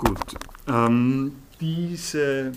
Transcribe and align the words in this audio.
Gut. 0.00 0.34
Ähm, 0.66 1.42
diese, 1.60 2.52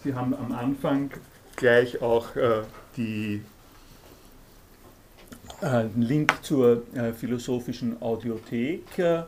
Sie 0.04 0.14
haben 0.14 0.34
am 0.36 0.52
Anfang 0.52 1.10
gleich 1.56 2.02
auch 2.02 2.28
die 2.96 3.42
einen 5.62 6.02
Link 6.02 6.34
zur 6.44 6.84
äh, 6.94 7.14
philosophischen 7.14 8.02
Audiothek, 8.02 9.00
äh, 9.00 9.24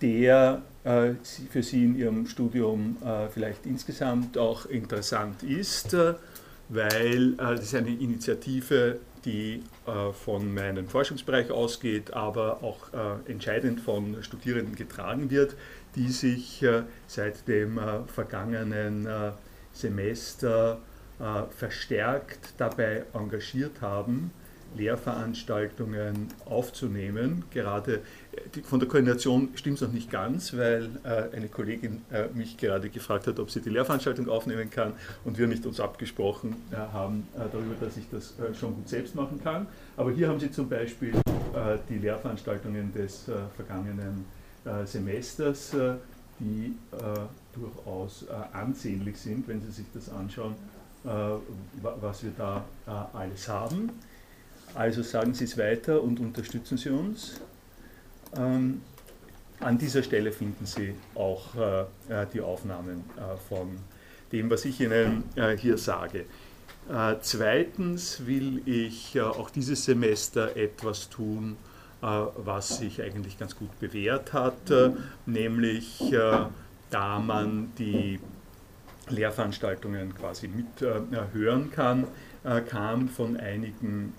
der 0.00 0.62
äh, 0.84 1.10
für 1.50 1.62
Sie 1.62 1.84
in 1.84 1.98
Ihrem 1.98 2.26
Studium 2.26 2.96
vielleicht 3.32 3.66
insgesamt 3.66 4.38
auch 4.38 4.66
interessant 4.66 5.42
ist, 5.42 5.96
weil 6.68 7.32
das 7.32 7.62
ist 7.62 7.74
eine 7.74 7.90
Initiative, 7.90 9.00
die 9.24 9.62
von 10.12 10.54
meinem 10.54 10.88
Forschungsbereich 10.88 11.50
ausgeht, 11.50 12.12
aber 12.14 12.62
auch 12.62 12.88
entscheidend 13.26 13.80
von 13.80 14.22
Studierenden 14.22 14.74
getragen 14.74 15.30
wird, 15.30 15.56
die 15.96 16.08
sich 16.08 16.64
seit 17.06 17.48
dem 17.48 17.80
vergangenen 18.06 19.08
Semester 19.72 20.80
verstärkt 21.50 22.54
dabei 22.58 23.04
engagiert 23.12 23.80
haben, 23.80 24.30
Lehrveranstaltungen 24.76 26.28
aufzunehmen. 26.44 27.44
Gerade 27.50 27.94
äh, 27.94 28.27
von 28.64 28.80
der 28.80 28.88
Koordination 28.88 29.50
stimmt 29.54 29.76
es 29.76 29.82
noch 29.82 29.92
nicht 29.92 30.10
ganz, 30.10 30.56
weil 30.56 30.90
äh, 31.04 31.36
eine 31.36 31.48
Kollegin 31.48 32.02
äh, 32.10 32.26
mich 32.34 32.56
gerade 32.56 32.90
gefragt 32.90 33.26
hat, 33.26 33.38
ob 33.38 33.50
sie 33.50 33.60
die 33.60 33.70
Lehrveranstaltung 33.70 34.28
aufnehmen 34.28 34.70
kann 34.70 34.92
und 35.24 35.38
wir 35.38 35.46
nicht 35.46 35.64
uns 35.66 35.80
abgesprochen 35.80 36.56
haben 36.72 37.26
darüber, 37.34 37.74
dass 37.80 37.96
ich 37.96 38.04
das 38.10 38.34
schon 38.58 38.74
gut 38.74 38.88
selbst 38.88 39.14
machen 39.14 39.40
kann. 39.42 39.66
Aber 39.96 40.10
hier 40.10 40.28
haben 40.28 40.40
Sie 40.40 40.50
zum 40.50 40.68
Beispiel 40.68 41.12
die 41.88 41.98
Lehrveranstaltungen 41.98 42.92
des 42.92 43.24
vergangenen 43.56 44.24
Semesters, 44.84 45.74
die 46.38 46.74
durchaus 47.54 48.26
ansehnlich 48.52 49.16
sind, 49.18 49.48
wenn 49.48 49.60
Sie 49.60 49.70
sich 49.70 49.86
das 49.92 50.08
anschauen, 50.10 50.54
was 51.82 52.22
wir 52.22 52.32
da 52.36 52.64
alles 53.12 53.48
haben. 53.48 53.90
Also 54.74 55.02
sagen 55.02 55.34
Sie 55.34 55.44
es 55.44 55.56
weiter 55.56 56.02
und 56.02 56.20
unterstützen 56.20 56.76
Sie 56.76 56.90
uns. 56.90 57.40
Ähm, 58.36 58.82
an 59.60 59.78
dieser 59.78 60.02
Stelle 60.02 60.32
finden 60.32 60.66
Sie 60.66 60.94
auch 61.14 61.54
äh, 61.56 61.80
äh 62.08 62.26
die 62.32 62.40
Aufnahmen 62.40 63.04
äh, 63.16 63.36
von 63.48 63.78
dem, 64.32 64.50
was 64.50 64.64
ich 64.64 64.80
Ihnen 64.80 65.24
äh, 65.34 65.56
hier 65.56 65.78
sage. 65.78 66.24
Äh, 66.90 67.16
zweitens 67.20 68.26
will 68.26 68.62
ich 68.66 69.16
äh, 69.16 69.20
auch 69.20 69.50
dieses 69.50 69.84
Semester 69.84 70.56
etwas 70.56 71.08
tun, 71.08 71.56
was 72.00 72.78
sich 72.78 73.02
eigentlich 73.02 73.40
ganz 73.40 73.56
gut 73.56 73.80
bewährt 73.80 74.32
hat, 74.32 74.70
nämlich 75.26 76.00
da 76.90 77.18
man 77.18 77.72
die 77.76 78.20
Lehrveranstaltungen 79.08 80.14
quasi 80.14 80.46
mithören 80.46 81.72
kann, 81.72 82.06
äh, 82.44 82.60
kam 82.60 83.08
von 83.08 83.36
einigen 83.36 84.14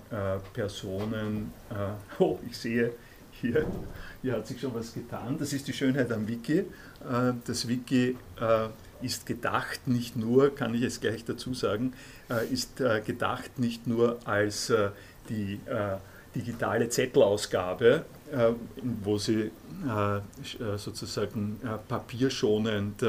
Personen, 0.52 1.54
oh, 2.18 2.38
ich 2.46 2.58
sehe 2.58 2.92
hier, 3.40 3.66
hier 4.22 4.34
hat 4.34 4.46
sich 4.46 4.60
schon 4.60 4.74
was 4.74 4.92
getan, 4.92 5.36
das 5.38 5.52
ist 5.52 5.68
die 5.68 5.72
Schönheit 5.72 6.12
am 6.12 6.28
Wiki. 6.28 6.64
das 7.46 7.68
Wiki 7.68 8.16
ist 9.02 9.26
gedacht 9.26 9.86
nicht 9.86 10.16
nur, 10.16 10.54
kann 10.54 10.74
ich 10.74 10.82
es 10.82 11.00
gleich 11.00 11.24
dazu 11.24 11.54
sagen, 11.54 11.92
ist 12.50 12.76
gedacht 13.06 13.58
nicht 13.58 13.86
nur 13.86 14.18
als 14.26 14.72
die 15.28 15.60
digitale 16.34 16.88
Zettelausgabe, 16.88 18.04
wo 19.02 19.18
Sie 19.18 19.50
sozusagen 20.76 21.58
papierschonend 21.88 23.04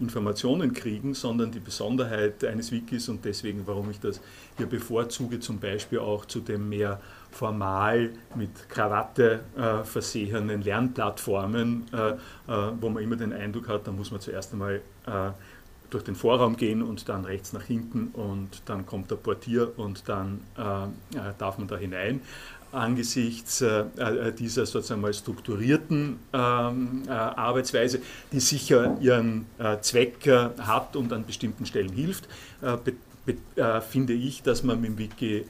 Informationen 0.00 0.72
kriegen, 0.72 1.14
sondern 1.14 1.52
die 1.52 1.60
Besonderheit 1.60 2.44
eines 2.44 2.72
Wikis 2.72 3.08
und 3.08 3.24
deswegen, 3.24 3.66
warum 3.66 3.90
ich 3.90 4.00
das 4.00 4.20
hier 4.56 4.66
bevorzuge 4.66 5.40
zum 5.40 5.58
Beispiel 5.58 5.98
auch 5.98 6.24
zu 6.24 6.40
dem 6.40 6.68
mehr 6.68 7.00
formal 7.36 8.10
mit 8.34 8.68
Krawatte 8.68 9.40
äh, 9.56 9.84
versehenen 9.84 10.62
Lernplattformen, 10.62 11.86
äh, 11.92 12.10
äh, 12.10 12.16
wo 12.80 12.88
man 12.88 13.02
immer 13.02 13.16
den 13.16 13.32
Eindruck 13.32 13.68
hat, 13.68 13.86
da 13.86 13.92
muss 13.92 14.10
man 14.10 14.20
zuerst 14.20 14.52
einmal 14.52 14.76
äh, 15.06 15.30
durch 15.90 16.02
den 16.02 16.16
Vorraum 16.16 16.56
gehen 16.56 16.82
und 16.82 17.08
dann 17.08 17.24
rechts 17.24 17.52
nach 17.52 17.62
hinten 17.62 18.08
und 18.08 18.62
dann 18.66 18.86
kommt 18.86 19.10
der 19.10 19.16
Portier 19.16 19.78
und 19.78 20.08
dann 20.08 20.40
äh, 20.56 21.18
äh, 21.18 21.32
darf 21.38 21.58
man 21.58 21.68
da 21.68 21.76
hinein. 21.76 22.20
Angesichts 22.72 23.64
dieser 24.38 24.66
sozusagen 24.66 25.00
mal 25.00 25.14
strukturierten 25.14 26.18
ähm, 26.32 27.02
Arbeitsweise, 27.08 28.00
die 28.32 28.40
sicher 28.40 28.98
ihren 29.00 29.46
Zweck 29.80 30.28
hat 30.58 30.96
und 30.96 31.12
an 31.12 31.24
bestimmten 31.24 31.64
Stellen 31.64 31.92
hilft, 31.92 32.28
äh, 33.56 33.80
finde 33.80 34.12
ich, 34.12 34.42
dass 34.42 34.62
man 34.62 34.80
mit 34.80 34.90
dem 34.90 34.98
Wiki 34.98 35.38
äh, 35.38 35.44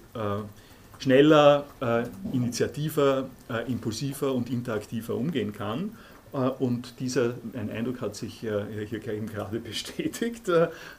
schneller, 0.98 1.64
äh, 1.80 2.04
initiativer, 2.32 3.28
äh, 3.50 3.70
impulsiver 3.70 4.32
und 4.32 4.50
interaktiver 4.50 5.14
umgehen 5.14 5.52
kann. 5.52 5.92
Äh, 6.32 6.38
und 6.38 7.00
dieser 7.00 7.34
ein 7.54 7.70
Eindruck 7.70 8.00
hat 8.00 8.16
sich 8.16 8.34
hier 8.40 8.66
eben 8.70 9.26
gerade 9.26 9.60
bestätigt. 9.60 10.50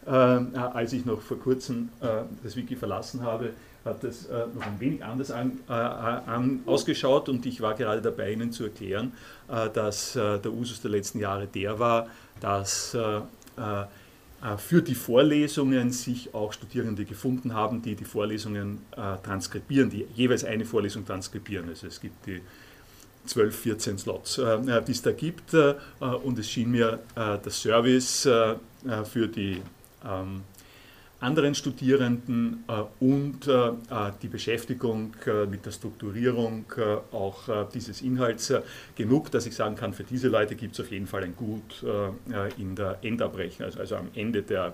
als 0.05 0.93
ich 0.93 1.05
noch 1.05 1.21
vor 1.21 1.39
kurzem 1.39 1.89
das 2.43 2.55
Wiki 2.55 2.75
verlassen 2.75 3.23
habe, 3.23 3.51
hat 3.87 4.03
es 4.03 4.27
noch 4.29 4.65
ein 4.65 4.79
wenig 4.79 5.03
anders 5.03 5.31
an, 5.31 5.59
an, 5.67 6.59
ausgeschaut 6.65 7.29
und 7.29 7.45
ich 7.45 7.61
war 7.61 7.73
gerade 7.73 8.01
dabei, 8.01 8.31
Ihnen 8.31 8.51
zu 8.51 8.65
erklären, 8.65 9.13
dass 9.47 10.13
der 10.13 10.51
Usus 10.51 10.81
der 10.81 10.91
letzten 10.91 11.19
Jahre 11.19 11.47
der 11.47 11.79
war, 11.79 12.07
dass 12.39 12.95
äh, 14.43 14.57
für 14.57 14.83
die 14.83 14.93
Vorlesungen 14.93 15.91
sich 15.91 16.33
auch 16.35 16.53
Studierende 16.53 17.05
gefunden 17.05 17.55
haben, 17.55 17.81
die 17.81 17.95
die 17.95 18.05
Vorlesungen 18.05 18.85
äh, 18.91 19.17
transkribieren, 19.23 19.89
die 19.89 20.05
jeweils 20.13 20.43
eine 20.43 20.63
Vorlesung 20.63 21.05
transkribieren. 21.05 21.67
Also 21.69 21.87
es 21.87 21.99
gibt 21.99 22.27
die 22.27 22.41
12, 23.25 23.59
14 23.59 23.97
Slots, 23.97 24.37
äh, 24.37 24.83
die 24.83 24.91
es 24.91 25.01
da 25.01 25.11
gibt 25.11 25.55
und 25.55 26.37
es 26.37 26.49
schien 26.49 26.69
mir 26.69 26.99
der 27.15 27.51
Service 27.51 28.21
für 28.21 29.27
die 29.27 29.61
ähm, 30.05 30.43
anderen 31.19 31.55
Studierenden 31.55 32.63
äh, 32.67 32.83
und 33.03 33.47
äh, 33.47 33.71
die 34.21 34.27
Beschäftigung 34.27 35.15
äh, 35.25 35.45
mit 35.45 35.65
der 35.65 35.71
Strukturierung 35.71 36.65
auch 37.11 37.67
dieses 37.73 38.01
Inhalts 38.01 38.53
genug, 38.95 39.31
dass 39.31 39.45
ich 39.45 39.55
sagen 39.55 39.75
kann, 39.75 39.93
für 39.93 40.03
diese 40.03 40.27
Leute 40.27 40.55
gibt 40.55 40.73
es 40.73 40.79
auf 40.79 40.91
jeden 40.91 41.07
Fall 41.07 41.23
ein 41.23 41.35
Gut 41.35 41.83
in 42.57 42.75
der 42.75 42.97
Endabrechnung, 43.01 43.65
also, 43.65 43.79
also 43.79 43.95
am 43.95 44.09
Ende 44.15 44.41
der 44.41 44.73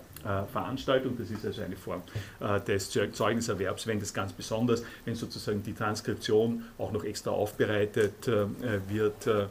Veranstaltung. 0.52 1.18
Das 1.18 1.30
ist 1.30 1.46
also 1.46 1.62
eine 1.62 1.76
Form 1.76 2.02
des 2.68 2.90
Zeugniserwerbs, 2.90 3.88
wenn 3.88 4.00
das 4.00 4.14
ganz 4.14 4.34
besonders, 4.34 4.84
wenn 5.06 5.16
sozusagen 5.16 5.64
die 5.64 5.74
Transkription 5.74 6.64
auch 6.78 6.92
noch 6.92 7.04
extra 7.04 7.32
aufbereitet 7.32 8.28
wird, 8.28 9.48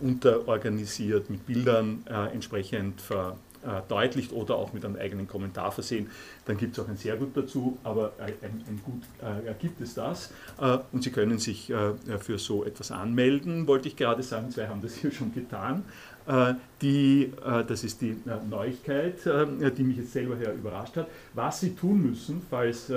unterorganisiert, 0.00 1.30
mit 1.30 1.46
Bildern 1.46 2.04
entsprechend 2.32 3.00
ver 3.00 3.36
äh, 3.62 4.34
oder 4.34 4.56
auch 4.56 4.72
mit 4.72 4.84
einem 4.84 4.96
eigenen 4.96 5.28
Kommentar 5.28 5.72
versehen, 5.72 6.10
dann 6.46 6.56
gibt 6.56 6.76
es 6.76 6.84
auch 6.84 6.88
ein 6.88 6.96
sehr 6.96 7.16
gut 7.16 7.36
dazu, 7.36 7.78
aber 7.84 8.12
ein, 8.18 8.34
ein 8.42 8.80
gut 8.84 9.02
äh, 9.20 9.52
gibt 9.58 9.80
es 9.80 9.94
das. 9.94 10.32
Äh, 10.60 10.78
und 10.92 11.02
Sie 11.02 11.10
können 11.10 11.38
sich 11.38 11.70
äh, 11.70 11.92
für 12.18 12.38
so 12.38 12.64
etwas 12.64 12.90
anmelden, 12.90 13.66
wollte 13.66 13.88
ich 13.88 13.96
gerade 13.96 14.22
sagen, 14.22 14.50
zwei 14.50 14.68
haben 14.68 14.82
das 14.82 14.94
hier 14.94 15.10
schon 15.10 15.32
getan. 15.34 15.84
Äh, 16.26 16.54
die, 16.80 17.32
äh, 17.44 17.64
das 17.64 17.84
ist 17.84 18.00
die 18.00 18.16
Neuigkeit, 18.48 19.18
die 19.24 19.82
mich 19.82 19.98
jetzt 19.98 20.12
selber 20.12 20.36
her 20.36 20.54
überrascht 20.54 20.96
hat. 20.96 21.08
Was 21.34 21.60
Sie 21.60 21.74
tun 21.74 22.02
müssen, 22.02 22.42
falls 22.48 22.92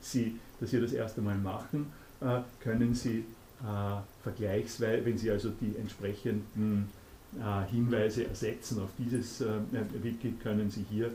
Sie 0.00 0.38
das 0.60 0.70
hier 0.70 0.80
das 0.80 0.92
erste 0.92 1.20
Mal 1.20 1.36
machen, 1.36 1.92
können 2.60 2.94
Sie 2.94 3.24
vergleichsweise, 4.22 5.04
wenn 5.04 5.18
Sie 5.18 5.30
also 5.30 5.50
die 5.50 5.74
entsprechenden 5.78 6.90
Hinweise 7.70 8.26
ersetzen. 8.26 8.82
Auf 8.82 8.90
dieses 8.98 9.40
äh, 9.40 9.46
Wiki 10.02 10.32
können 10.42 10.70
Sie 10.70 10.84
hier 10.90 11.06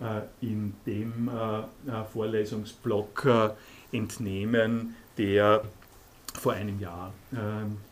äh, 0.00 0.22
in 0.40 0.74
dem 0.86 1.30
Vorlesungsblock 2.12 3.28
entnehmen, 3.92 4.94
der 5.16 5.62
vor 6.40 6.52
einem 6.52 6.78
Jahr 6.80 7.12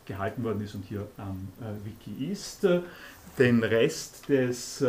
gehalten 0.07 0.45
worden 0.45 0.63
ist 0.63 0.75
und 0.75 0.85
hier 0.85 1.07
am 1.17 1.49
Wiki 1.85 2.31
ist. 2.31 2.67
Den 3.39 3.63
Rest 3.63 4.29
des 4.29 4.85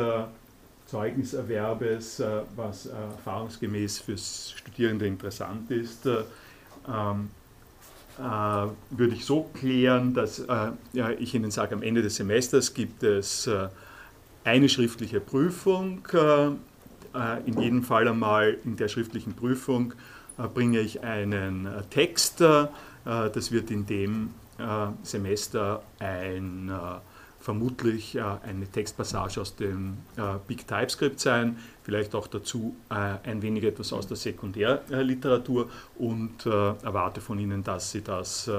Zeugniserwerbes, 0.85 2.23
was 2.55 2.85
erfahrungsgemäß 2.87 3.99
für 3.99 4.17
Studierende 4.17 5.07
interessant 5.07 5.69
ist, 5.71 6.07
ähm, 6.87 7.29
äh, 7.35 7.38
würde 8.19 9.13
ich 9.13 9.25
so 9.25 9.49
klären, 9.53 10.13
dass 10.13 10.39
äh, 10.39 10.71
ja, 10.93 11.09
ich 11.11 11.33
Ihnen 11.33 11.51
sage, 11.51 11.75
am 11.75 11.81
Ende 11.81 12.01
des 12.01 12.15
Semesters 12.15 12.73
gibt 12.73 13.03
es 13.03 13.47
äh, 13.47 13.69
eine 14.43 14.69
schriftliche 14.69 15.19
Prüfung. 15.19 16.07
in 17.45 17.59
jedem 17.59 17.83
Fall 17.83 18.07
einmal 18.07 18.57
in 18.63 18.75
der 18.77 18.87
schriftlichen 18.87 19.33
Prüfung 19.33 19.93
bringe 20.53 20.79
ich 20.79 21.01
einen 21.03 21.67
Text. 21.89 22.39
das 22.39 23.51
wird 23.51 23.71
in 23.71 23.85
dem 23.85 24.29
Semester 25.03 25.83
ein 25.99 26.71
vermutlich 27.49 28.15
äh, 28.15 28.21
eine 28.43 28.67
Textpassage 28.67 29.41
aus 29.41 29.55
dem 29.55 29.97
äh, 30.17 30.35
Big 30.47 30.67
TypeScript 30.67 31.19
sein, 31.19 31.57
vielleicht 31.81 32.13
auch 32.13 32.27
dazu 32.27 32.75
äh, 32.91 32.93
ein 33.27 33.41
wenig 33.41 33.63
etwas 33.63 33.91
aus 33.91 34.05
der 34.05 34.17
Sekundärliteratur 34.17 35.67
und 35.97 36.45
erwarte 36.45 37.21
von 37.21 37.39
Ihnen, 37.39 37.63
dass 37.63 37.91
Sie 37.91 38.03
das 38.03 38.51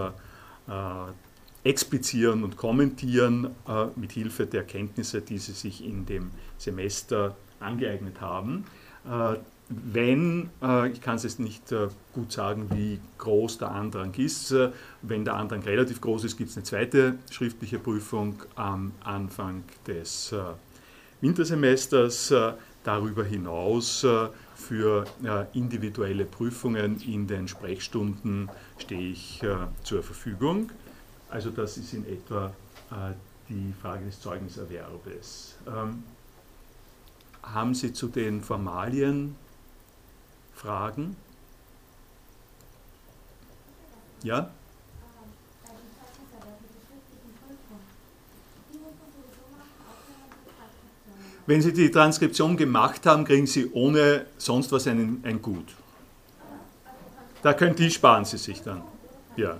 explizieren 1.63 2.43
und 2.43 2.57
kommentieren 2.57 3.55
mit 3.95 4.13
Hilfe 4.13 4.47
der 4.47 4.65
Kenntnisse, 4.65 5.21
die 5.21 5.39
Sie 5.39 5.53
sich 5.53 5.85
in 5.85 6.07
dem 6.07 6.31
Semester 6.59 7.37
angeeignet 7.61 8.21
haben 8.21 8.65
wenn, 9.71 10.51
äh, 10.61 10.91
ich 10.91 11.01
kann 11.01 11.15
es 11.15 11.23
jetzt 11.23 11.39
nicht 11.39 11.71
äh, 11.71 11.89
gut 12.13 12.33
sagen, 12.33 12.69
wie 12.75 13.01
groß 13.19 13.59
der 13.59 13.71
Andrang 13.71 14.13
ist, 14.15 14.51
äh, 14.51 14.71
wenn 15.03 15.25
der 15.25 15.37
Andrang 15.37 15.63
relativ 15.63 16.01
groß 16.01 16.25
ist, 16.25 16.37
gibt 16.37 16.51
es 16.51 16.57
eine 16.57 16.65
zweite 16.65 17.19
schriftliche 17.31 17.79
Prüfung 17.79 18.43
am 18.57 18.93
Anfang 19.05 19.63
des 19.87 20.35
Wintersemesters. 21.21 22.35
Darüber 22.83 23.25
hinaus 23.25 24.07
für 24.57 25.05
individuelle 25.53 26.25
Prüfungen 26.25 26.99
in 27.03 27.27
den 27.27 27.47
Sprechstunden 27.47 28.49
stehe 28.79 29.11
ich 29.11 29.43
zur 29.83 30.03
Verfügung. 30.03 30.71
Also 31.29 31.51
das 31.51 31.77
ist 31.77 31.93
in 31.93 32.07
etwa 32.07 32.53
die 33.51 33.75
Frage 33.83 34.07
des 34.07 34.21
Zeugniserwerbes. 34.21 35.57
Ähm, 35.67 36.05
haben 37.43 37.75
Sie 37.75 37.93
zu 37.93 38.09
den 38.09 38.41
Formalien 38.41 39.37
Fragen? 40.61 41.17
Ja? 44.23 44.51
Wenn 51.47 51.63
Sie 51.63 51.73
die 51.73 51.91
Transkription 51.91 52.59
gemacht 52.59 53.07
haben, 53.07 53.25
kriegen 53.25 53.47
Sie 53.47 53.71
ohne 53.73 54.27
sonst 54.37 54.71
was 54.71 54.87
einen, 54.87 55.25
ein 55.25 55.41
Gut. 55.41 55.75
Da 57.43 57.55
können 57.55 57.75
die 57.75 57.91
sparen 57.91 58.27
Sie 58.27 58.37
sich 58.37 58.63
dann. 58.63 58.83
Ja. 59.37 59.57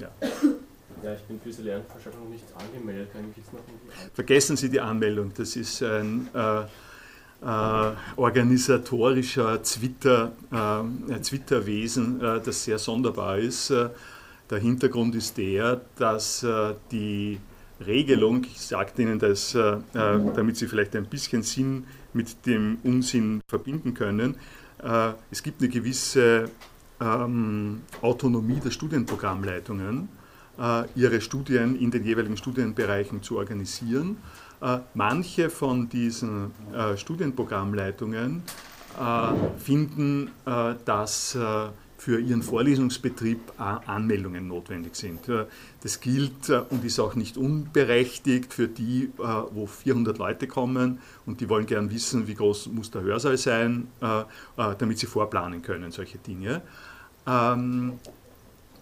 Ja, 0.00 0.08
ja 1.04 1.14
ich 1.14 1.22
bin 1.22 1.40
für 1.40 1.48
diese 1.50 1.62
Lernveranstaltung 1.62 2.28
nicht 2.30 2.44
angemeldet. 2.58 3.12
Kann 3.12 3.30
ich 3.30 3.36
jetzt 3.36 3.52
noch 3.52 3.60
Vergessen 4.12 4.56
Sie 4.56 4.68
die 4.68 4.80
Anmeldung. 4.80 5.32
Das 5.36 5.54
ist 5.54 5.82
ein. 5.82 6.28
Äh, 6.34 6.64
organisatorischer 8.16 9.62
Twitter, 9.62 10.32
äh, 10.50 11.20
Twitterwesen, 11.20 12.20
äh, 12.20 12.40
das 12.40 12.64
sehr 12.64 12.78
sonderbar 12.78 13.38
ist. 13.38 13.70
Äh, 13.70 13.90
der 14.50 14.58
Hintergrund 14.58 15.14
ist 15.14 15.36
der, 15.36 15.80
dass 15.96 16.42
äh, 16.42 16.74
die 16.90 17.38
Regelung, 17.84 18.44
ich 18.44 18.60
sage 18.60 19.02
Ihnen 19.02 19.18
das, 19.18 19.54
äh, 19.54 19.76
damit 19.92 20.56
Sie 20.56 20.66
vielleicht 20.66 20.96
ein 20.96 21.06
bisschen 21.06 21.42
Sinn 21.42 21.84
mit 22.14 22.46
dem 22.46 22.78
Unsinn 22.82 23.42
verbinden 23.46 23.92
können, 23.92 24.36
es 25.30 25.42
gibt 25.42 25.60
eine 25.62 25.70
gewisse 25.70 26.50
ähm, 27.00 27.80
Autonomie 28.02 28.60
der 28.60 28.70
Studienprogrammleitungen, 28.70 30.08
ihre 30.94 31.20
Studien 31.22 31.78
in 31.78 31.90
den 31.90 32.04
jeweiligen 32.04 32.36
Studienbereichen 32.36 33.22
zu 33.22 33.38
organisieren 33.38 34.18
äh, 34.18 34.45
manche 34.94 35.50
von 35.50 35.88
diesen 35.88 36.52
äh, 36.72 36.96
Studienprogrammleitungen 36.96 38.42
äh, 38.98 39.58
finden, 39.58 40.30
dass 40.84 41.38
für 41.98 42.20
ihren 42.20 42.42
Vorlesungsbetrieb 42.42 43.40
Anmeldungen 43.58 44.48
notwendig 44.48 44.94
sind. 44.96 45.20
Das 45.82 46.00
gilt 46.00 46.50
und 46.50 46.84
ist 46.84 47.00
auch 47.00 47.14
nicht 47.14 47.36
unberechtigt 47.38 48.52
für 48.52 48.68
die, 48.68 49.10
wo 49.16 49.66
400 49.66 50.18
Leute 50.18 50.46
kommen 50.46 51.00
und 51.24 51.40
die 51.40 51.48
wollen 51.48 51.64
gern 51.64 51.90
wissen, 51.90 52.28
wie 52.28 52.34
groß 52.34 52.68
muss 52.68 52.90
der 52.90 53.00
Hörsaal 53.00 53.38
sein, 53.38 53.88
damit 54.56 54.98
sie 54.98 55.06
vorplanen 55.06 55.62
können, 55.62 55.90
solche 55.90 56.18
Dinge. 56.18 56.60
Ähm, 57.26 57.94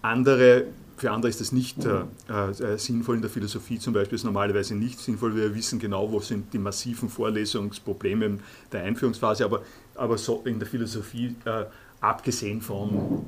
andere 0.03 0.67
für 0.97 1.11
andere 1.11 1.31
ist 1.31 1.41
das 1.41 1.53
nicht 1.53 1.85
äh, 1.85 2.05
äh, 2.33 2.79
sinnvoll 2.79 3.17
in 3.17 3.23
der 3.23 3.31
Philosophie 3.31 3.79
zum 3.79 3.95
Beispiel, 3.95 4.17
ist 4.17 4.25
normalerweise 4.25 4.75
nicht 4.75 5.01
sinnvoll. 5.01 5.35
Wir 5.35 5.55
wissen 5.55 5.79
genau, 5.79 6.11
wo 6.11 6.21
sind 6.21 6.53
die 6.53 6.59
massiven 6.59 7.09
Vorlesungsprobleme 7.09 8.39
der 8.73 8.85
Einführungsphase, 8.85 9.45
aber, 9.45 9.63
aber 9.95 10.19
so 10.19 10.43
in 10.45 10.59
der 10.59 10.69
Philosophie, 10.69 11.35
äh, 11.45 11.65
abgesehen 12.01 12.61
von 12.61 13.27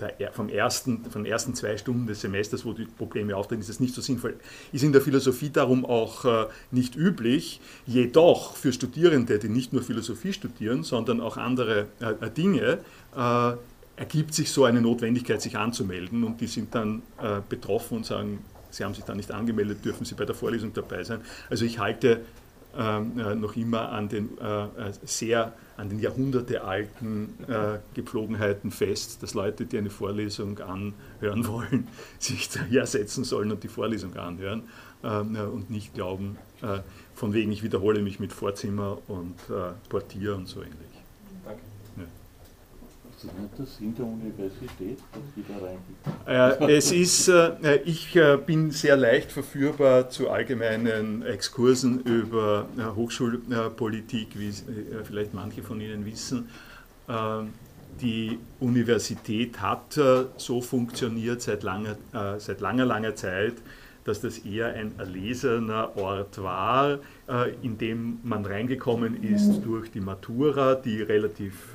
der, 0.00 0.32
vom 0.32 0.48
ersten, 0.48 1.04
von 1.04 1.24
den 1.24 1.32
ersten 1.32 1.54
zwei 1.54 1.76
Stunden 1.76 2.06
des 2.06 2.20
Semesters, 2.20 2.64
wo 2.64 2.72
die 2.72 2.84
Probleme 2.84 3.34
auftreten, 3.36 3.62
ist 3.62 3.68
es 3.68 3.80
nicht 3.80 3.94
so 3.94 4.00
sinnvoll. 4.00 4.34
Ist 4.72 4.84
in 4.84 4.92
der 4.92 5.00
Philosophie 5.00 5.50
darum 5.50 5.84
auch 5.84 6.24
äh, 6.24 6.46
nicht 6.70 6.96
üblich, 6.96 7.60
jedoch 7.86 8.56
für 8.56 8.72
Studierende, 8.72 9.38
die 9.38 9.48
nicht 9.48 9.72
nur 9.72 9.82
Philosophie 9.82 10.32
studieren, 10.32 10.82
sondern 10.82 11.20
auch 11.20 11.36
andere 11.36 11.86
äh, 12.00 12.30
Dinge, 12.30 12.78
äh, 13.16 13.52
ergibt 13.96 14.34
sich 14.34 14.50
so 14.50 14.64
eine 14.64 14.80
Notwendigkeit, 14.80 15.40
sich 15.40 15.56
anzumelden 15.56 16.22
und 16.24 16.40
die 16.40 16.46
sind 16.46 16.74
dann 16.74 17.02
äh, 17.20 17.40
betroffen 17.48 17.98
und 17.98 18.06
sagen, 18.06 18.38
sie 18.70 18.84
haben 18.84 18.94
sich 18.94 19.04
da 19.04 19.14
nicht 19.14 19.30
angemeldet, 19.30 19.84
dürfen 19.84 20.04
sie 20.04 20.14
bei 20.14 20.24
der 20.24 20.34
Vorlesung 20.34 20.72
dabei 20.72 21.02
sein. 21.02 21.20
Also 21.48 21.64
ich 21.64 21.78
halte 21.78 22.20
ähm, 22.78 23.18
äh, 23.18 23.34
noch 23.34 23.56
immer 23.56 23.90
an 23.90 24.08
den 24.08 24.36
äh, 24.38 24.64
äh 24.64 24.92
sehr 25.04 25.54
an 25.78 25.88
den 25.88 25.98
jahrhundertealten 25.98 27.34
äh, 27.48 27.78
Gepflogenheiten 27.94 28.70
fest, 28.70 29.22
dass 29.22 29.34
Leute, 29.34 29.66
die 29.66 29.76
eine 29.76 29.90
Vorlesung 29.90 30.58
anhören 30.58 31.46
wollen, 31.46 31.88
sich 32.18 32.48
daher 32.48 32.86
setzen 32.86 33.24
sollen 33.24 33.50
und 33.50 33.62
die 33.62 33.68
Vorlesung 33.68 34.14
anhören 34.16 34.62
ähm, 35.04 35.36
und 35.36 35.70
nicht 35.70 35.92
glauben, 35.92 36.38
äh, 36.62 36.80
von 37.14 37.34
wegen 37.34 37.52
ich 37.52 37.62
wiederhole 37.62 38.00
mich 38.00 38.20
mit 38.20 38.32
Vorzimmer 38.32 38.98
und 39.08 39.36
Portier 39.88 40.34
und 40.36 40.46
so 40.46 40.60
ähnlich. 40.60 40.85
Ist 43.16 43.24
nicht 43.24 43.58
der 43.58 43.64
Sinn 43.64 43.94
der 43.94 44.04
Universität, 44.04 44.98
dass 45.10 45.22
Sie 45.34 45.44
da 45.48 45.54
reingehen? 45.54 46.68
Äh, 46.68 46.76
es 46.76 46.92
ist, 46.92 47.28
äh, 47.28 47.76
ich 47.86 48.14
äh, 48.14 48.36
bin 48.36 48.70
sehr 48.72 48.94
leicht 48.96 49.32
verführbar 49.32 50.10
zu 50.10 50.28
allgemeinen 50.28 51.22
Exkursen 51.22 52.02
über 52.02 52.66
äh, 52.76 52.82
Hochschulpolitik, 52.94 54.38
wie 54.38 54.48
äh, 54.48 55.02
vielleicht 55.02 55.32
manche 55.32 55.62
von 55.62 55.80
Ihnen 55.80 56.04
wissen. 56.04 56.50
Ähm, 57.08 57.54
die 58.02 58.38
Universität 58.60 59.62
hat 59.62 59.96
äh, 59.96 60.26
so 60.36 60.60
funktioniert 60.60 61.40
seit 61.40 61.62
langer, 61.62 61.96
seit 62.36 62.60
langer, 62.60 62.84
langer 62.84 63.14
Zeit, 63.14 63.54
dass 64.04 64.20
das 64.20 64.40
eher 64.40 64.74
ein 64.74 64.92
erlesener 64.98 65.96
Ort 65.96 66.40
war, 66.42 66.98
in 67.62 67.78
dem 67.78 68.18
man 68.22 68.44
reingekommen 68.44 69.24
ist 69.24 69.62
durch 69.64 69.90
die 69.90 70.00
Matura, 70.00 70.76
die 70.76 71.02
relativ 71.02 71.74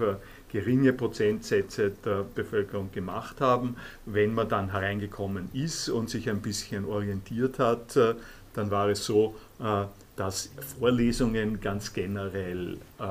geringe 0.52 0.94
Prozentsätze 0.94 1.92
der 2.04 2.26
Bevölkerung 2.36 2.92
gemacht 2.92 3.40
haben. 3.40 3.78
Wenn 4.06 4.34
man 4.34 4.50
dann 4.50 4.72
hereingekommen 4.72 5.50
ist 5.54 5.90
und 5.90 6.10
sich 6.10 6.30
ein 6.30 6.42
bisschen 6.42 6.86
orientiert 6.86 7.58
hat, 7.60 7.96
äh, 7.96 8.16
dann 8.54 8.70
war 8.70 8.90
es 8.90 9.06
so, 9.06 9.36
äh, 9.60 9.86
dass 10.18 10.52
Vorlesungen 10.80 11.62
ganz 11.62 11.94
generell 11.94 12.78
äh, 13.00 13.06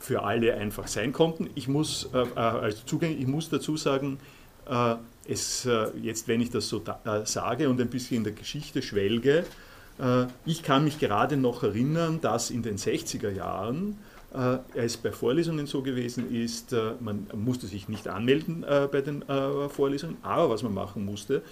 für 0.00 0.22
alle 0.22 0.54
einfach 0.54 0.86
sein 0.86 1.12
konnten. 1.12 1.50
Ich 1.54 1.68
muss, 1.68 2.08
also 2.14 2.78
zugänglich, 2.86 3.22
ich 3.22 3.26
muss 3.26 3.48
dazu 3.50 3.76
sagen, 3.76 4.18
es, 5.26 5.68
jetzt 6.00 6.28
wenn 6.28 6.40
ich 6.40 6.50
das 6.50 6.68
so 6.68 6.80
sage 7.24 7.68
und 7.68 7.80
ein 7.80 7.90
bisschen 7.90 8.18
in 8.18 8.24
der 8.24 8.32
Geschichte 8.32 8.80
schwelge, 8.80 9.44
ich 10.46 10.62
kann 10.62 10.84
mich 10.84 11.00
gerade 11.00 11.36
noch 11.36 11.64
erinnern, 11.64 12.20
dass 12.20 12.50
in 12.50 12.62
den 12.62 12.76
60er 12.76 13.30
Jahren 13.30 13.98
äh, 14.34 14.58
es 14.74 14.96
bei 14.98 15.10
Vorlesungen 15.10 15.66
so 15.66 15.82
gewesen 15.82 16.34
ist, 16.34 16.74
äh, 16.74 16.92
man 17.00 17.26
musste 17.34 17.66
sich 17.66 17.88
nicht 17.88 18.08
anmelden 18.08 18.62
äh, 18.62 18.86
bei 18.90 19.00
den 19.00 19.24
Vorlesungen, 19.70 20.18
aber 20.22 20.50
was 20.50 20.62
man 20.62 20.74
machen 20.74 21.04
musste, 21.04 21.42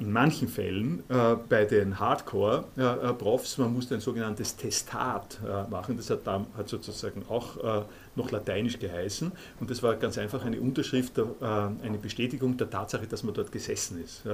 in 0.00 0.10
manchen 0.10 0.48
Fällen 0.48 1.04
bei 1.48 1.64
den 1.64 2.00
Hardcore-Profs, 2.00 3.58
man 3.58 3.72
musste 3.72 3.94
ein 3.94 4.00
sogenanntes 4.00 4.56
Testat 4.56 5.38
machen. 5.70 5.96
Das 5.96 6.10
hat, 6.10 6.26
hat 6.26 6.68
sozusagen 6.68 7.24
auch 7.28 7.86
noch 8.16 8.32
lateinisch 8.32 8.80
geheißen. 8.80 9.30
Und 9.60 9.70
das 9.70 9.80
war 9.80 9.94
ganz 9.94 10.18
einfach 10.18 10.44
eine 10.44 10.60
Unterschrift, 10.60 11.20
eine 11.40 11.98
Bestätigung 12.02 12.56
der 12.56 12.68
Tatsache, 12.68 13.06
dass 13.06 13.22
man 13.22 13.32
dort 13.32 13.52
gesessen 13.52 14.02
ist 14.02 14.24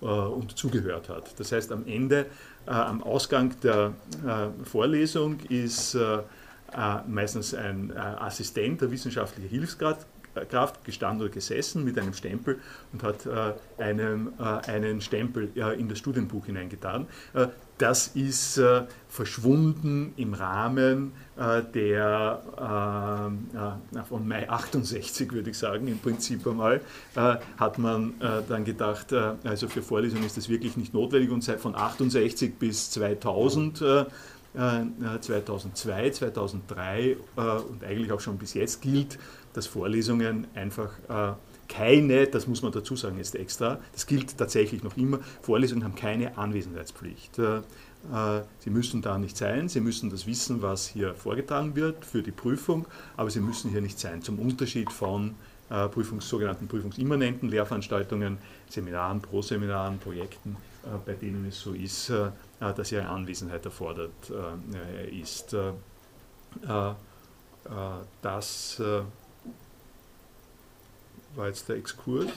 und 0.00 0.56
zugehört 0.56 1.10
hat. 1.10 1.38
Das 1.38 1.52
heißt, 1.52 1.70
am 1.70 1.86
Ende, 1.86 2.24
am 2.64 3.02
Ausgang 3.02 3.60
der 3.62 3.92
Vorlesung 4.64 5.38
ist 5.50 5.98
meistens 7.06 7.54
ein 7.54 7.96
Assistent, 7.96 8.80
der 8.80 8.90
wissenschaftliche 8.90 9.48
Hilfsgrad 9.48 10.06
Kraft 10.46 10.84
gestanden 10.84 11.22
oder 11.22 11.34
gesessen 11.34 11.84
mit 11.84 11.98
einem 11.98 12.14
Stempel 12.14 12.58
und 12.92 13.02
hat 13.02 13.26
äh, 13.26 13.82
einem, 13.82 14.32
äh, 14.38 14.42
einen 14.42 15.00
Stempel 15.00 15.50
äh, 15.56 15.78
in 15.78 15.88
das 15.88 15.98
Studienbuch 15.98 16.46
hineingetan. 16.46 17.06
Äh, 17.34 17.48
das 17.78 18.08
ist 18.08 18.58
äh, 18.58 18.82
verschwunden 19.08 20.12
im 20.16 20.34
Rahmen 20.34 21.12
äh, 21.36 21.62
der 21.62 22.42
von 24.08 24.26
Mai 24.26 24.48
68, 24.48 25.32
würde 25.32 25.50
ich 25.50 25.58
sagen, 25.58 25.86
im 25.86 25.98
Prinzip 25.98 26.46
einmal, 26.46 26.80
hat 27.14 27.78
man 27.78 28.14
dann 28.20 28.64
gedacht, 28.64 29.12
also 29.12 29.68
für 29.68 29.82
Vorlesungen 29.82 30.24
ist 30.24 30.36
das 30.36 30.48
wirklich 30.48 30.76
nicht 30.76 30.94
notwendig 30.94 31.30
und 31.30 31.42
seit 31.42 31.60
von 31.60 31.74
68 31.74 32.58
bis 32.58 32.90
2000 32.90 34.08
2002, 34.54 36.10
2003 36.10 37.16
und 37.36 37.84
eigentlich 37.84 38.10
auch 38.12 38.20
schon 38.20 38.38
bis 38.38 38.54
jetzt 38.54 38.80
gilt, 38.80 39.18
dass 39.52 39.66
Vorlesungen 39.66 40.46
einfach 40.54 40.90
äh, 41.08 41.34
keine, 41.68 42.26
das 42.26 42.46
muss 42.46 42.62
man 42.62 42.72
dazu 42.72 42.96
sagen 42.96 43.18
jetzt 43.18 43.34
extra, 43.34 43.78
das 43.92 44.06
gilt 44.06 44.36
tatsächlich 44.38 44.82
noch 44.82 44.96
immer, 44.96 45.20
Vorlesungen 45.42 45.84
haben 45.84 45.94
keine 45.94 46.36
Anwesenheitspflicht. 46.38 47.38
Äh, 47.38 47.58
äh, 47.58 48.42
sie 48.60 48.70
müssen 48.70 49.02
da 49.02 49.18
nicht 49.18 49.36
sein, 49.36 49.68
Sie 49.68 49.80
müssen 49.80 50.10
das 50.10 50.26
wissen, 50.26 50.62
was 50.62 50.88
hier 50.88 51.14
vorgetragen 51.14 51.76
wird 51.76 52.04
für 52.04 52.22
die 52.22 52.30
Prüfung, 52.30 52.86
aber 53.16 53.30
Sie 53.30 53.40
müssen 53.40 53.70
hier 53.70 53.80
nicht 53.80 53.98
sein. 53.98 54.22
Zum 54.22 54.38
Unterschied 54.38 54.90
von 54.90 55.34
äh, 55.68 55.88
Prüfungs, 55.88 56.28
sogenannten 56.28 56.68
prüfungsimmanenten 56.68 57.48
Lehrveranstaltungen, 57.50 58.38
Seminaren, 58.70 59.20
Proseminaren, 59.20 59.98
Projekten, 59.98 60.56
äh, 60.84 60.88
bei 61.04 61.14
denen 61.14 61.46
es 61.46 61.60
so 61.60 61.72
ist, 61.72 62.10
äh, 62.10 62.30
dass 62.60 62.92
Ihre 62.92 63.08
Anwesenheit 63.08 63.64
erfordert 63.64 64.10
ist. 65.10 65.54
Das 68.22 68.80
war 71.34 71.46
jetzt 71.46 71.68
der 71.68 71.76
Exkurs. 71.76 72.30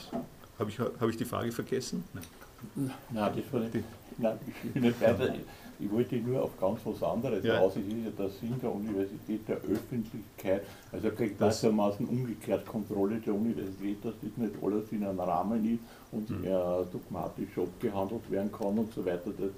Habe 0.60 0.70
ich, 0.70 0.80
hab 0.80 1.10
ich 1.10 1.18
die 1.18 1.26
Frage 1.26 1.52
vergessen? 1.52 2.04
Nein, 2.14 2.94
nein 3.10 3.34
das 3.36 3.54
war 3.54 3.60
nicht. 3.62 3.84
Nein, 4.18 4.40
ich 4.46 4.76
will 4.76 4.82
nicht 4.82 5.02
weiter. 5.02 5.34
Ich 5.80 5.92
wollte 5.92 6.16
nur 6.18 6.44
auf 6.44 6.60
ganz 6.60 6.80
was 6.84 7.02
anderes 7.02 7.44
ja. 7.44 7.58
raus. 7.58 7.74
Es 7.76 7.88
ist 7.88 8.06
ja 8.06 8.12
der 8.12 8.30
Sinn 8.30 8.60
der 8.62 8.72
Universität 8.72 9.48
der 9.48 9.58
Öffentlichkeit, 9.58 10.62
also 10.92 11.10
gleichermaßen 11.10 12.06
umgekehrt 12.06 12.68
Kontrolle 12.68 13.20
der 13.20 13.34
Universität, 13.34 14.06
dass 14.06 14.14
das 14.22 14.38
nicht 14.38 14.54
alles 14.62 14.92
in 14.92 15.04
einem 15.04 15.20
Rahmen 15.20 15.66
ist 15.66 15.80
und 16.12 16.30
mhm. 16.30 16.46
äh, 16.46 16.50
dogmatisch 16.92 17.58
abgehandelt 17.58 18.30
werden 18.30 18.52
kann 18.52 18.78
und 18.78 18.94
so 18.94 19.04
weiter. 19.04 19.32
Das 19.36 19.50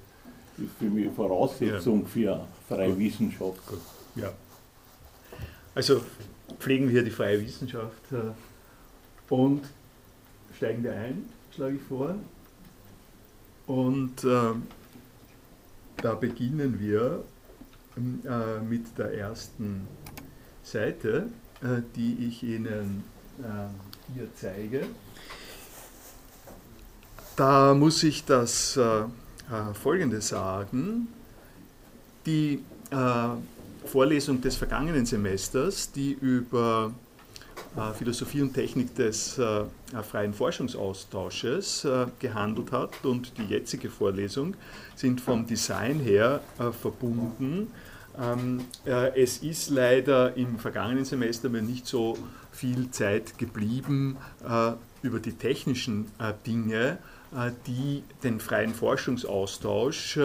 für 0.79 0.85
mich 0.85 1.11
Voraussetzung 1.13 2.01
ja. 2.01 2.07
für 2.07 2.47
freie 2.67 2.89
Gut. 2.89 2.99
Wissenschaft. 2.99 3.67
Gut. 3.67 3.81
Ja. 4.15 4.31
Also 5.75 6.01
pflegen 6.59 6.89
wir 6.89 7.03
die 7.03 7.11
freie 7.11 7.41
Wissenschaft. 7.41 8.11
Äh, 8.11 8.31
und 9.33 9.63
steigen 10.55 10.83
wir 10.83 10.93
ein, 10.93 11.29
schlage 11.55 11.75
ich 11.75 11.81
vor. 11.81 12.15
Und 13.65 14.23
äh, 14.23 14.53
da 15.97 16.13
beginnen 16.15 16.79
wir 16.79 17.23
äh, 17.95 18.59
mit 18.59 18.97
der 18.97 19.13
ersten 19.13 19.87
Seite, 20.63 21.27
äh, 21.61 21.81
die 21.95 22.27
ich 22.27 22.43
Ihnen 22.43 23.03
äh, 23.39 24.13
hier 24.13 24.27
zeige. 24.35 24.85
Da 27.35 27.73
muss 27.73 28.03
ich 28.03 28.25
das 28.25 28.79
äh, 29.51 29.71
äh, 29.71 29.73
Folgende 29.73 30.21
sagen. 30.21 31.07
Die 32.25 32.63
Vorlesung 33.85 34.39
des 34.39 34.55
vergangenen 34.55 35.05
Semesters, 35.05 35.91
die 35.91 36.13
über 36.13 36.93
äh, 37.75 37.93
Philosophie 37.93 38.41
und 38.41 38.53
Technik 38.53 38.93
des 38.95 39.37
äh, 39.39 39.63
freien 40.03 40.33
Forschungsaustausches 40.33 41.85
äh, 41.85 42.05
gehandelt 42.19 42.71
hat 42.71 43.03
und 43.03 43.35
die 43.37 43.45
jetzige 43.45 43.89
Vorlesung 43.89 44.55
sind 44.95 45.19
vom 45.19 45.47
Design 45.47 45.99
her 45.99 46.41
verbunden. 46.79 47.71
Ähm, 48.19 48.61
es 49.15 49.39
ist 49.39 49.71
leider 49.71 50.37
im 50.37 50.59
vergangenen 50.59 51.03
Semester 51.03 51.49
mir 51.49 51.63
nicht 51.63 51.87
so 51.87 52.15
viel 52.51 52.91
Zeit 52.91 53.39
geblieben, 53.39 54.17
über 55.01 55.19
die 55.19 55.31
technischen 55.31 56.05
Dinge, 56.45 56.99
die 57.65 58.03
den 58.23 58.39
freien 58.39 58.73
Forschungsaustausch 58.73 60.19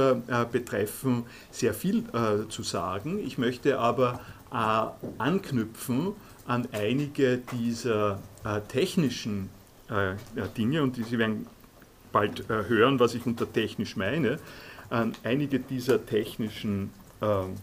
betreffen, 0.53 1.25
sehr 1.50 1.73
viel 1.73 2.05
zu 2.49 2.62
sagen. 2.62 3.19
Ich 3.19 3.38
möchte 3.38 3.79
aber 3.79 4.21
anknüpfen 4.50 6.12
an 6.49 6.67
einige 6.73 7.38
dieser 7.38 8.21
äh, 8.43 8.61
technischen 8.69 9.50
äh, 9.91 10.15
Dinge 10.57 10.83
und 10.83 10.97
Sie 10.97 11.19
werden 11.19 11.47
bald 12.11 12.49
äh, 12.49 12.65
hören, 12.69 12.99
was 12.99 13.15
ich 13.15 13.27
unter 13.27 13.50
technisch 13.53 13.97
meine, 13.97 14.38
an 14.88 15.15
einige 15.23 15.61
dieser 15.61 16.05
technischen 16.05 16.91
ähm, 17.21 17.57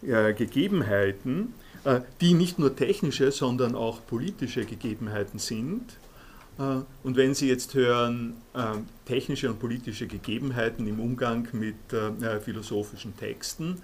Gegebenheiten, 0.00 1.54
äh, 1.84 2.00
die 2.20 2.32
nicht 2.34 2.58
nur 2.58 2.74
technische, 2.74 3.30
sondern 3.30 3.74
auch 3.74 4.04
politische 4.06 4.64
Gegebenheiten 4.64 5.38
sind. 5.38 5.98
Äh, 6.58 6.62
und 7.02 7.16
wenn 7.16 7.34
Sie 7.34 7.48
jetzt 7.48 7.74
hören, 7.74 8.34
ähm, 8.54 8.86
technische 9.04 9.50
und 9.50 9.58
politische 9.58 10.06
Gegebenheiten 10.06 10.86
im 10.86 11.00
Umgang 11.00 11.48
mit 11.52 11.92
äh, 11.92 12.40
philosophischen 12.40 13.16
Texten, 13.16 13.80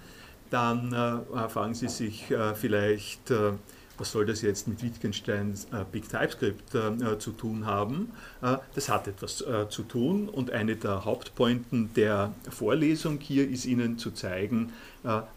dann 0.49 0.93
äh, 0.93 1.49
fragen 1.49 1.73
Sie 1.73 1.87
sich 1.87 2.29
äh, 2.29 2.53
vielleicht, 2.53 3.31
äh, 3.31 3.53
was 3.97 4.11
soll 4.11 4.25
das 4.25 4.41
jetzt 4.41 4.67
mit 4.67 4.81
Wittgensteins 4.81 5.65
äh, 5.65 5.85
Big 5.89 6.09
TypeScript 6.09 6.75
äh, 6.75 7.19
zu 7.19 7.31
tun 7.31 7.65
haben? 7.65 8.11
Äh, 8.41 8.57
das 8.73 8.89
hat 8.89 9.07
etwas 9.07 9.43
zu 9.69 9.83
tun 9.83 10.27
und 10.27 10.51
eine 10.51 10.75
der 10.75 11.05
Hauptpointen 11.05 11.93
der 11.93 12.33
Vorlesung 12.49 13.19
hier 13.19 13.47
ist 13.47 13.65
Ihnen 13.65 13.97
zu 13.97 14.11
zeigen, 14.11 14.73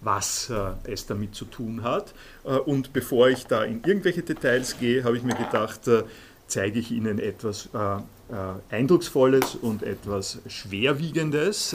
was 0.01 0.53
es 0.85 1.07
damit 1.07 1.35
zu 1.35 1.47
tun 1.47 1.83
hat. 1.83 2.13
und 2.67 2.93
bevor 2.93 3.29
ich 3.29 3.47
da 3.47 3.65
in 3.65 3.83
irgendwelche 3.83 4.23
Details 4.23 4.79
gehe, 4.79 5.05
habe 5.05 5.17
ich 5.17 5.23
mir 5.23 5.35
gedacht, 5.35 5.89
zeige 6.55 6.79
ich 6.79 6.93
Ihnen 6.93 7.19
etwas 7.19 7.69
Eindrucksvolles 8.71 9.57
und 9.57 9.83
etwas 9.83 10.41
Schwerwiegendes 10.47 11.75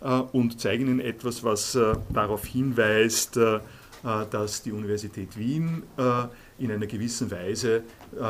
äh, 0.00 0.08
und 0.32 0.60
zeigen 0.60 0.86
Ihnen 0.86 1.00
etwas, 1.00 1.42
was 1.44 1.74
äh, 1.74 1.94
darauf 2.10 2.44
hinweist, 2.46 3.36
äh, 3.36 3.60
dass 4.30 4.62
die 4.62 4.70
Universität 4.70 5.36
Wien 5.36 5.82
in 6.58 6.70
einer 6.70 6.86
gewissen 6.86 7.28
Weise 7.32 7.82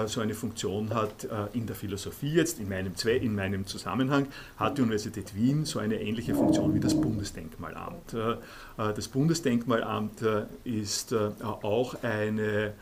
so 0.06 0.22
eine 0.22 0.32
Funktion 0.32 0.94
hat 0.94 1.28
in 1.52 1.66
der 1.66 1.76
Philosophie 1.76 2.32
jetzt, 2.32 2.60
in 2.60 2.70
meinem, 2.70 2.94
in 3.04 3.34
meinem 3.34 3.66
Zusammenhang, 3.66 4.28
hat 4.56 4.78
die 4.78 4.82
Universität 4.82 5.34
Wien 5.34 5.66
so 5.66 5.78
eine 5.80 6.00
ähnliche 6.00 6.34
Funktion 6.34 6.72
wie 6.72 6.80
das 6.80 6.98
Bundesdenkmalamt. 6.98 8.16
Das 8.76 9.08
Bundesdenkmalamt 9.08 10.22
ist 10.64 11.12
auch 11.12 12.02
eine 12.02 12.72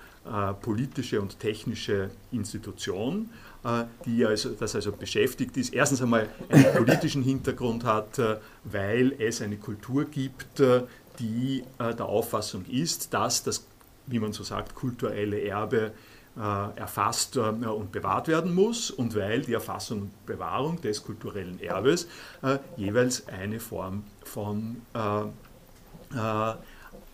politische 0.62 1.20
und 1.20 1.38
technische 1.38 2.10
Institution 2.32 3.28
äh, 3.64 3.84
die 4.04 4.26
also, 4.26 4.50
das 4.50 4.74
also 4.74 4.92
beschäftigt 4.92 5.56
ist, 5.56 5.72
erstens 5.72 6.02
einmal 6.02 6.28
einen 6.50 6.70
politischen 6.74 7.22
Hintergrund 7.22 7.84
hat, 7.84 8.18
äh, 8.18 8.36
weil 8.64 9.14
es 9.18 9.40
eine 9.40 9.56
Kultur 9.56 10.04
gibt, 10.04 10.60
äh, 10.60 10.82
die 11.18 11.62
der 11.78 12.04
Auffassung 12.06 12.66
ist, 12.66 13.14
dass 13.14 13.44
das, 13.44 13.64
wie 14.06 14.18
man 14.18 14.32
so 14.32 14.42
sagt, 14.42 14.74
kulturelle 14.74 15.40
Erbe 15.40 15.92
erfasst 16.34 17.36
und 17.36 17.92
bewahrt 17.92 18.26
werden 18.26 18.52
muss 18.52 18.90
und 18.90 19.14
weil 19.14 19.42
die 19.42 19.52
Erfassung 19.52 20.00
und 20.00 20.26
Bewahrung 20.26 20.80
des 20.80 21.04
kulturellen 21.04 21.60
Erbes 21.60 22.08
jeweils 22.76 23.28
eine 23.28 23.60
Form 23.60 24.02
von 24.24 24.82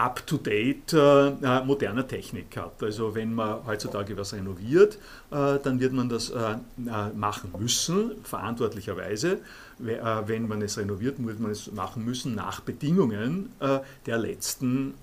up-to-date 0.01 0.95
äh, 0.95 1.65
moderner 1.65 2.07
Technik 2.09 2.57
hat. 2.57 2.83
Also 2.83 3.15
wenn 3.15 3.35
man 3.35 3.67
heutzutage 3.67 4.17
was 4.17 4.33
renoviert, 4.33 4.99
äh, 5.31 5.59
dann 5.63 5.79
wird 5.79 5.93
man 5.93 6.09
das 6.09 6.31
äh, 6.31 6.53
äh 6.53 7.13
machen 7.15 7.53
müssen, 7.59 8.13
verantwortlicherweise. 8.23 9.41
Äh, 9.85 9.99
wenn 10.27 10.49
man 10.49 10.63
es 10.63 10.79
renoviert, 10.79 11.17
wird 11.25 11.39
man 11.39 11.51
es 11.51 11.71
machen 11.73 12.05
müssen 12.05 12.35
nach 12.35 12.61
Bedingungen 12.61 13.53
äh, 13.61 13.81
der 14.07 14.19
letzten 14.19 14.95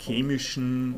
chemischen, 0.00 0.96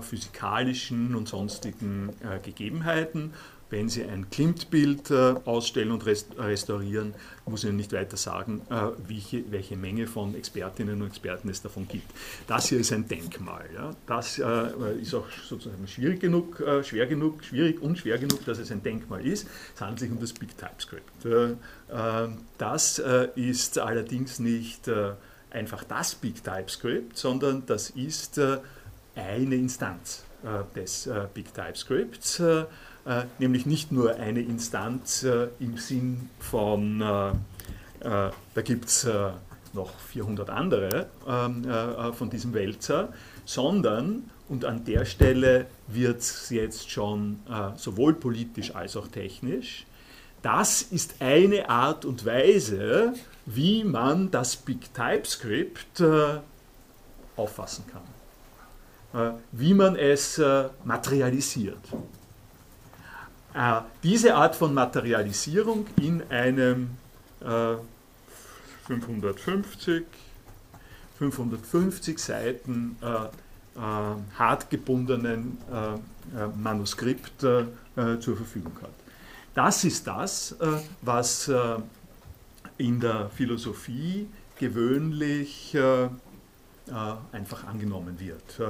physikalischen 0.00 1.14
und 1.14 1.28
sonstigen 1.28 2.10
Gegebenheiten 2.42 3.32
wenn 3.70 3.88
Sie 3.88 4.04
ein 4.04 4.28
Klimt-Bild 4.30 5.10
äh, 5.10 5.34
ausstellen 5.44 5.92
und 5.92 6.04
restaurieren, 6.04 7.14
muss 7.46 7.64
ich 7.64 7.72
nicht 7.72 7.92
weiter 7.92 8.16
sagen, 8.16 8.62
äh, 8.70 8.88
welche, 9.06 9.50
welche, 9.50 9.76
Menge 9.76 10.06
von 10.06 10.34
Expertinnen 10.34 11.00
und 11.00 11.08
Experten 11.08 11.48
es 11.48 11.62
davon 11.62 11.86
gibt. 11.88 12.10
Das 12.46 12.68
hier 12.68 12.80
ist 12.80 12.92
ein 12.92 13.06
Denkmal. 13.08 13.64
Ja. 13.74 13.94
Das 14.06 14.38
äh, 14.38 15.00
ist 15.00 15.14
auch 15.14 15.26
sozusagen 15.48 15.86
schwierig 15.86 16.20
genug, 16.20 16.60
äh, 16.60 16.82
schwer 16.82 17.06
genug, 17.06 17.44
schwierig 17.44 17.80
und 17.80 17.98
schwer 17.98 18.18
genug, 18.18 18.44
dass 18.44 18.58
es 18.58 18.70
ein 18.70 18.82
Denkmal 18.82 19.24
ist. 19.26 19.46
Es 19.74 19.80
handelt 19.80 20.00
sich 20.00 20.10
um 20.10 20.20
das 20.20 20.32
Big 20.32 20.56
TypeScript. 20.58 21.24
Äh, 21.24 21.52
äh, 21.52 22.28
das 22.58 23.02
ist 23.34 23.78
allerdings 23.78 24.38
nicht 24.38 24.90
einfach 25.50 25.84
das 25.84 26.14
Big 26.14 26.44
TypeScript, 26.44 27.16
sondern 27.16 27.64
das 27.66 27.90
ist 27.90 28.40
eine 29.14 29.54
Instanz 29.54 30.24
des 30.74 31.08
Big 31.34 31.52
TypeScripts 31.54 32.40
äh, 32.40 32.64
nämlich 33.38 33.66
nicht 33.66 33.92
nur 33.92 34.16
eine 34.16 34.40
Instanz 34.40 35.22
äh, 35.24 35.48
im 35.58 35.76
Sinn 35.78 36.30
von, 36.38 37.00
äh, 37.00 37.32
da 38.02 38.62
gibt 38.62 38.86
es 38.86 39.08
noch 39.72 39.98
400 39.98 40.50
andere 40.50 41.06
ähm, 41.28 41.64
von 42.14 42.30
diesem 42.30 42.54
Wälzer, 42.54 43.12
sondern, 43.44 44.30
und 44.48 44.64
an 44.64 44.84
der 44.84 45.04
Stelle 45.04 45.66
wird 45.86 46.20
es 46.20 46.50
jetzt 46.50 46.90
schon 46.90 47.38
sowohl 47.76 48.14
politisch 48.14 48.74
als 48.74 48.96
auch 48.96 49.06
technisch, 49.06 49.86
das 50.42 50.82
ist 50.82 51.16
eine 51.20 51.68
Art 51.68 52.04
und 52.04 52.24
Weise, 52.24 53.12
wie 53.46 53.84
man 53.84 54.30
das 54.30 54.56
Big 54.56 54.92
TypeScript 54.92 56.02
auffassen 57.36 57.84
kann, 59.12 59.34
wie 59.52 59.74
man 59.74 59.94
es 59.94 60.40
materialisiert. 60.84 61.78
Äh, 63.54 63.80
diese 64.02 64.34
Art 64.34 64.54
von 64.54 64.72
Materialisierung 64.74 65.86
in 66.00 66.22
einem 66.30 66.90
äh, 67.40 67.76
550, 68.86 70.04
550 71.18 72.18
Seiten 72.18 72.96
äh, 73.02 73.28
äh, 73.76 73.78
hart 74.38 74.68
gebundenen 74.68 75.58
äh, 75.70 75.94
äh, 75.94 76.48
Manuskript 76.56 77.40
zur 77.40 78.36
Verfügung 78.36 78.72
hat. 78.82 78.90
Das 79.54 79.84
ist 79.84 80.06
das, 80.06 80.56
was 81.02 81.50
in 82.78 83.00
der 83.00 83.28
Philosophie 83.30 84.28
gewöhnlich 84.58 85.76
einfach 87.32 87.64
angenommen 87.66 88.18
wird. 88.20 88.60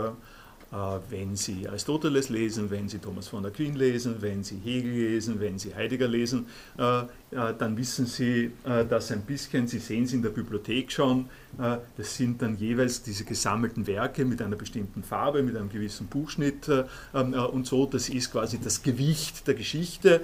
Äh, 0.72 0.76
wenn 1.08 1.34
Sie 1.36 1.68
Aristoteles 1.68 2.28
lesen, 2.28 2.70
wenn 2.70 2.88
Sie 2.88 2.98
Thomas 2.98 3.26
von 3.28 3.44
Aquin 3.44 3.74
lesen, 3.74 4.16
wenn 4.20 4.44
Sie 4.44 4.56
Hegel 4.56 4.92
lesen, 4.92 5.40
wenn 5.40 5.58
Sie 5.58 5.74
Heidegger 5.74 6.06
lesen, 6.06 6.46
äh, 6.78 7.02
dann 7.30 7.76
wissen 7.76 8.06
Sie 8.06 8.50
das 8.64 9.12
ein 9.12 9.22
bisschen, 9.22 9.68
Sie 9.68 9.78
sehen 9.78 10.04
es 10.04 10.12
in 10.12 10.22
der 10.22 10.30
Bibliothek 10.30 10.90
schon, 10.90 11.28
das 11.96 12.16
sind 12.16 12.42
dann 12.42 12.56
jeweils 12.56 13.02
diese 13.02 13.24
gesammelten 13.24 13.86
Werke 13.86 14.24
mit 14.24 14.42
einer 14.42 14.56
bestimmten 14.56 15.02
Farbe, 15.02 15.42
mit 15.42 15.56
einem 15.56 15.68
gewissen 15.68 16.06
Buchschnitt 16.06 16.68
ähm, 17.14 17.34
und 17.34 17.66
so, 17.66 17.86
das 17.86 18.08
ist 18.08 18.32
quasi 18.32 18.58
das 18.58 18.82
Gewicht 18.82 19.46
der 19.46 19.54
Geschichte, 19.54 20.22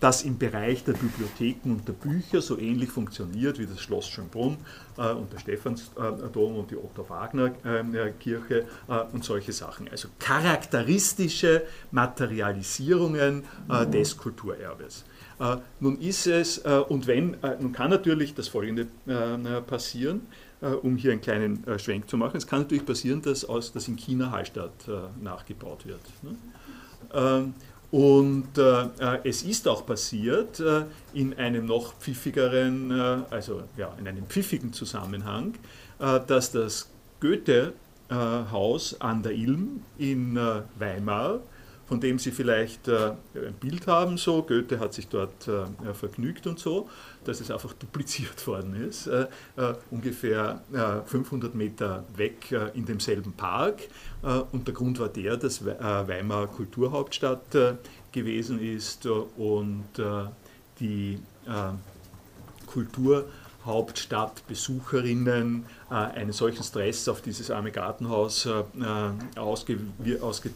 das 0.00 0.22
im 0.22 0.38
Bereich 0.38 0.84
der 0.84 0.92
Bibliotheken 0.92 1.70
und 1.70 1.88
der 1.88 1.92
Bücher 1.94 2.40
so 2.42 2.58
ähnlich 2.58 2.90
funktioniert 2.90 3.58
wie 3.58 3.66
das 3.66 3.80
Schloss 3.80 4.08
Schönbrunn 4.08 4.56
und 4.96 5.32
der 5.32 5.38
Stephansdom 5.38 6.56
und 6.56 6.70
die 6.70 6.76
Otto-Wagner-Kirche 6.76 8.66
und 9.12 9.24
solche 9.24 9.52
Sachen. 9.52 9.88
Also 9.88 10.08
charakteristische 10.18 11.62
Materialisierungen 11.90 13.44
des 13.92 14.16
Kulturerbes. 14.16 15.04
Äh, 15.40 15.56
nun 15.80 15.98
ist 16.00 16.26
es, 16.26 16.58
äh, 16.58 16.82
und 16.88 17.06
wenn, 17.06 17.42
äh, 17.42 17.56
nun 17.58 17.72
kann 17.72 17.90
natürlich 17.90 18.34
das 18.34 18.48
Folgende 18.48 18.86
passieren, 19.66 20.26
um 20.82 20.96
hier 20.96 21.12
einen 21.12 21.22
kleinen 21.22 21.64
Schwenk 21.78 22.10
zu 22.10 22.18
machen. 22.18 22.36
Es 22.36 22.46
kann 22.46 22.60
natürlich 22.60 22.84
passieren, 22.84 23.22
dass, 23.22 23.46
aus, 23.46 23.72
dass 23.72 23.88
in 23.88 23.96
China 23.96 24.30
Hallstatt 24.30 24.72
nachgebaut 25.22 25.86
wird. 25.86 26.02
Ne? 26.22 26.36
Ähm, 27.14 27.54
und 27.90 28.56
äh, 28.56 28.88
es 29.24 29.42
ist 29.42 29.66
auch 29.66 29.84
passiert 29.84 30.60
äh, 30.60 30.84
in 31.12 31.34
einem 31.34 31.66
noch 31.66 31.94
pfiffigeren, 31.94 32.90
äh, 32.90 33.18
also 33.30 33.62
ja, 33.76 33.92
in 33.98 34.06
einem 34.06 34.26
pfiffigen 34.26 34.72
Zusammenhang, 34.72 35.54
dass 35.98 36.50
das 36.52 36.88
Goethe-Haus 37.20 39.00
an 39.02 39.22
der 39.22 39.32
Ilm 39.32 39.82
in 39.98 40.38
Weimar 40.78 41.40
von 41.90 42.00
dem 42.00 42.18
Sie 42.20 42.30
vielleicht 42.30 42.86
äh, 42.86 43.14
ein 43.34 43.54
Bild 43.58 43.88
haben, 43.88 44.16
so. 44.16 44.44
Goethe 44.44 44.78
hat 44.78 44.94
sich 44.94 45.08
dort 45.08 45.48
äh, 45.48 45.64
vergnügt 45.92 46.46
und 46.46 46.60
so, 46.60 46.88
dass 47.24 47.40
es 47.40 47.50
einfach 47.50 47.72
dupliziert 47.72 48.46
worden 48.46 48.76
ist, 48.88 49.08
äh, 49.08 49.26
äh 49.56 49.74
ungefähr 49.90 50.62
500 51.06 51.52
äh, 51.52 51.56
Meter 51.56 52.04
weg 52.14 52.52
äh, 52.52 52.68
in 52.74 52.86
demselben 52.86 53.32
Park. 53.32 53.88
und 54.52 54.68
der 54.68 54.74
Grund 54.74 55.00
war 55.00 55.08
der, 55.08 55.36
dass 55.36 55.64
Weimar 55.64 56.46
Kulturhauptstadt 56.46 57.56
gewesen 58.12 58.60
ist 58.60 59.06
und 59.06 59.88
die 60.78 61.18
Kulturhauptstadtbesucherinnen 62.66 65.64
einen 65.88 66.32
solchen 66.32 66.62
Stress 66.62 67.08
auf 67.08 67.22
dieses 67.22 67.50
arme 67.50 67.72
Gartenhaus 67.72 68.46
ausge, 69.36 69.78
ausge 70.20 70.50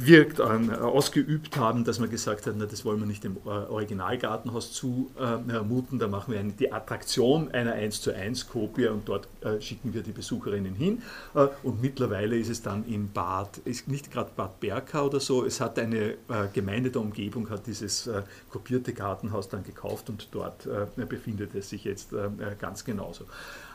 wirkt, 0.00 0.40
an, 0.40 0.70
äh, 0.70 0.74
ausgeübt 0.74 1.56
haben, 1.56 1.84
dass 1.84 1.98
man 1.98 2.10
gesagt 2.10 2.46
hat, 2.46 2.54
na, 2.56 2.66
das 2.66 2.84
wollen 2.84 3.00
wir 3.00 3.06
nicht 3.06 3.24
dem 3.24 3.36
äh, 3.44 3.48
Originalgartenhaus 3.48 4.72
zumuten, 4.72 5.98
da 5.98 6.08
machen 6.08 6.32
wir 6.32 6.40
eine, 6.40 6.52
die 6.52 6.72
Attraktion 6.72 7.50
einer 7.50 7.72
1 7.72 8.00
zu 8.00 8.14
1 8.14 8.48
Kopie 8.48 8.86
und 8.86 9.08
dort 9.08 9.28
äh, 9.42 9.60
schicken 9.60 9.94
wir 9.94 10.02
die 10.02 10.12
Besucherinnen 10.12 10.74
hin. 10.74 11.02
Äh, 11.34 11.48
und 11.62 11.82
mittlerweile 11.82 12.36
ist 12.36 12.48
es 12.48 12.62
dann 12.62 12.84
in 12.86 13.12
Bad, 13.12 13.58
ist 13.64 13.88
nicht 13.88 14.10
gerade 14.10 14.30
Bad 14.34 14.60
Berka 14.60 15.02
oder 15.02 15.20
so, 15.20 15.44
es 15.44 15.60
hat 15.60 15.78
eine 15.78 16.12
äh, 16.12 16.16
Gemeinde 16.52 16.90
der 16.90 17.02
Umgebung, 17.02 17.50
hat 17.50 17.66
dieses 17.66 18.06
äh, 18.06 18.22
kopierte 18.50 18.92
Gartenhaus 18.92 19.48
dann 19.48 19.64
gekauft 19.64 20.08
und 20.08 20.28
dort 20.32 20.68
befindet 20.96 21.54
es 21.54 21.70
sich 21.70 21.84
jetzt 21.84 22.10
ganz 22.58 22.84
genauso. 22.84 23.24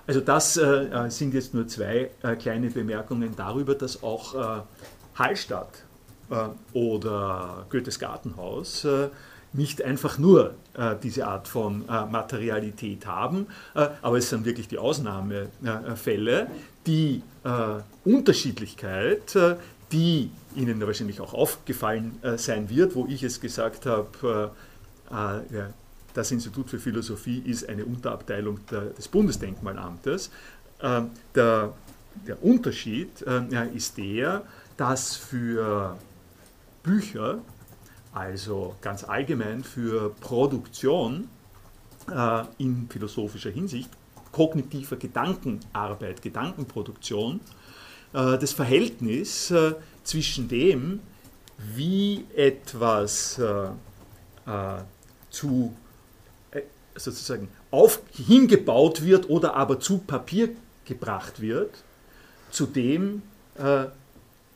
Also 0.05 0.21
das 0.21 0.59
sind 1.09 1.33
jetzt 1.33 1.53
nur 1.53 1.67
zwei 1.67 2.11
kleine 2.39 2.69
Bemerkungen 2.69 3.33
darüber, 3.35 3.75
dass 3.75 4.03
auch 4.03 4.65
Hallstatt 5.17 5.69
äh, 5.73 5.86
oder 6.73 7.65
Goethes 7.69 7.99
Gartenhaus 7.99 8.85
äh, 8.85 9.09
nicht 9.53 9.81
einfach 9.81 10.17
nur 10.17 10.55
äh, 10.73 10.95
diese 11.01 11.25
Art 11.25 11.47
von 11.47 11.85
Materialität 11.87 13.05
haben, 13.07 13.47
aber 13.73 14.17
es 14.17 14.29
sind 14.29 14.45
wirklich 14.45 14.67
die 14.67 14.77
Ausnahmefälle, 14.77 16.47
die 16.85 17.23
Unterschiedlichkeit, 18.03 19.37
die 19.91 20.29
Ihnen 20.55 20.85
wahrscheinlich 20.85 21.21
auch 21.21 21.33
aufgefallen 21.33 22.19
sein 22.35 22.69
wird, 22.69 22.93
wo 22.95 23.07
ich 23.07 23.23
es 23.23 23.39
gesagt 23.39 23.85
habe, 23.85 24.51
das 26.13 26.31
Institut 26.31 26.69
für 26.69 26.79
Philosophie 26.79 27.39
ist 27.39 27.69
eine 27.69 27.85
Unterabteilung 27.85 28.59
des 28.97 29.07
Bundesdenkmalamtes. 29.07 30.29
Der, 30.81 31.73
der 32.27 32.43
Unterschied 32.43 33.21
ist 33.73 33.97
der, 33.97 34.43
dass 34.75 35.15
für 35.15 35.97
Bücher, 36.87 37.39
also 38.13 38.75
ganz 38.81 39.03
allgemein 39.03 39.63
für 39.63 40.15
Produktion 40.21 41.27
äh, 42.09 42.43
in 42.57 42.87
philosophischer 42.89 43.51
Hinsicht, 43.51 43.89
kognitiver 44.31 44.95
Gedankenarbeit, 44.95 46.21
Gedankenproduktion, 46.21 47.41
äh, 48.13 48.37
das 48.37 48.53
Verhältnis 48.53 49.51
äh, 49.51 49.75
zwischen 50.03 50.47
dem, 50.47 51.01
wie 51.57 52.25
etwas 52.35 53.37
äh, 53.37 53.65
äh, 54.45 54.81
zu 55.29 55.75
äh, 56.51 56.61
sozusagen 56.95 57.49
auf, 57.69 58.01
hingebaut 58.13 59.03
wird 59.03 59.29
oder 59.29 59.55
aber 59.55 59.79
zu 59.81 59.97
Papier 59.97 60.49
gebracht 60.85 61.41
wird, 61.41 61.83
zu 62.49 62.65
dem, 62.65 63.23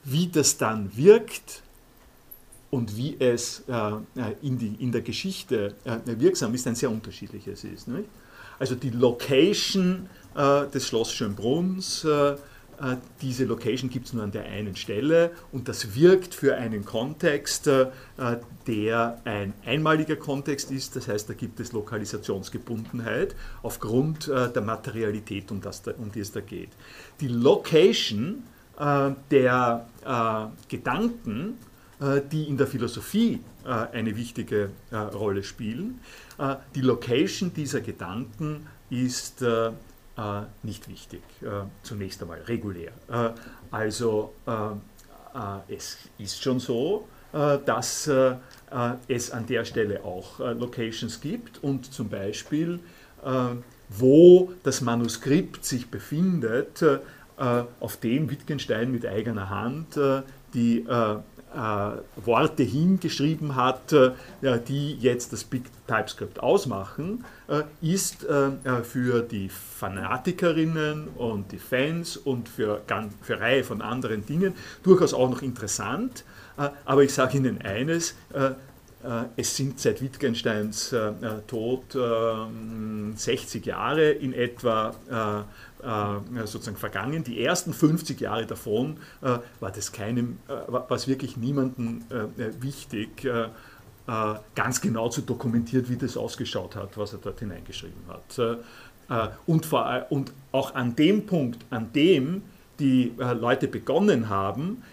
wie 0.05 0.27
das 0.27 0.57
dann 0.57 0.95
wirkt, 0.95 1.61
und 2.71 2.97
wie 2.97 3.17
es 3.19 3.63
äh, 3.67 3.73
äh, 3.73 3.99
in, 4.41 4.57
die, 4.57 4.75
in 4.79 4.91
der 4.91 5.01
Geschichte 5.01 5.75
äh, 5.83 5.97
wirksam 6.05 6.55
ist, 6.55 6.65
ein 6.65 6.75
sehr 6.75 6.89
unterschiedliches 6.89 7.65
ist. 7.65 7.87
Nicht? 7.87 8.09
Also 8.57 8.75
die 8.75 8.89
Location 8.89 10.09
des 10.33 10.87
Schloss 10.87 11.11
Schönbrunns 11.11 12.07
diese 13.21 13.43
Location 13.43 13.89
gibt 13.89 14.07
es 14.07 14.13
nur 14.13 14.23
an 14.23 14.31
der 14.31 14.45
einen 14.45 14.77
Stelle 14.77 15.31
und 15.51 15.67
das 15.67 15.93
wirkt 15.93 16.33
für 16.33 16.55
einen 16.55 16.85
Kontext, 16.85 17.69
der 18.67 19.21
ein 19.25 19.53
einmaliger 19.65 20.15
Kontext 20.15 20.71
ist, 20.71 20.95
das 20.95 21.09
heißt, 21.09 21.29
da 21.29 21.33
gibt 21.33 21.59
es 21.59 21.73
Lokalisationsgebundenheit 21.73 23.35
aufgrund 23.61 24.27
der 24.27 24.61
Materialität, 24.61 25.51
um, 25.51 25.59
das, 25.59 25.81
um 25.97 26.11
die 26.11 26.21
es 26.21 26.31
da 26.31 26.39
geht. 26.39 26.69
Die 27.19 27.27
Location 27.27 28.43
der 28.79 29.85
Gedanken, 30.69 31.57
die 32.31 32.45
in 32.45 32.57
der 32.57 32.65
Philosophie 32.65 33.41
eine 33.63 34.15
wichtige 34.15 34.69
Rolle 34.91 35.43
spielen, 35.43 35.99
die 36.73 36.81
Location 36.81 37.53
dieser 37.53 37.81
Gedanken 37.81 38.65
ist 38.89 39.43
äh, 40.17 40.41
nicht 40.61 40.89
wichtig, 40.89 41.21
äh, 41.41 41.47
zunächst 41.83 42.21
einmal 42.21 42.41
regulär. 42.41 42.91
Äh, 43.09 43.29
also 43.71 44.33
es 45.69 45.97
ist 46.17 46.43
schon 46.43 46.59
so, 46.59 47.07
dass 47.31 48.09
es 49.07 49.31
an 49.31 49.45
der 49.47 49.63
Stelle 49.63 50.03
auch 50.03 50.39
Locations 50.39 51.21
gibt 51.21 51.63
und 51.63 51.93
zum 51.93 52.09
Beispiel, 52.09 52.79
wo 53.87 54.51
das 54.63 54.81
Manuskript 54.81 55.63
sich 55.63 55.89
befindet, 55.89 56.83
auf 57.37 57.95
dem 57.95 58.29
Wittgenstein 58.29 58.91
mit 58.91 59.05
eigener 59.05 59.49
Hand 59.49 59.97
die 60.53 60.79
äh, 60.79 61.17
Worte 61.53 62.63
hingeschrieben 62.63 63.55
hat, 63.55 63.91
äh, 63.93 64.11
die 64.67 64.95
jetzt 64.95 65.33
das 65.33 65.43
Big 65.43 65.63
TypeScript 65.87 66.39
ausmachen, 66.39 67.25
äh, 67.47 67.63
ist 67.81 68.23
äh, 68.23 68.51
für 68.83 69.21
die 69.21 69.49
Fanatikerinnen 69.49 71.09
und 71.09 71.51
die 71.51 71.57
Fans 71.57 72.15
und 72.15 72.47
für, 72.47 72.81
eine 72.87 73.09
Reihe 73.27 73.63
von 73.63 73.81
anderen 73.81 74.25
Dingen 74.25 74.53
durchaus 74.83 75.13
auch 75.13 75.29
noch 75.29 75.41
interessant. 75.41 76.23
Äh, 76.57 76.69
aber 76.85 77.03
ich 77.03 77.13
sage 77.13 77.37
Ihnen 77.37 77.61
eines, 77.61 78.15
äh, 78.33 78.51
es 79.35 79.57
sind 79.57 79.79
seit 79.79 79.99
Wittgensteins 79.99 80.95
Tod 81.47 81.85
60 81.91 81.97
ähm, 81.97 83.67
Jahre 83.67 84.11
in 84.11 84.31
etwa 84.31 84.93
äh, 85.83 86.45
sozusagen 86.45 86.77
vergangen. 86.77 87.23
Die 87.23 87.43
ersten 87.43 87.73
50 87.73 88.19
Jahre 88.21 88.45
davon 88.45 88.97
äh, 89.21 89.39
war 89.59 89.71
das 89.71 89.91
keinem, 89.91 90.37
äh, 90.47 90.71
war 90.71 90.91
es 90.91 91.07
wirklich 91.07 91.37
niemandem 91.37 92.03
wichtig, 92.59 93.27
ganz 94.55 94.81
genau 94.81 95.09
zu 95.09 95.21
dokumentieren, 95.21 95.87
wie 95.89 95.95
das 95.95 96.17
ausgeschaut 96.17 96.75
hat, 96.75 96.97
was 96.97 97.13
er 97.13 97.19
dort 97.19 97.39
hineingeschrieben 97.39 98.01
hat. 98.07 98.59
Und, 99.45 99.65
vor, 99.65 100.05
und 100.09 100.33
auch 100.51 100.75
an 100.75 100.95
dem 100.95 101.25
Punkt, 101.25 101.63
an 101.69 101.93
dem 101.93 102.43
die 102.79 103.13
Leute 103.17 103.67
begonnen 103.67 104.27
haben, 104.29 104.83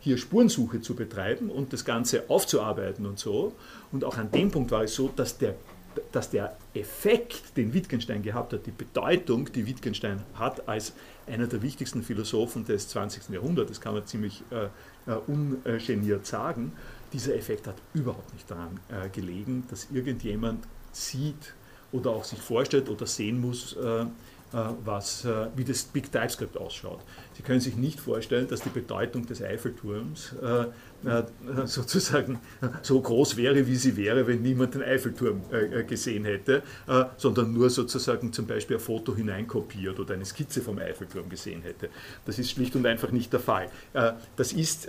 hier 0.00 0.18
Spurensuche 0.18 0.80
zu 0.80 0.94
betreiben 0.94 1.48
und 1.48 1.72
das 1.72 1.84
Ganze 1.84 2.24
aufzuarbeiten 2.28 3.06
und 3.06 3.18
so. 3.18 3.54
Und 3.92 4.04
auch 4.04 4.18
an 4.18 4.30
dem 4.30 4.50
Punkt 4.50 4.70
war 4.72 4.82
es 4.82 4.94
so, 4.94 5.10
dass 5.14 5.38
der 5.38 5.54
dass 6.12 6.30
der 6.30 6.56
Effekt, 6.74 7.56
den 7.56 7.74
Wittgenstein 7.74 8.22
gehabt 8.22 8.52
hat, 8.52 8.66
die 8.66 8.70
Bedeutung, 8.70 9.52
die 9.52 9.66
Wittgenstein 9.66 10.22
hat 10.34 10.68
als 10.68 10.92
einer 11.26 11.46
der 11.46 11.62
wichtigsten 11.62 12.02
Philosophen 12.02 12.64
des 12.64 12.88
20. 12.88 13.30
Jahrhunderts, 13.30 13.70
das 13.70 13.80
kann 13.80 13.94
man 13.94 14.06
ziemlich 14.06 14.42
äh, 14.50 14.66
äh, 15.10 15.16
ungeniert 15.26 16.26
sagen, 16.26 16.72
dieser 17.12 17.34
Effekt 17.34 17.66
hat 17.66 17.76
überhaupt 17.94 18.32
nicht 18.32 18.50
daran 18.50 18.80
äh, 18.88 19.08
gelegen, 19.08 19.64
dass 19.70 19.88
irgendjemand 19.92 20.64
sieht 20.92 21.54
oder 21.92 22.10
auch 22.10 22.24
sich 22.24 22.40
vorstellt 22.40 22.88
oder 22.88 23.06
sehen 23.06 23.40
muss, 23.40 23.76
äh, 23.76 24.02
äh, 24.02 24.06
was, 24.84 25.24
äh, 25.24 25.48
wie 25.56 25.64
das 25.64 25.82
Big 25.84 26.12
TypeScript 26.12 26.56
ausschaut. 26.56 27.00
Sie 27.34 27.42
können 27.42 27.60
sich 27.60 27.76
nicht 27.76 28.00
vorstellen, 28.00 28.48
dass 28.48 28.60
die 28.60 28.68
Bedeutung 28.70 29.26
des 29.26 29.42
Eiffelturms 29.42 30.34
sozusagen 31.64 32.38
so 32.82 33.00
groß 33.00 33.36
wäre, 33.36 33.66
wie 33.66 33.76
sie 33.76 33.96
wäre, 33.96 34.26
wenn 34.26 34.42
niemand 34.42 34.74
den 34.74 34.82
Eiffelturm 34.82 35.42
gesehen 35.86 36.24
hätte, 36.24 36.62
sondern 37.16 37.52
nur 37.52 37.70
sozusagen 37.70 38.32
zum 38.32 38.46
Beispiel 38.46 38.76
ein 38.76 38.80
Foto 38.80 39.14
hineinkopiert 39.14 40.00
oder 40.00 40.14
eine 40.14 40.24
Skizze 40.24 40.60
vom 40.62 40.78
Eiffelturm 40.78 41.28
gesehen 41.28 41.62
hätte. 41.62 41.90
Das 42.24 42.38
ist 42.38 42.50
schlicht 42.50 42.74
und 42.76 42.86
einfach 42.86 43.10
nicht 43.12 43.32
der 43.32 43.40
Fall. 43.40 43.68
Das 44.36 44.52
ist 44.52 44.88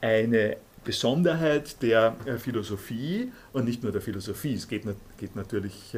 eine 0.00 0.56
Besonderheit 0.84 1.82
der 1.82 2.14
Philosophie 2.38 3.32
und 3.52 3.64
nicht 3.64 3.82
nur 3.82 3.92
der 3.92 4.02
Philosophie. 4.02 4.54
Es 4.54 4.68
geht, 4.68 4.84
natürlich 5.34 5.96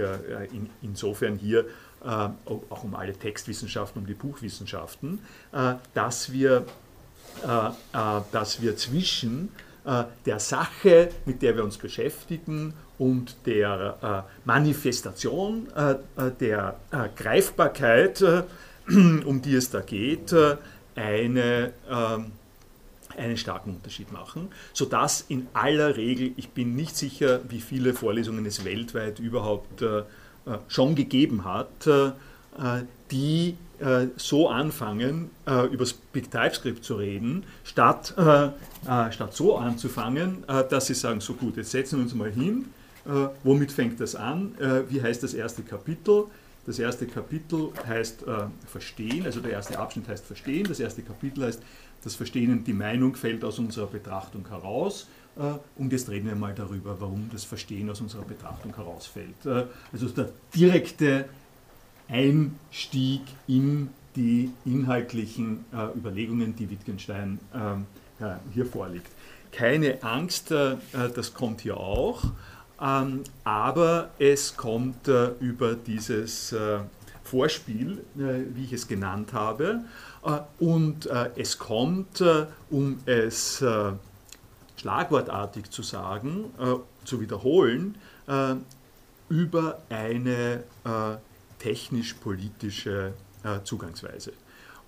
insofern 0.82 1.36
hier 1.36 1.66
äh, 2.00 2.06
auch 2.06 2.84
um 2.84 2.94
alle 2.94 3.12
Textwissenschaften, 3.12 4.02
um 4.02 4.06
die 4.06 4.14
Buchwissenschaften, 4.14 5.18
äh, 5.50 5.74
dass 5.94 6.32
wir, 6.32 6.58
äh, 6.58 6.62
dass 7.42 8.60
wir 8.60 8.76
zwischen 8.76 9.50
der 10.26 10.38
Sache, 10.38 11.10
mit 11.24 11.40
der 11.40 11.56
wir 11.56 11.64
uns 11.64 11.78
beschäftigen, 11.78 12.74
und 12.98 13.36
der 13.46 14.26
Manifestation 14.44 15.68
der 16.40 16.76
Greifbarkeit, 17.16 18.22
um 18.88 19.40
die 19.40 19.54
es 19.54 19.70
da 19.70 19.80
geht, 19.80 20.34
eine, 20.96 21.72
einen 23.16 23.36
starken 23.36 23.74
Unterschied 23.76 24.12
machen, 24.12 24.48
sodass 24.72 25.24
in 25.28 25.46
aller 25.52 25.96
Regel, 25.96 26.32
ich 26.36 26.50
bin 26.50 26.74
nicht 26.74 26.96
sicher, 26.96 27.40
wie 27.48 27.60
viele 27.60 27.94
Vorlesungen 27.94 28.46
es 28.46 28.64
weltweit 28.64 29.18
überhaupt 29.18 29.82
äh, 30.48 30.58
schon 30.68 30.94
gegeben 30.94 31.44
hat, 31.44 31.86
äh, 31.86 32.12
die 33.10 33.50
äh, 33.50 33.54
so 34.16 34.48
anfangen, 34.48 35.30
über 35.46 35.76
das 35.78 35.92
Big 35.92 36.30
TypeScript 36.30 36.84
zu 36.84 36.96
reden, 36.96 37.44
statt, 37.64 38.14
statt 39.10 39.34
so 39.34 39.56
anzufangen, 39.56 40.44
dass 40.46 40.86
sie 40.86 40.94
sagen, 40.94 41.20
so 41.20 41.34
gut, 41.34 41.56
jetzt 41.56 41.70
setzen 41.70 41.98
wir 41.98 42.02
uns 42.04 42.14
mal 42.14 42.30
hin, 42.30 42.66
womit 43.44 43.70
fängt 43.70 44.00
das 44.00 44.16
an, 44.16 44.54
wie 44.88 45.00
heißt 45.00 45.22
das 45.22 45.32
erste 45.32 45.62
Kapitel, 45.62 46.24
das 46.68 46.78
erste 46.78 47.06
Kapitel 47.06 47.70
heißt 47.86 48.24
äh, 48.24 48.40
Verstehen, 48.66 49.24
also 49.24 49.40
der 49.40 49.52
erste 49.52 49.78
Abschnitt 49.78 50.06
heißt 50.06 50.26
Verstehen, 50.26 50.66
das 50.68 50.78
erste 50.78 51.00
Kapitel 51.00 51.44
heißt 51.44 51.62
das 52.04 52.14
Verstehen, 52.14 52.62
die 52.62 52.74
Meinung 52.74 53.16
fällt 53.16 53.42
aus 53.42 53.58
unserer 53.58 53.86
Betrachtung 53.86 54.46
heraus. 54.46 55.06
Äh, 55.38 55.54
und 55.76 55.90
jetzt 55.92 56.10
reden 56.10 56.28
wir 56.28 56.34
mal 56.34 56.54
darüber, 56.54 57.00
warum 57.00 57.30
das 57.32 57.44
Verstehen 57.44 57.88
aus 57.88 58.02
unserer 58.02 58.24
Betrachtung 58.24 58.76
herausfällt. 58.76 59.46
Äh, 59.46 59.64
also 59.94 60.08
der 60.10 60.28
direkte 60.54 61.24
Einstieg 62.08 63.22
in 63.46 63.90
die 64.16 64.50
inhaltlichen 64.64 65.64
äh, 65.72 65.96
Überlegungen, 65.96 66.56
die 66.56 66.70
Wittgenstein 66.70 67.38
ähm, 67.54 67.86
hier 68.52 68.66
vorlegt. 68.66 69.12
Keine 69.52 70.02
Angst, 70.02 70.50
das 70.50 71.34
kommt 71.34 71.60
hier 71.60 71.76
auch, 71.76 72.24
ähm, 72.82 73.22
aber 73.44 74.10
es 74.18 74.56
kommt 74.56 75.08
über 75.38 75.74
dieses 75.74 76.52
Vorspiel, 77.22 78.04
wie 78.14 78.64
ich 78.64 78.72
es 78.72 78.88
genannt 78.88 79.32
habe, 79.32 79.84
und 80.58 81.08
es 81.36 81.58
kommt, 81.58 82.24
um 82.70 82.98
es 83.06 83.62
schlagwortartig 84.78 85.70
zu 85.70 85.82
sagen, 85.82 86.44
äh, 86.58 86.74
zu 87.04 87.20
wiederholen, 87.20 87.96
äh, 88.26 88.54
über 89.28 89.78
eine 89.90 90.62
äh, 90.84 91.16
technisch-politische 91.58 93.14
äh, 93.44 93.62
Zugangsweise. 93.64 94.32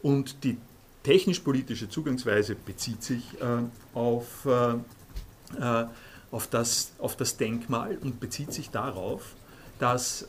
Und 0.03 0.45
die 0.45 0.59
technisch-politische 1.03 1.89
Zugangsweise 1.89 2.55
bezieht 2.55 3.03
sich 3.03 3.41
äh, 3.41 3.63
auf, 3.95 4.47
äh, 4.47 5.85
auf, 6.31 6.47
das, 6.49 6.93
auf 6.99 7.17
das 7.17 7.37
Denkmal 7.37 7.97
und 7.99 8.21
bezieht 8.21 8.53
sich 8.53 8.71
darauf, 8.71 9.35
dass, 9.79 10.27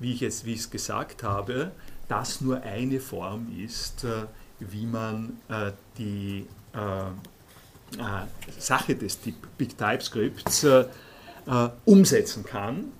wie 0.00 0.12
ich 0.12 0.22
es 0.22 0.44
wie 0.44 0.52
ich 0.52 0.60
es 0.60 0.70
gesagt 0.70 1.22
habe, 1.22 1.70
das 2.08 2.40
nur 2.40 2.60
eine 2.62 2.98
Form 2.98 3.46
ist, 3.56 4.04
wie 4.58 4.84
man 4.84 5.38
die 5.96 6.44
äh, 7.98 8.58
Sache 8.58 8.94
des 8.94 9.18
Big 9.58 9.76
TypeScripts 9.76 10.64
äh, 10.64 10.84
äh, 11.46 11.68
umsetzen 11.84 12.44
kann. 12.44 12.92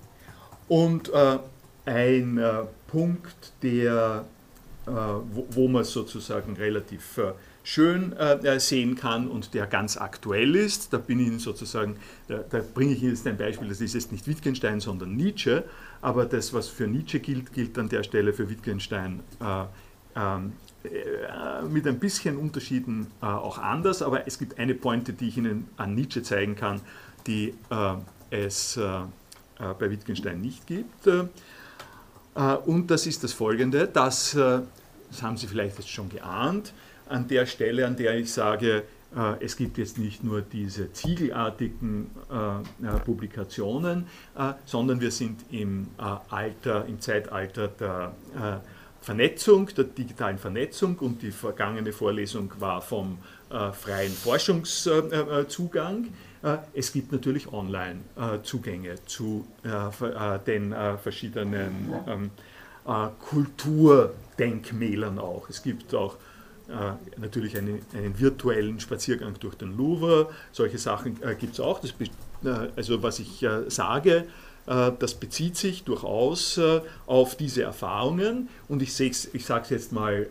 Und 0.67 1.09
äh, 1.09 1.39
ein 1.85 2.37
äh, 2.37 2.63
Punkt, 2.87 3.53
der, 3.63 4.25
äh, 4.85 4.91
wo, 4.91 5.47
wo, 5.51 5.67
man 5.67 5.83
sozusagen 5.83 6.55
relativ 6.55 7.19
schön 7.63 8.15
sehen 8.57 8.95
kann 8.95 9.27
und 9.27 9.53
der 9.53 9.67
ganz 9.67 9.95
aktuell 9.95 10.55
ist, 10.55 10.93
da 10.93 10.97
bin 10.97 11.19
ich 11.19 11.43
sozusagen, 11.43 11.95
da, 12.27 12.39
da 12.49 12.61
bringe 12.73 12.93
ich 12.93 13.03
Ihnen 13.03 13.11
jetzt 13.11 13.27
ein 13.27 13.37
Beispiel, 13.37 13.67
das 13.67 13.81
ist 13.81 13.93
jetzt 13.93 14.11
nicht 14.11 14.27
Wittgenstein, 14.27 14.79
sondern 14.79 15.15
Nietzsche, 15.15 15.63
aber 16.01 16.25
das, 16.25 16.53
was 16.53 16.69
für 16.69 16.87
Nietzsche 16.87 17.19
gilt, 17.19 17.53
gilt 17.53 17.77
an 17.77 17.87
der 17.87 18.01
Stelle 18.01 18.33
für 18.33 18.49
Wittgenstein 18.49 19.19
ähm, 20.15 20.53
äh, 20.83 21.61
mit 21.69 21.87
ein 21.87 21.99
bisschen 21.99 22.37
Unterschieden 22.37 23.07
äh, 23.21 23.25
auch 23.25 23.59
anders, 23.59 24.01
aber 24.01 24.27
es 24.27 24.39
gibt 24.39 24.57
eine 24.57 24.73
Pointe, 24.73 25.13
die 25.13 25.27
ich 25.27 25.37
Ihnen 25.37 25.67
an 25.77 25.93
Nietzsche 25.93 26.23
zeigen 26.23 26.55
kann, 26.55 26.81
die 27.27 27.53
äh, 27.69 27.95
es 28.31 28.79
bei 29.77 29.91
Wittgenstein 29.91 30.41
nicht 30.41 30.65
gibt. 30.65 31.07
Und 32.65 32.89
das 32.89 33.07
ist 33.07 33.23
das 33.23 33.33
folgende, 33.33 33.87
dass 33.87 34.37
das 35.11 35.21
haben 35.21 35.37
Sie 35.37 35.47
vielleicht 35.47 35.77
jetzt 35.77 35.89
schon 35.89 36.09
geahnt, 36.09 36.73
an 37.09 37.27
der 37.27 37.45
Stelle, 37.45 37.85
an 37.85 37.97
der 37.97 38.17
ich 38.17 38.31
sage, 38.31 38.83
äh, 39.15 39.43
es 39.43 39.57
gibt 39.57 39.77
jetzt 39.77 39.97
nicht 39.97 40.23
nur 40.23 40.41
diese 40.41 40.93
ziegelartigen 40.93 42.09
äh, 42.31 42.35
äh, 42.87 42.99
Publikationen, 43.03 44.07
sondern 44.65 45.01
wir 45.01 45.11
sind 45.11 45.41
im 45.51 45.87
Alter, 45.97 46.85
im 46.85 47.01
Zeitalter 47.01 47.67
der 47.67 48.13
Vernetzung, 49.01 49.67
der 49.75 49.83
digitalen 49.85 50.37
Vernetzung 50.37 50.97
und 50.99 51.21
die 51.21 51.31
vergangene 51.31 51.91
Vorlesung 51.91 52.53
war 52.59 52.81
vom 52.81 53.17
freien 53.49 54.11
Forschungszugang. 54.11 56.07
Es 56.73 56.91
gibt 56.91 57.11
natürlich 57.11 57.53
Online-Zugänge 57.53 58.95
zu 59.05 59.45
den 60.47 60.73
verschiedenen 61.01 61.93
ähm, 62.07 62.31
Kulturdenkmälern 63.19 65.19
auch. 65.19 65.49
Es 65.49 65.61
gibt 65.61 65.93
auch 65.93 66.17
äh, 66.71 67.19
natürlich 67.19 67.57
einen, 67.57 67.81
einen, 67.93 68.17
virtuellen 68.17 68.79
Spaziergang 68.79 69.35
durch 69.39 69.55
den 69.55 69.75
Louvre. 69.75 70.29
Solche 70.53 70.77
Sachen 70.77 71.21
äh, 71.21 71.35
gibt 71.35 71.53
es 71.53 71.59
auch. 71.59 71.81
Das, 71.81 71.93
äh, 71.99 72.69
also 72.75 73.03
was 73.03 73.19
ich 73.19 73.43
äh, 73.43 73.69
sage, 73.69 74.25
äh, 74.67 74.91
das 74.97 75.15
bezieht 75.15 75.57
sich 75.57 75.83
durchaus 75.83 76.57
äh, 76.57 76.79
auf 77.07 77.35
diese 77.35 77.63
Erfahrungen. 77.63 78.47
Und 78.69 78.81
ich, 78.81 78.97
ich 78.99 79.45
sage 79.45 79.63
es 79.65 79.69
jetzt 79.69 79.91
mal 79.91 80.27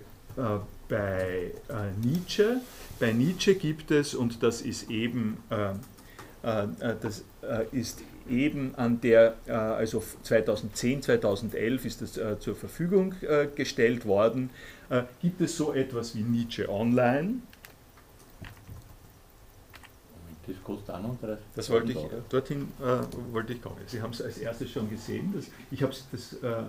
bei 0.89 1.53
Nietzsche. 2.03 2.61
Bei 3.01 3.13
Nietzsche 3.13 3.57
gibt 3.57 3.91
es, 3.91 4.15
und 4.15 4.43
das 4.43 4.63
ist 4.63 4.89
eben, 4.89 5.37
das 6.43 7.25
ist 7.73 8.03
eben 8.29 8.75
an 8.77 9.01
der, 9.01 9.35
also 9.47 10.03
2010, 10.23 11.03
2011 11.03 11.85
ist 11.85 12.03
das 12.03 12.41
zur 12.41 12.55
Verfügung 12.55 13.15
gestellt 13.55 14.07
worden, 14.07 14.51
äh, 14.91 15.05
gibt 15.23 15.41
es 15.41 15.57
so 15.57 15.73
etwas 15.73 16.15
wie 16.17 16.23
Nietzsche 16.23 16.69
Online. 16.69 17.35
Das 20.47 20.57
kostet 20.65 20.91
31. 20.91 21.45
Das 21.55 21.71
wollte 21.71 21.93
ich, 21.93 21.99
dorthin 22.29 22.69
äh, 22.81 23.33
wollte 23.33 23.53
ich 23.53 23.63
kommen. 23.63 23.77
Sie 23.87 24.03
haben 24.03 24.11
es 24.11 24.21
als 24.21 24.39
erstes 24.39 24.71
schon 24.71 24.91
gesehen. 24.91 25.33
Das, 25.33 25.47
ich 25.71 25.79
das, 26.11 26.33
äh, 26.43 26.65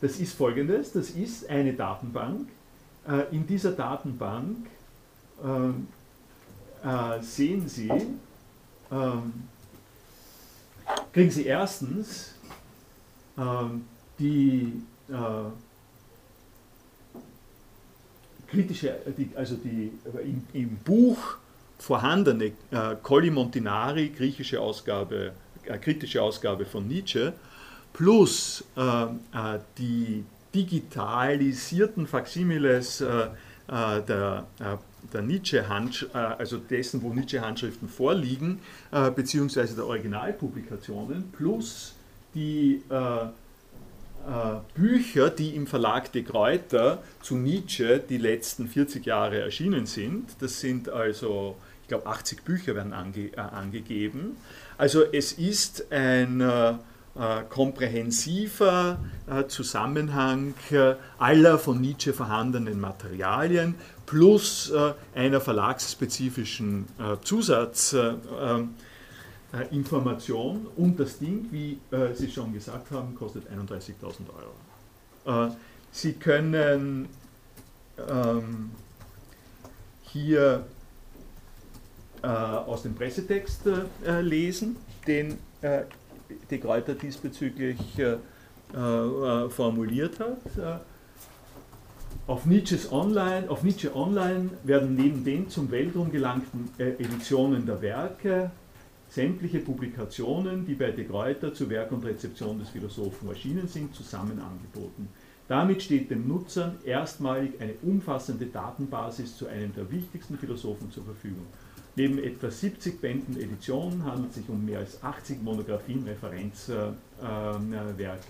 das 0.00 0.18
ist 0.18 0.34
folgendes: 0.34 0.92
Das 0.92 1.10
ist 1.10 1.48
eine 1.50 1.74
Datenbank. 1.74 2.48
Äh, 3.06 3.34
in 3.34 3.46
dieser 3.46 3.72
Datenbank 3.72 4.66
ähm, 5.44 5.88
äh, 6.82 7.20
sehen 7.20 7.68
Sie, 7.68 7.90
ähm, 8.90 9.32
kriegen 11.12 11.30
Sie 11.30 11.46
erstens 11.46 12.34
ähm, 13.38 13.84
die 14.18 14.82
äh, 15.08 15.14
kritische, 18.48 18.96
die, 19.16 19.30
also 19.34 19.56
die 19.56 19.92
im, 20.22 20.44
im 20.52 20.76
Buch 20.78 21.38
vorhandene 21.78 22.52
äh, 22.70 22.96
Colli 23.02 23.30
Montinari, 23.30 24.08
griechische 24.08 24.60
Ausgabe, 24.60 25.32
äh, 25.64 25.78
kritische 25.78 26.22
Ausgabe 26.22 26.64
von 26.64 26.86
Nietzsche, 26.86 27.32
plus 27.92 28.64
äh, 28.76 28.80
äh 28.82 29.58
die 29.78 30.24
digitalisierten 30.54 32.06
Faximiles 32.06 33.00
äh, 33.02 33.28
äh, 33.68 34.02
der, 34.02 34.46
der 35.12 35.22
Nietzsche 35.22 35.68
Hand, 35.68 36.08
also 36.12 36.58
dessen, 36.58 37.02
wo 37.02 37.12
Nietzsche 37.12 37.40
Handschriften 37.40 37.88
vorliegen, 37.88 38.60
beziehungsweise 39.14 39.74
der 39.74 39.86
Originalpublikationen, 39.86 41.30
plus 41.32 41.94
die 42.34 42.82
äh, 44.26 44.56
Bücher, 44.74 45.30
die 45.30 45.54
im 45.54 45.68
Verlag 45.68 46.10
De 46.10 46.24
Kräuter 46.24 47.02
zu 47.22 47.36
Nietzsche 47.36 48.00
die 48.00 48.18
letzten 48.18 48.66
40 48.66 49.06
Jahre 49.06 49.40
erschienen 49.40 49.86
sind. 49.86 50.30
Das 50.40 50.58
sind 50.58 50.88
also, 50.88 51.56
ich 51.82 51.88
glaube, 51.88 52.06
80 52.06 52.42
Bücher 52.42 52.74
werden 52.74 52.92
ange, 52.92 53.32
äh, 53.32 53.38
angegeben. 53.38 54.36
Also 54.78 55.04
es 55.12 55.32
ist 55.32 55.92
ein 55.92 56.40
äh, 56.40 56.70
äh 56.70 56.74
komprehensiver 57.48 58.98
äh, 59.30 59.46
Zusammenhang 59.46 60.54
äh, 60.70 60.94
aller 61.18 61.58
von 61.58 61.80
Nietzsche 61.80 62.12
vorhandenen 62.12 62.80
Materialien 62.80 63.76
plus 64.06 64.72
einer 65.14 65.40
verlagsspezifischen. 65.40 66.86
Äh, 69.52 69.74
Information 69.74 70.66
und 70.76 70.98
das 70.98 71.18
Ding, 71.18 71.46
wie 71.52 71.78
äh, 71.90 72.14
Sie 72.14 72.30
schon 72.30 72.52
gesagt 72.52 72.90
haben, 72.90 73.14
kostet 73.14 73.44
31.000 73.48 73.94
Euro. 75.24 75.46
Äh, 75.46 75.50
Sie 75.92 76.14
können 76.14 77.08
ähm, 77.96 78.70
hier 80.02 80.64
äh, 82.22 82.26
aus 82.26 82.82
dem 82.82 82.94
Pressetext 82.94 83.62
äh, 84.04 84.20
lesen, 84.20 84.76
den 85.06 85.38
äh, 85.62 85.82
die 86.50 86.58
Kräuter 86.58 86.94
diesbezüglich 86.94 87.78
formuliert 88.72 90.18
hat. 90.18 90.82
Auf, 92.26 92.44
Nietzsches 92.46 92.90
Online, 92.90 93.48
auf 93.48 93.62
Nietzsche 93.62 93.94
Online 93.94 94.50
werden 94.64 94.94
neben 94.96 95.24
den 95.24 95.48
zum 95.48 95.70
Weltruhm 95.70 96.10
gelangten 96.10 96.68
Editionen 96.78 97.66
der 97.66 97.80
Werke 97.80 98.50
sämtliche 99.08 99.60
Publikationen, 99.60 100.66
die 100.66 100.74
bei 100.74 100.90
De 100.90 101.04
Gruyter 101.04 101.54
zu 101.54 101.70
Werk 101.70 101.92
und 101.92 102.04
Rezeption 102.04 102.58
des 102.58 102.70
Philosophen 102.70 103.28
erschienen 103.28 103.68
sind, 103.68 103.94
zusammen 103.94 104.40
angeboten. 104.40 105.08
Damit 105.48 105.82
steht 105.82 106.10
dem 106.10 106.26
Nutzer 106.26 106.74
erstmalig 106.84 107.52
eine 107.60 107.74
umfassende 107.82 108.46
Datenbasis 108.46 109.36
zu 109.36 109.46
einem 109.46 109.72
der 109.74 109.90
wichtigsten 109.90 110.36
Philosophen 110.36 110.90
zur 110.90 111.04
Verfügung. 111.04 111.46
Neben 111.94 112.18
etwa 112.18 112.50
70 112.50 113.00
Bänden 113.00 113.40
Editionen 113.40 114.04
handelt 114.04 114.30
es 114.30 114.36
sich 114.36 114.48
um 114.48 114.64
mehr 114.64 114.80
als 114.80 115.02
80 115.02 115.42
Monographien, 115.42 116.04
Referenzwerke 116.04 116.94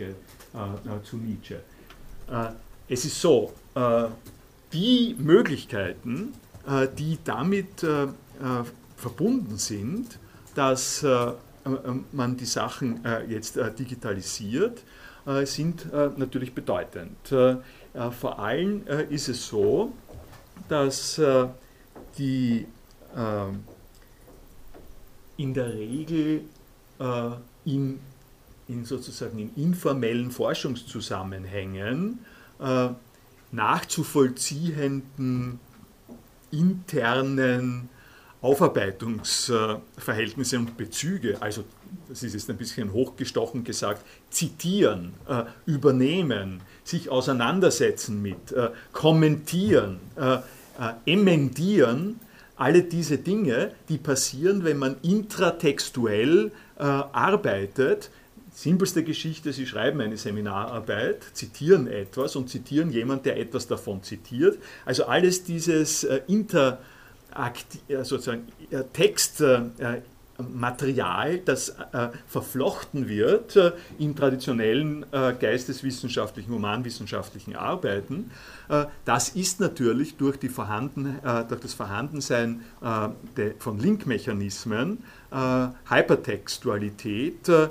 äh, 0.05 0.09
äh, 0.09 1.03
zu 1.03 1.17
Nietzsche. 1.17 1.61
Äh, 2.31 2.51
es 2.89 3.05
ist 3.05 3.21
so, 3.21 3.53
äh, 3.75 4.05
die 4.73 5.17
Möglichkeiten, 5.19 6.35
äh, 6.67 6.89
die 6.97 7.19
damit 7.25 7.83
äh, 7.83 8.09
verbunden 8.97 9.59
sind, 9.59 10.19
dass 10.55 11.05
man 12.13 12.37
die 12.39 12.47
Sachen 12.47 13.05
jetzt 13.29 13.57
digitalisiert, 13.79 14.83
sind 15.45 15.93
natürlich 16.17 16.55
bedeutend. 16.55 17.17
Vor 17.29 18.39
allem 18.39 18.87
ist 19.11 19.29
es 19.29 19.47
so, 19.47 19.93
dass 20.67 21.21
die 22.17 22.67
in 25.37 25.55
der 25.55 25.75
Regel 25.75 26.43
in, 27.67 28.01
in 28.69 28.85
sozusagen 28.87 29.39
in 29.39 29.55
informellen 29.57 30.31
Forschungszusammenhängen 30.31 32.21
nachzuvollziehenden 33.53 35.61
internen 36.51 37.89
Aufarbeitungsverhältnisse 38.43 40.59
und 40.59 40.77
Bezüge, 40.77 41.39
also 41.41 41.65
das 42.09 42.23
ist 42.23 42.35
jetzt 42.35 42.49
ein 42.51 42.57
bisschen 42.57 42.93
hochgestochen 42.93 43.65
gesagt, 43.65 44.05
zitieren, 44.31 45.15
äh, 45.29 45.43
übernehmen, 45.67 46.61
sich 46.85 47.11
auseinandersetzen 47.11 48.23
mit, 48.23 48.53
äh, 48.53 48.71
kommentieren, 48.93 49.99
äh, 50.17 50.39
emendieren, 51.07 52.21
alle 52.57 52.83
diese 52.83 53.19
Dinge, 53.19 53.73
die 53.89 53.99
passieren, 53.99 54.65
wenn 54.65 54.79
man 54.79 54.97
intratextuell 55.03 56.53
arbeitet, 56.79 58.11
simpelste 58.57 59.05
Geschichte, 59.05 59.53
Sie 59.53 59.67
schreiben 59.67 60.01
eine 60.01 60.17
Seminararbeit, 60.17 61.23
zitieren 61.35 61.89
etwas 61.89 62.37
und 62.37 62.49
zitieren 62.49 62.91
jemand, 62.91 63.27
der 63.27 63.39
etwas 63.39 63.67
davon 63.67 64.03
zitiert. 64.03 64.57
Also 64.87 65.05
alles 65.05 65.45
dieses 65.45 66.05
Inter, 66.27 66.79
sozusagen 68.03 68.49
Textmaterial, 68.95 71.39
das 71.45 71.69
äh, 71.69 72.09
verflochten 72.27 73.09
wird 73.09 73.57
äh, 73.57 73.73
in 73.99 74.17
traditionellen 74.17 75.05
äh, 75.13 75.35
geisteswissenschaftlichen, 75.39 76.51
humanwissenschaftlichen 76.51 77.57
Arbeiten, 77.57 78.31
das 79.05 79.29
ist 79.31 79.61
natürlich 79.61 80.17
durch, 80.17 80.39
die 80.39 80.49
vorhanden, 80.49 81.19
durch 81.49 81.61
das 81.61 81.75
Vorhandensein 81.75 82.63
von 83.59 83.79
Linkmechanismen 83.79 84.99
äh, 85.37 85.69
Hypertextualität 85.89 87.49
äh, 87.49 87.69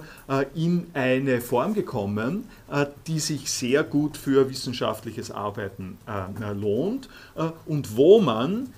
in 0.55 0.88
eine 0.93 1.39
Form 1.39 1.73
gekommen, 1.73 2.49
äh, 2.69 2.86
die 3.08 3.19
sich 3.19 3.49
sehr 3.49 3.84
gut 3.84 4.17
für 4.17 4.49
wissenschaftliches 4.49 5.31
Arbeiten 5.31 5.97
lohnt 6.53 7.10
und 7.65 7.95
wo 7.95 8.19
man 8.19 8.69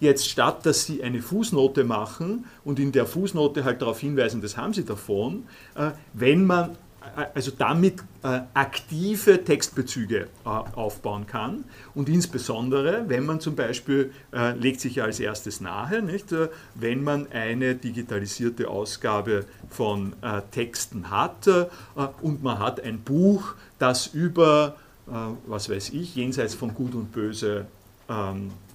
jetzt 0.00 0.28
statt, 0.28 0.64
dass 0.66 0.86
Sie 0.86 1.02
eine 1.02 1.22
Fußnote 1.22 1.84
machen 1.84 2.46
und 2.64 2.78
in 2.78 2.92
der 2.92 3.06
Fußnote 3.06 3.64
halt 3.64 3.82
darauf 3.82 4.00
hinweisen, 4.00 4.40
das 4.40 4.56
haben 4.56 4.72
Sie 4.74 4.84
davon, 4.84 5.44
wenn 6.12 6.44
man 6.44 6.76
also 7.34 7.50
damit 7.56 8.00
äh, 8.22 8.40
aktive 8.54 9.44
Textbezüge 9.44 10.28
äh, 10.44 10.48
aufbauen 10.48 11.26
kann. 11.26 11.64
Und 11.94 12.08
insbesondere, 12.08 13.04
wenn 13.08 13.26
man 13.26 13.40
zum 13.40 13.56
Beispiel, 13.56 14.12
äh, 14.32 14.52
legt 14.52 14.80
sich 14.80 14.96
ja 14.96 15.04
als 15.04 15.20
erstes 15.20 15.60
nahe, 15.60 16.02
nicht, 16.02 16.32
äh, 16.32 16.48
wenn 16.74 17.02
man 17.02 17.30
eine 17.32 17.74
digitalisierte 17.74 18.68
Ausgabe 18.68 19.44
von 19.68 20.14
äh, 20.22 20.42
Texten 20.50 21.10
hat 21.10 21.46
äh, 21.46 21.66
und 22.20 22.42
man 22.42 22.58
hat 22.58 22.80
ein 22.80 23.00
Buch, 23.00 23.54
das 23.78 24.06
über, 24.06 24.76
was 25.46 25.68
weiß 25.68 25.90
ich, 25.90 26.14
jenseits 26.14 26.54
von 26.54 26.72
Gut 26.74 26.94
und 26.94 27.10
Böse 27.10 27.66
ähm, 28.08 28.50
äh, 28.50 28.71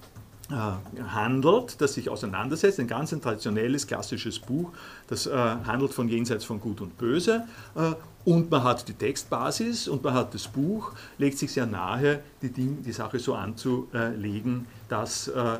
handelt, 0.50 1.80
das 1.80 1.94
sich 1.94 2.08
auseinandersetzt, 2.08 2.80
ein 2.80 2.86
ganz 2.86 3.12
ein 3.12 3.20
traditionelles, 3.20 3.86
klassisches 3.86 4.38
Buch, 4.38 4.72
das 5.08 5.26
äh, 5.26 5.30
handelt 5.32 5.92
von 5.92 6.08
jenseits 6.08 6.44
von 6.44 6.58
Gut 6.60 6.80
und 6.80 6.96
Böse. 6.96 7.44
Äh, 7.74 7.92
und 8.28 8.50
man 8.50 8.62
hat 8.62 8.86
die 8.86 8.92
Textbasis 8.92 9.88
und 9.88 10.04
man 10.04 10.12
hat 10.12 10.34
das 10.34 10.48
Buch, 10.48 10.92
legt 11.16 11.38
sich 11.38 11.50
sehr 11.50 11.64
nahe, 11.64 12.20
die, 12.42 12.50
Ding, 12.50 12.82
die 12.82 12.92
Sache 12.92 13.18
so 13.18 13.34
anzulegen, 13.34 14.66
dass, 14.90 15.28
äh, 15.28 15.58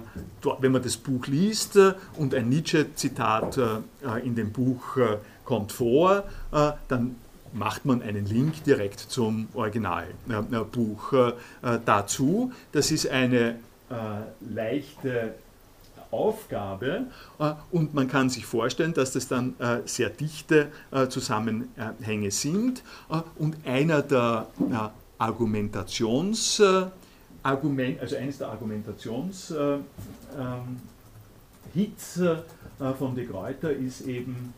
wenn 0.60 0.72
man 0.72 0.82
das 0.82 0.98
Buch 0.98 1.26
liest 1.28 1.76
äh, 1.76 1.94
und 2.18 2.34
ein 2.34 2.50
Nietzsche-Zitat 2.50 3.56
äh, 3.56 4.18
in 4.22 4.34
dem 4.34 4.52
Buch 4.52 4.98
kommt 5.46 5.72
vor, 5.72 6.24
dann 6.88 7.16
macht 7.54 7.86
man 7.86 8.02
einen 8.02 8.26
Link 8.26 8.64
direkt 8.64 9.00
zum 9.00 9.48
Originalbuch 9.54 11.14
dazu. 11.86 12.52
Das 12.72 12.90
ist 12.90 13.08
eine 13.08 13.58
äh, 13.90 14.54
leichte 14.54 15.34
Aufgabe. 16.10 17.06
Äh, 17.38 17.52
und 17.70 17.94
man 17.94 18.08
kann 18.08 18.30
sich 18.30 18.46
vorstellen, 18.46 18.94
dass 18.94 19.12
das 19.12 19.28
dann 19.28 19.54
äh, 19.58 19.80
sehr 19.84 20.10
dichte 20.10 20.68
äh, 20.90 21.08
Zusammenhänge 21.08 22.30
sind. 22.30 22.82
Und 23.36 23.56
einer 23.66 24.02
der 24.02 24.46
Argumentations 25.18 26.62
Argument, 27.42 28.00
also 28.00 28.16
eines 28.16 28.38
der 28.38 28.48
Argumentations 28.48 29.50
ähm, 29.52 29.84
Hits 31.72 32.20
von 32.98 33.14
De 33.14 33.24
Gruyter 33.24 33.72
ist 33.72 34.02
eben 34.02 34.52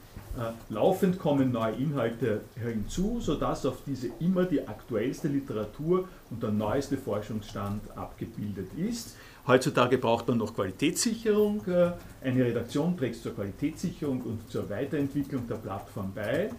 laufend 0.68 1.18
kommen 1.18 1.52
neue 1.52 1.74
Inhalte 1.74 2.40
hinzu, 2.54 3.20
sodass 3.20 3.66
auf 3.66 3.78
diese 3.86 4.08
immer 4.20 4.44
die 4.44 4.66
aktuellste 4.66 5.28
Literatur 5.28 6.08
und 6.30 6.42
der 6.42 6.50
neueste 6.50 6.96
Forschungsstand 6.96 7.82
abgebildet 7.96 8.68
ist. 8.76 9.16
Heutzutage 9.46 9.98
braucht 9.98 10.28
man 10.28 10.38
noch 10.38 10.54
Qualitätssicherung. 10.54 11.66
Äh, 11.66 11.92
eine 12.22 12.44
Redaktion 12.44 12.96
trägt 12.96 13.22
zur 13.22 13.34
Qualitätssicherung 13.34 14.22
und 14.22 14.50
zur 14.50 14.68
Weiterentwicklung 14.70 15.46
der 15.48 15.56
Plattform 15.56 16.12
bei. 16.14 16.50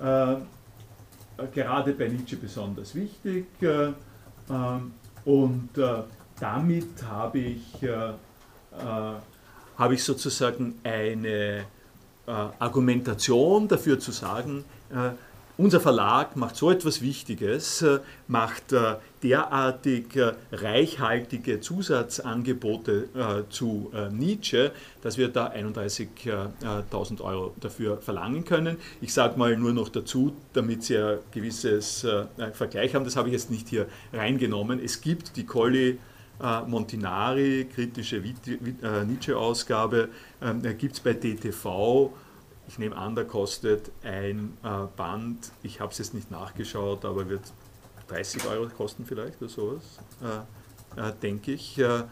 Äh, 0.00 0.36
gerade 1.52 1.92
bei 1.92 2.08
Nietzsche 2.08 2.36
besonders 2.36 2.94
wichtig. 2.94 3.46
Und 5.24 5.70
damit 6.38 7.02
habe 7.02 7.38
ich, 7.38 7.64
habe 9.76 9.94
ich 9.94 10.04
sozusagen 10.04 10.78
eine 10.84 11.64
äh, 12.26 12.30
Argumentation 12.58 13.68
dafür 13.68 13.98
zu 13.98 14.10
sagen, 14.10 14.64
äh, 14.90 15.10
unser 15.56 15.78
Verlag 15.78 16.36
macht 16.36 16.56
so 16.56 16.70
etwas 16.70 17.02
Wichtiges, 17.02 17.82
äh, 17.82 18.00
macht 18.26 18.74
derartig 19.22 20.18
reichhaltige 20.52 21.60
Zusatzangebote 21.60 23.46
zu 23.48 23.90
Nietzsche, 24.10 24.72
dass 25.00 25.16
wir 25.16 25.28
da 25.28 25.46
31.000 25.46 27.20
Euro 27.22 27.54
dafür 27.58 27.98
verlangen 27.98 28.44
können. 28.44 28.76
Ich 29.00 29.14
sage 29.14 29.38
mal 29.38 29.56
nur 29.56 29.72
noch 29.72 29.88
dazu, 29.88 30.34
damit 30.52 30.82
Sie 30.82 30.98
ein 30.98 31.18
gewisses 31.30 32.06
Vergleich 32.52 32.94
haben, 32.94 33.04
das 33.06 33.16
habe 33.16 33.28
ich 33.28 33.32
jetzt 33.32 33.50
nicht 33.50 33.68
hier 33.68 33.86
reingenommen. 34.12 34.78
Es 34.82 35.00
gibt 35.00 35.36
die 35.36 35.46
Colli 35.46 35.98
Montinari, 36.66 37.68
kritische 37.72 38.22
Nietzsche-Ausgabe, 39.06 40.08
ähm, 40.42 40.62
gibt 40.78 40.94
es 40.94 41.00
bei 41.00 41.12
DTV. 41.12 42.12
Ich 42.66 42.78
nehme 42.78 42.96
an, 42.96 43.14
da 43.14 43.24
kostet 43.24 43.90
ein 44.02 44.56
äh, 44.62 44.68
Band, 44.96 45.52
ich 45.62 45.80
habe 45.80 45.92
es 45.92 45.98
jetzt 45.98 46.14
nicht 46.14 46.30
nachgeschaut, 46.30 47.04
aber 47.04 47.28
wird 47.28 47.42
30 48.08 48.46
Euro 48.48 48.68
kosten 48.68 49.04
vielleicht 49.04 49.40
oder 49.40 49.50
sowas, 49.50 49.82
äh, 50.96 51.08
äh, 51.08 51.12
denke 51.22 51.52
ich. 51.52 51.78
Äh, 51.78 52.02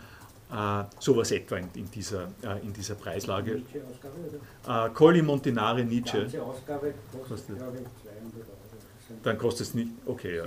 äh, 0.53 0.85
sowas 0.99 1.31
etwa 1.31 1.57
in, 1.57 1.69
in, 1.75 1.91
dieser, 1.91 2.29
äh, 2.43 2.61
in 2.63 2.75
dieser 2.75 2.95
Preislage. 2.95 3.55
Nietzsche-Ausgabe? 3.55 4.91
Äh, 4.91 4.95
Colli 4.95 5.23
Montinari 5.23 5.85
Nietzsche. 5.85 6.19
Die 6.19 6.23
ganze 6.25 6.43
Ausgabe 6.43 6.95
kostet, 7.11 7.29
kostet. 7.29 7.57
glaube 7.57 7.79
ich, 7.79 8.03
200 8.03 8.49
Euro. 8.51 8.62
Dann 9.23 9.39
kostet 9.39 9.69
es 9.69 9.75
nicht, 9.75 9.91
okay, 10.07 10.37
ja. 10.37 10.45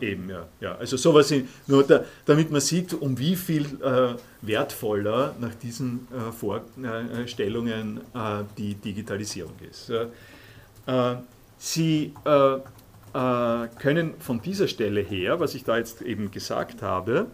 Eben, 0.00 0.28
ja. 0.30 0.46
ja. 0.60 0.74
Also 0.76 0.96
sowas, 0.96 1.30
in, 1.30 1.48
nur 1.66 1.84
da, 1.84 2.04
damit 2.24 2.50
man 2.50 2.60
sieht, 2.60 2.94
um 2.94 3.18
wie 3.18 3.36
viel 3.36 3.64
äh, 3.82 4.14
wertvoller 4.42 5.34
nach 5.40 5.54
diesen 5.54 6.08
äh, 6.12 6.32
Vorstellungen 6.32 8.00
äh, 8.14 8.44
die 8.56 8.74
Digitalisierung 8.74 9.54
ist. 9.68 9.90
Äh, 9.90 11.16
Sie 11.58 12.14
äh, 12.24 12.54
äh, 12.54 13.68
können 13.78 14.14
von 14.18 14.40
dieser 14.40 14.66
Stelle 14.66 15.02
her, 15.02 15.38
was 15.40 15.54
ich 15.54 15.64
da 15.64 15.76
jetzt 15.76 16.00
eben 16.02 16.30
gesagt 16.30 16.82
habe, 16.82 17.26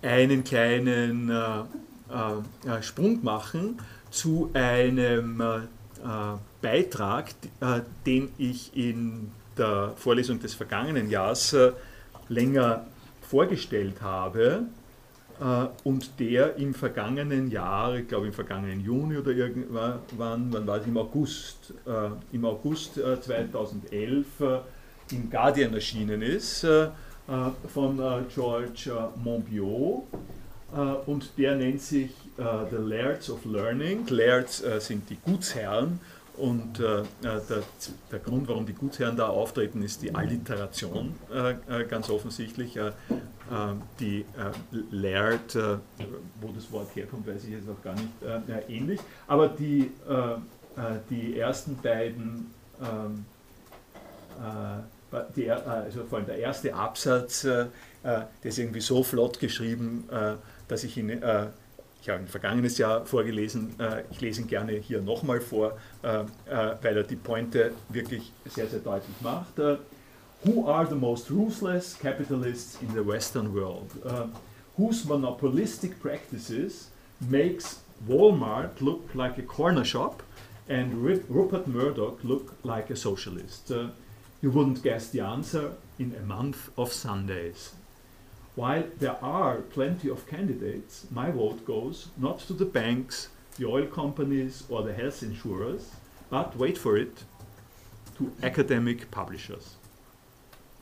einen 0.00 0.42
kleinen 0.42 1.30
Sprung 2.80 3.22
machen 3.22 3.78
zu 4.10 4.48
einem 4.54 5.42
Beitrag, 6.60 7.30
äh, 7.60 7.80
den 8.06 8.30
ich 8.38 8.76
in 8.76 9.30
der 9.56 9.92
Vorlesung 9.96 10.40
des 10.40 10.54
vergangenen 10.54 11.10
Jahres 11.10 11.52
äh, 11.52 11.72
länger 12.28 12.86
vorgestellt 13.22 14.00
habe 14.00 14.64
äh, 15.40 15.66
und 15.84 16.18
der 16.18 16.56
im 16.56 16.74
vergangenen 16.74 17.50
Jahr, 17.50 17.96
ich 17.96 18.08
glaube 18.08 18.26
im 18.26 18.32
vergangenen 18.32 18.80
Juni 18.80 19.18
oder 19.18 19.30
irgendwann, 19.30 20.00
wann 20.16 20.66
war 20.66 20.78
es, 20.78 20.86
im 20.86 20.96
August, 20.96 21.74
im 22.32 22.44
August 22.44 22.94
2011 22.94 24.26
im 25.10 25.30
Guardian 25.30 25.72
erschienen 25.74 26.22
ist, 26.22 26.66
von 27.72 28.00
George 28.34 28.90
Monbiot 29.22 30.04
und 31.06 31.30
der 31.38 31.56
nennt 31.56 31.80
sich 31.80 32.10
The 32.36 32.76
Lairds 32.76 33.30
of 33.30 33.44
Learning. 33.44 34.06
Lairds 34.08 34.62
sind 34.80 35.08
die 35.08 35.16
Gutsherren 35.16 36.00
und 36.38 36.80
äh, 36.80 37.00
äh, 37.00 37.04
der, 37.22 37.62
der, 38.10 38.18
Grund, 38.20 38.48
warum 38.48 38.64
die 38.64 38.72
Gutsherren 38.72 39.16
da 39.16 39.28
auftreten, 39.28 39.82
ist 39.82 40.02
die 40.02 40.14
Alliteration 40.14 41.14
äh, 41.32 41.52
äh 41.52 41.84
ganz 41.86 42.08
offensichtlich. 42.10 42.76
Äh, 42.76 42.88
äh, 42.88 42.92
die 43.98 44.26
Laird, 44.90 45.56
wo 46.40 46.48
das 46.54 46.70
Wort 46.70 46.94
herkommt, 46.94 47.26
weiß 47.26 47.44
ich 47.44 47.50
jetzt 47.50 47.68
auch 47.68 47.82
gar 47.82 47.94
nicht 47.94 48.08
ähnlich. 48.68 49.00
Aber 49.26 49.48
die, 49.48 49.90
die 51.08 51.38
ersten 51.38 51.76
beiden, 51.76 52.52
ähm, 52.82 53.24
die, 55.34 55.50
also 55.50 56.04
vor 56.04 56.18
allem 56.18 56.26
der 56.26 56.36
erste 56.36 56.74
Absatz, 56.74 57.40
der 57.42 58.28
ist 58.42 58.58
irgendwie 58.58 58.82
so 58.82 59.02
flott 59.02 59.40
geschrieben, 59.40 60.06
dass 60.68 60.84
ich 60.84 60.98
ihn 60.98 61.22
ich 62.08 62.12
habe 62.14 62.22
ihn 62.22 62.28
vergangenes 62.28 62.78
Jahr 62.78 63.04
vorgelesen, 63.04 63.78
äh, 63.78 64.02
ich 64.10 64.22
lese 64.22 64.40
ihn 64.40 64.46
gerne 64.46 64.72
hier 64.72 65.02
nochmal 65.02 65.42
vor, 65.42 65.76
äh, 66.02 66.20
äh, 66.20 66.76
weil 66.80 66.96
er 66.96 67.02
die 67.02 67.16
Pointe 67.16 67.72
wirklich 67.90 68.32
sehr, 68.46 68.66
sehr 68.66 68.80
deutlich 68.80 69.14
macht. 69.20 69.58
Who 70.44 70.66
are 70.66 70.86
the 70.88 70.94
most 70.94 71.30
ruthless 71.30 71.98
capitalists 71.98 72.78
in 72.80 72.88
the 72.94 73.06
Western 73.06 73.52
world? 73.54 73.90
whose 74.76 75.06
monopolistic 75.08 76.00
practices 76.00 76.90
makes 77.28 77.80
Walmart 78.06 78.80
look 78.80 79.12
like 79.12 79.36
a 79.36 79.42
corner 79.42 79.84
shop 79.84 80.22
and 80.68 80.94
Rupert 81.28 81.66
Murdoch 81.66 82.22
look 82.22 82.54
like 82.62 82.88
a 82.90 82.96
socialist? 82.96 83.70
you 84.40 84.52
wouldn't 84.52 84.82
guess 84.82 85.08
the 85.10 85.20
answer 85.20 85.72
in 85.98 86.14
a 86.14 86.24
month 86.24 86.70
of 86.78 86.92
Sundays. 86.92 87.72
While 88.58 88.88
there 88.98 89.22
are 89.22 89.58
plenty 89.58 90.10
of 90.10 90.26
candidates, 90.26 91.06
my 91.12 91.30
vote 91.30 91.64
goes 91.64 92.08
not 92.16 92.40
to 92.48 92.52
the 92.52 92.64
banks, 92.64 93.28
the 93.56 93.66
oil 93.66 93.86
companies, 93.86 94.64
or 94.68 94.82
the 94.82 94.92
health 94.92 95.22
insurers, 95.22 95.92
but 96.28 96.56
wait 96.56 96.76
for 96.76 96.96
it, 96.96 97.22
to 98.16 98.32
academic 98.42 99.12
publishers. 99.12 99.76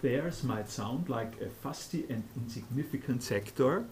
Theirs 0.01 0.43
might 0.43 0.71
sound 0.71 1.11
like 1.11 1.39
a 1.43 1.51
fusty 1.51 2.07
and 2.09 2.23
insignificant 2.35 3.23
sector. 3.23 3.85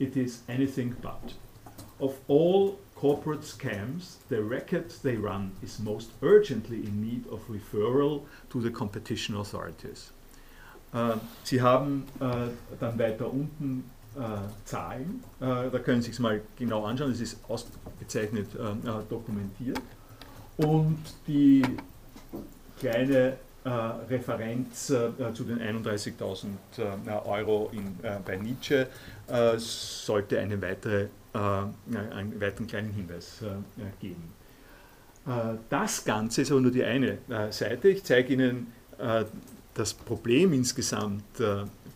It 0.00 0.16
is 0.16 0.42
anything 0.48 0.96
but. 1.00 1.34
Of 2.00 2.18
all 2.26 2.80
corporate 2.96 3.42
scams, 3.42 4.16
the 4.28 4.42
racket 4.42 4.98
they 5.04 5.14
run 5.14 5.52
is 5.62 5.78
most 5.78 6.10
urgently 6.20 6.78
in 6.78 7.00
need 7.00 7.28
of 7.28 7.46
referral 7.46 8.24
to 8.50 8.60
the 8.60 8.72
competition 8.72 9.36
authorities. 9.36 10.10
Äh, 10.94 11.16
Sie 11.42 11.60
haben 11.60 12.04
äh, 12.20 12.24
dann 12.78 12.98
weiter 12.98 13.30
unten 13.30 13.90
äh, 14.16 14.20
Zahlen, 14.64 15.24
da 15.40 15.78
können 15.80 16.00
Sie 16.00 16.12
es 16.12 16.20
mal 16.20 16.40
genau 16.56 16.84
anschauen, 16.84 17.10
es 17.10 17.20
ist 17.20 17.38
ausgezeichnet 17.48 18.46
dokumentiert. 19.08 19.80
Und 20.56 20.98
die 21.26 21.64
kleine 22.78 23.36
Referenz 24.08 24.86
zu 24.86 25.44
den 25.44 25.58
31.000 25.58 26.46
äh, 26.78 27.10
Euro 27.26 27.70
in, 27.72 27.98
bei 28.24 28.36
Nietzsche 28.36 28.86
sollte 29.56 30.38
eine 30.38 30.62
weitere, 30.62 31.08
einen 31.32 32.40
weiteren 32.40 32.68
kleinen 32.68 32.92
Hinweis 32.92 33.42
geben. 34.00 34.32
Das 35.70 36.04
Ganze 36.04 36.42
ist 36.42 36.52
aber 36.52 36.60
nur 36.60 36.70
die 36.70 36.84
eine 36.84 37.18
Seite. 37.50 37.88
Ich 37.88 38.04
zeige 38.04 38.34
Ihnen 38.34 38.72
das 39.74 39.94
Problem 39.94 40.52
insgesamt 40.52 41.24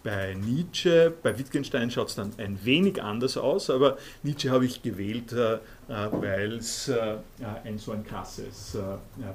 bei 0.03 0.35
Nietzsche. 0.35 1.13
Bei 1.23 1.39
Wittgenstein 1.39 1.91
schaut 1.91 2.09
es 2.09 2.15
dann 2.17 2.33
ein 2.39 2.59
wenig 2.65 3.03
anders 3.03 3.37
aus, 3.37 3.71
aber 3.71 3.99
Nietzsche 4.23 4.51
habe 4.51 4.67
ich 4.67 4.83
gewählt, 4.83 5.35
weil 5.87 6.53
es 6.55 6.91
ein 7.65 7.79
so 7.79 7.93
ein 7.93 8.05
krasses 8.05 8.77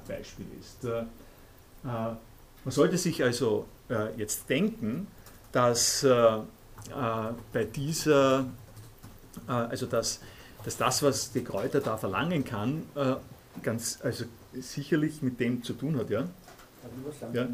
Beispiel 0.08 0.46
ist. 0.60 0.88
Äh, 1.84 1.88
man 2.64 2.72
sollte 2.72 2.98
sich 2.98 3.24
also 3.24 3.66
äh, 3.90 4.16
jetzt 4.18 4.50
denken, 4.50 5.08
dass 5.52 6.04
äh, 6.04 6.38
bei 7.52 7.64
dieser, 7.66 8.46
also 9.48 9.86
dass, 9.86 10.20
dass 10.66 10.78
das, 10.78 11.04
was 11.04 11.32
die 11.32 11.44
Kräuter 11.44 11.80
da 11.80 11.98
verlangen 11.98 12.44
kann, 12.44 12.84
ganz, 13.62 14.00
also 14.04 14.26
sicherlich 14.54 15.22
mit 15.22 15.40
dem 15.40 15.64
zu 15.64 15.74
tun 15.74 15.98
hat, 15.98 16.10
ja? 16.10 16.28
Was 17.06 17.20
sagen 17.22 17.34
ja? 17.34 17.48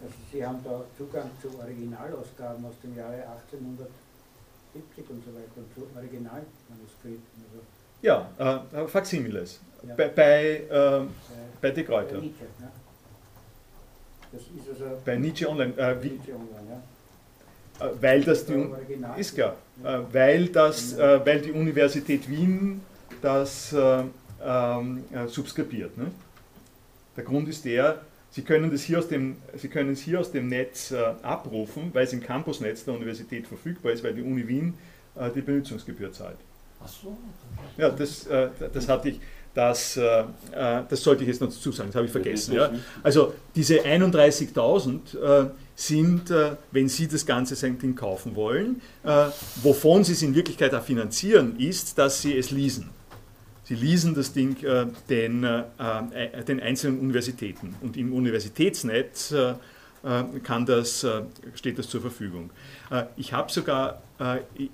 Sie, 0.00 0.04
also 0.04 0.16
Sie 0.32 0.46
haben 0.46 0.58
da 0.64 0.84
Zugang 0.96 1.30
zu 1.40 1.48
Originalausgaben 1.58 2.64
aus 2.64 2.74
dem 2.82 2.96
Jahre 2.96 3.16
1870 3.16 5.10
und 5.10 5.24
so 5.24 5.34
weiter 5.34 5.56
und 5.56 5.74
zu 5.74 5.86
Originalmanuskripten. 5.94 7.44
Also 7.50 7.62
ja, 8.02 8.30
äh, 8.38 8.86
Faximiles. 8.86 9.60
Ja. 9.86 9.94
Bei, 9.94 10.08
bei, 10.08 10.42
äh, 10.70 11.00
bei 11.60 11.70
Kräuter. 11.82 12.14
Bei 12.14 12.20
Nietzsche, 12.20 12.44
ja. 12.60 12.72
Das 14.32 14.42
ist 14.42 14.68
also 14.70 14.96
bei 15.04 15.16
Nietzsche 15.16 15.48
Online. 15.48 15.74
Äh, 15.76 15.94
Nietzsche 15.96 16.32
Online 16.32 16.70
ja. 16.70 16.82
Äh, 17.80 17.90
weil 18.00 18.22
das 18.22 18.46
die 18.46 18.70
ist 19.16 19.34
klar, 19.34 19.56
ja. 19.82 20.00
Äh, 20.00 20.14
weil 20.14 20.46
das, 20.48 20.92
äh, 20.94 21.24
weil 21.24 21.40
die 21.40 21.52
Universität 21.52 22.28
Wien 22.28 22.82
das 23.22 23.74
ähm, 24.42 25.04
subskribiert. 25.26 25.96
Ne? 25.98 26.10
Der 27.16 27.24
Grund 27.24 27.48
ist 27.48 27.64
der, 27.66 28.00
Sie 28.32 28.42
können, 28.42 28.70
das 28.70 28.82
hier 28.82 28.98
aus 28.98 29.08
dem, 29.08 29.36
Sie 29.56 29.68
können 29.68 29.90
es 29.90 30.00
hier 30.00 30.20
aus 30.20 30.30
dem 30.30 30.48
Netz 30.48 30.92
äh, 30.92 30.98
abrufen, 31.22 31.90
weil 31.92 32.04
es 32.04 32.12
im 32.12 32.22
Campusnetz 32.22 32.84
der 32.84 32.94
Universität 32.94 33.46
verfügbar 33.46 33.92
ist, 33.92 34.04
weil 34.04 34.14
die 34.14 34.22
Uni 34.22 34.46
Wien 34.46 34.74
äh, 35.16 35.30
die 35.34 35.40
Benutzungsgebühr 35.40 36.12
zahlt. 36.12 36.36
Ach 36.82 36.88
so. 36.88 37.16
Ja, 37.76 37.90
das, 37.90 38.26
äh, 38.26 38.48
das 38.72 38.88
hatte 38.88 39.10
ich. 39.10 39.20
Das, 39.52 39.94
das 39.94 41.02
sollte 41.02 41.24
ich 41.24 41.28
jetzt 41.28 41.40
noch 41.40 41.48
dazu 41.48 41.72
sagen, 41.72 41.88
das 41.88 41.96
habe 41.96 42.06
ich 42.06 42.12
vergessen. 42.12 42.54
Ja. 42.54 42.70
Also 43.02 43.34
diese 43.56 43.80
31.000 43.80 45.18
äh, 45.18 45.50
sind, 45.74 46.32
wenn 46.70 46.88
Sie 46.88 47.08
das 47.08 47.26
ganze 47.26 47.56
Ding 47.72 47.96
kaufen 47.96 48.36
wollen, 48.36 48.80
wovon 49.56 50.04
Sie 50.04 50.12
es 50.12 50.22
in 50.22 50.36
Wirklichkeit 50.36 50.72
auch 50.72 50.84
finanzieren, 50.84 51.58
ist, 51.58 51.98
dass 51.98 52.22
Sie 52.22 52.38
es 52.38 52.52
leasen. 52.52 52.90
Sie 53.70 53.76
leasen 53.76 54.16
das 54.16 54.32
Ding 54.32 54.60
äh, 54.64 54.86
den, 55.08 55.42
den 55.42 56.60
einzelnen 56.60 56.98
Universitäten 56.98 57.76
und 57.80 57.96
im 57.96 58.12
Universitätsnetz 58.12 59.32
kann 60.42 60.66
das, 60.66 61.06
steht 61.54 61.78
das 61.78 61.88
zur 61.88 62.00
Verfügung. 62.00 62.50
Ich 63.16 63.32
habe 63.32 63.52
sogar, 63.52 64.02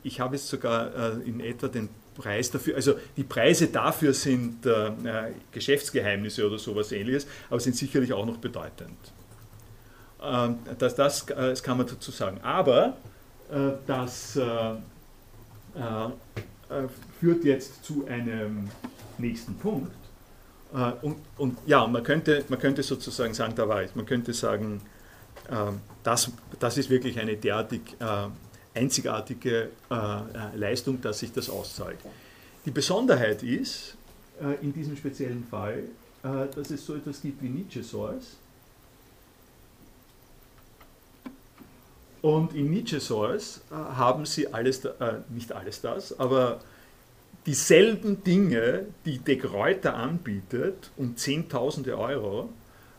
ich 0.03 0.21
habe 0.21 0.37
jetzt 0.37 0.49
sogar 0.49 1.21
in 1.27 1.41
etwa 1.41 1.67
den 1.67 1.89
Preis 2.17 2.51
dafür, 2.51 2.77
also 2.77 2.95
die 3.17 3.25
Preise 3.25 3.67
dafür 3.69 4.15
sind 4.15 4.65
äh, 4.67 4.87
äh, 4.87 5.33
Geschäftsgeheimnisse 5.53 6.47
oder 6.47 6.59
sowas 6.59 6.93
ähnliches, 6.93 7.27
aber 7.51 7.61
sind 7.61 7.77
sicherlich 7.77 8.13
auch 8.13 8.25
noch 8.27 8.39
bedeutend. 8.39 8.97
Das, 10.79 10.95
das, 10.95 11.29
äh, 11.31 11.35
das, 11.35 11.63
kann 11.63 11.77
man 11.79 11.87
dazu 11.87 12.11
sagen. 12.11 12.41
Aber 12.43 12.97
äh, 13.51 13.73
das 13.87 14.37
äh, 14.37 14.43
äh, 15.75 16.09
führt 17.21 17.45
jetzt 17.45 17.85
zu 17.85 18.07
einem 18.07 18.69
nächsten 19.19 19.55
Punkt. 19.55 19.93
Und, 21.01 21.17
und, 21.39 21.57
ja, 21.65 21.87
man 21.87 22.03
könnte, 22.03 22.45
man 22.49 22.59
könnte 22.59 22.83
sozusagen 22.83 23.33
sagen, 23.33 23.55
da 23.55 23.69
war 23.69 23.83
ich, 23.83 23.95
man 23.95 24.05
könnte 24.05 24.35
sagen, 24.35 24.83
das, 26.03 26.31
das 26.59 26.77
ist 26.77 26.91
wirklich 26.91 27.19
eine 27.19 27.37
derartig 27.37 27.97
einzigartige 28.77 29.71
äh, 29.91 29.95
äh, 29.95 30.57
Leistung, 30.57 31.01
dass 31.01 31.21
sich 31.21 31.33
das 31.33 31.49
auszahlt. 31.49 31.99
Die 32.65 32.71
Besonderheit 32.71 33.43
ist 33.43 33.97
äh, 34.41 34.63
in 34.63 34.73
diesem 34.73 34.97
speziellen 34.97 35.45
Fall, 35.45 35.85
äh, 36.23 36.29
dass 36.55 36.71
es 36.71 36.85
so 36.85 36.95
etwas 36.95 37.23
gibt 37.23 37.43
wie 37.43 37.49
Nietzsche 37.49 37.83
Source. 37.83 38.37
Und 42.23 42.55
in 42.55 42.71
Nietzsche 42.71 43.01
Source 43.01 43.61
äh, 43.71 43.75
haben 43.75 44.27
sie 44.27 44.53
alles, 44.53 44.85
äh, 44.85 45.15
nicht 45.31 45.53
alles 45.53 45.81
das, 45.81 46.19
aber 46.19 46.61
dieselben 47.47 48.23
Dinge, 48.25 48.87
die 49.05 49.19
De 49.19 49.37
Gruyter 49.37 49.95
anbietet, 49.95 50.91
um 50.97 51.17
Zehntausende 51.17 51.97
Euro, 51.97 52.51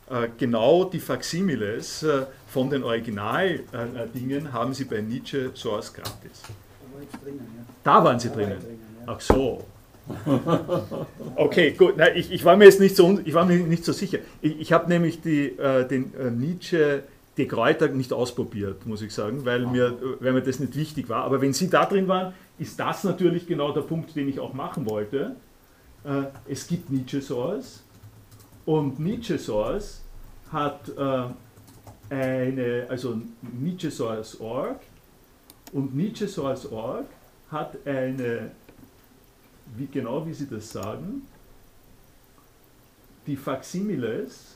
äh, 0.10 0.30
genau 0.38 0.86
die 0.86 1.00
Faximiles 1.00 2.04
äh, 2.04 2.26
von 2.48 2.70
den 2.70 2.84
Originaldingen 2.84 4.54
haben 4.54 4.74
sie 4.74 4.86
bei 4.86 5.02
Nietzsche 5.02 5.52
Source 5.54 5.94
gratis. 5.94 6.44
Da 7.84 8.04
waren 8.04 8.20
sie 8.20 8.30
drinnen. 8.30 8.58
Ach 9.06 9.20
so. 9.22 9.64
Okay, 11.36 11.72
gut. 11.72 11.98
Nein, 11.98 12.14
ich, 12.16 12.32
ich, 12.32 12.46
war 12.46 12.56
mir 12.56 12.66
jetzt 12.66 12.80
nicht 12.80 12.96
so, 12.96 13.20
ich 13.24 13.34
war 13.34 13.46
mir 13.46 13.58
nicht 13.58 13.84
so 13.84 13.92
sicher. 13.92 14.20
Ich, 14.42 14.60
ich 14.60 14.72
habe 14.72 14.88
nämlich 14.88 15.22
die, 15.22 15.50
äh, 15.58 15.86
den 15.88 16.14
äh, 16.16 16.32
Nietzsche 16.32 17.04
die 17.38 17.48
Kräuter 17.48 17.90
nicht 17.90 18.14
ausprobiert, 18.14 18.86
muss 18.86 19.02
ich 19.02 19.14
sagen, 19.14 19.46
weil 19.46 19.68
mir, 19.68 19.96
weil 20.20 20.34
mir 20.34 20.42
das 20.42 20.60
nicht 20.60 20.76
wichtig 20.76 21.08
war. 21.08 21.24
Aber 21.24 21.42
wenn 21.42 21.54
Sie 21.54 21.70
da 21.70 21.86
drin 21.86 22.08
waren, 22.08 22.34
ist 22.60 22.80
das 22.80 23.04
natürlich 23.04 23.48
genau 23.48 23.72
der 23.72 23.82
Punkt, 23.82 24.16
den 24.16 24.30
ich 24.30 24.40
auch 24.40 24.54
machen 24.54 24.90
wollte. 24.90 25.36
Äh, 26.04 26.24
es 26.48 26.68
gibt 26.68 26.90
Nietzsche 26.90 27.22
Source 27.22 27.84
und 28.66 29.00
Nietzsche 29.00 29.38
Source 29.38 30.02
hat 30.52 30.90
äh, 30.98 31.26
eine, 32.10 32.88
also 32.90 33.22
Nietzsche 33.42 33.92
Source 33.92 34.40
Org 34.40 34.80
und 35.74 35.96
Nietzsche 35.96 36.28
Source 36.28 36.72
Org 36.72 37.06
hat 37.52 37.76
eine, 37.86 38.52
wie 39.76 39.88
genau 39.88 40.26
wie 40.26 40.34
Sie 40.34 40.48
das 40.48 40.72
sagen, 40.72 41.24
die 43.26 43.36
Faximiles, 43.36 44.56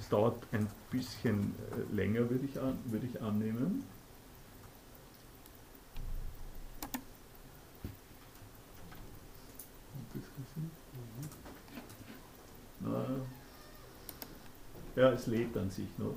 es 0.00 0.08
dauert 0.08 0.36
ein 0.52 0.68
bisschen 0.90 1.54
äh, 1.72 1.94
länger, 1.94 2.30
würde 2.30 2.44
ich, 2.44 2.58
an, 2.60 2.78
würde 2.86 3.06
ich 3.06 3.20
annehmen. 3.20 3.84
Ja, 14.96 15.12
es 15.12 15.26
lädt 15.26 15.56
an 15.56 15.70
sich 15.70 15.88
noch. 15.96 16.14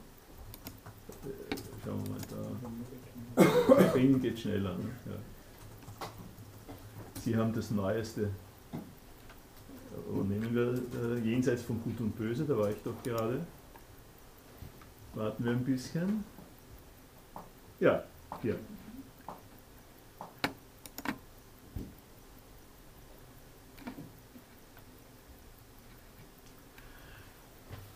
Schauen 1.86 2.04
wir 2.04 2.12
mal 2.12 3.76
da. 3.76 3.92
Training 3.92 4.22
geht 4.22 4.40
schneller. 4.40 4.76
Ne? 4.76 4.86
Ja. 5.06 6.08
Sie 7.22 7.36
haben 7.36 7.54
das 7.54 7.70
Neueste. 7.72 8.30
Wo 10.10 10.24
nehmen 10.24 10.54
wir 10.54 10.74
äh, 11.00 11.20
jenseits 11.20 11.62
von 11.62 11.82
Gut 11.84 12.00
und 12.00 12.18
Böse? 12.18 12.44
Da 12.46 12.58
war 12.58 12.70
ich 12.70 12.82
doch 12.84 13.04
gerade. 13.04 13.40
Warten 15.14 15.44
wir 15.44 15.52
ein 15.52 15.64
bisschen. 15.64 16.24
Ja, 17.80 18.04
hier. 18.42 18.56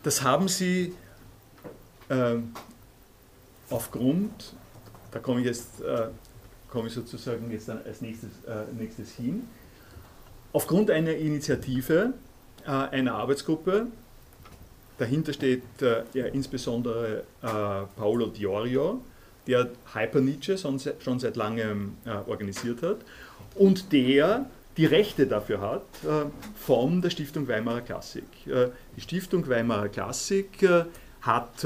Das 0.06 0.22
haben 0.22 0.47
sie 0.47 0.93
äh, 2.10 2.36
aufgrund, 3.72 4.53
da 5.12 5.18
komme 5.18 5.39
ich 5.39 5.47
jetzt 5.47 5.82
äh, 5.82 6.10
komme 6.70 6.89
ich 6.89 6.93
sozusagen 6.93 7.49
jetzt 7.49 7.70
als 7.72 8.01
nächstes, 8.01 8.30
äh, 8.45 8.72
nächstes 8.78 9.14
hin, 9.14 9.47
aufgrund 10.53 10.91
einer 10.91 11.16
Initiative 11.16 12.14
äh, 12.68 12.70
einer 12.70 13.16
Arbeitsgruppe, 13.16 13.88
dahinter 14.99 15.34
steht 15.34 15.64
äh, 15.82 16.03
ja, 16.14 16.28
insbesondere 16.28 17.24
äh, 17.41 17.47
Paolo 17.97 18.28
Diorio, 18.28 19.01
der 19.47 19.70
Hyper 19.91 20.22
Nietzsche 20.22 20.56
schon, 20.56 20.80
schon 20.99 21.20
seit 21.20 21.36
langem 21.36 21.97
organisiert 22.28 22.82
hat. 22.82 22.97
Und 23.53 23.91
der 23.91 24.45
die 24.78 24.86
Rechte 24.86 25.28
dafür 25.28 25.61
hat 25.61 25.84
äh, 26.03 26.26
von 26.55 27.01
der 27.01 27.09
Stiftung 27.09 27.47
Weimarer 27.47 27.82
Klassik. 27.82 28.26
Äh, 28.45 28.69
die 28.95 29.01
Stiftung 29.01 29.47
Weimarer 29.47 29.89
Klassik 29.89 30.61
äh, 30.63 30.86
hat 31.21 31.65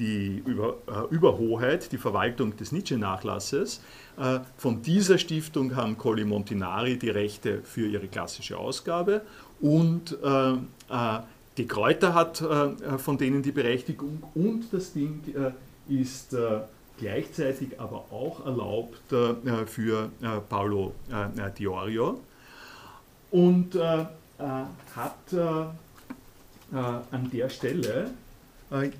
die 0.00 0.42
Überhoheit, 1.10 1.92
die 1.92 1.98
Verwaltung 1.98 2.56
des 2.56 2.72
Nietzsche-Nachlasses. 2.72 3.80
Von 4.56 4.82
dieser 4.82 5.18
Stiftung 5.18 5.76
haben 5.76 5.96
Colli 5.96 6.24
Montinari 6.24 6.98
die 6.98 7.10
Rechte 7.10 7.62
für 7.62 7.86
ihre 7.86 8.08
klassische 8.08 8.58
Ausgabe 8.58 9.22
und 9.60 10.18
die 11.56 11.66
Kräuter 11.68 12.14
hat 12.14 12.42
von 12.96 13.18
denen 13.18 13.44
die 13.44 13.52
Berechtigung 13.52 14.20
und 14.34 14.64
das 14.72 14.94
Ding 14.94 15.20
ist 15.88 16.34
gleichzeitig 17.00 17.80
aber 17.80 18.04
auch 18.10 18.44
erlaubt 18.44 19.00
für 19.66 20.10
Paolo 20.48 20.92
Diorio 21.58 22.20
und 23.30 23.74
hat 23.74 25.34
an 26.72 27.30
der 27.32 27.48
Stelle 27.48 28.10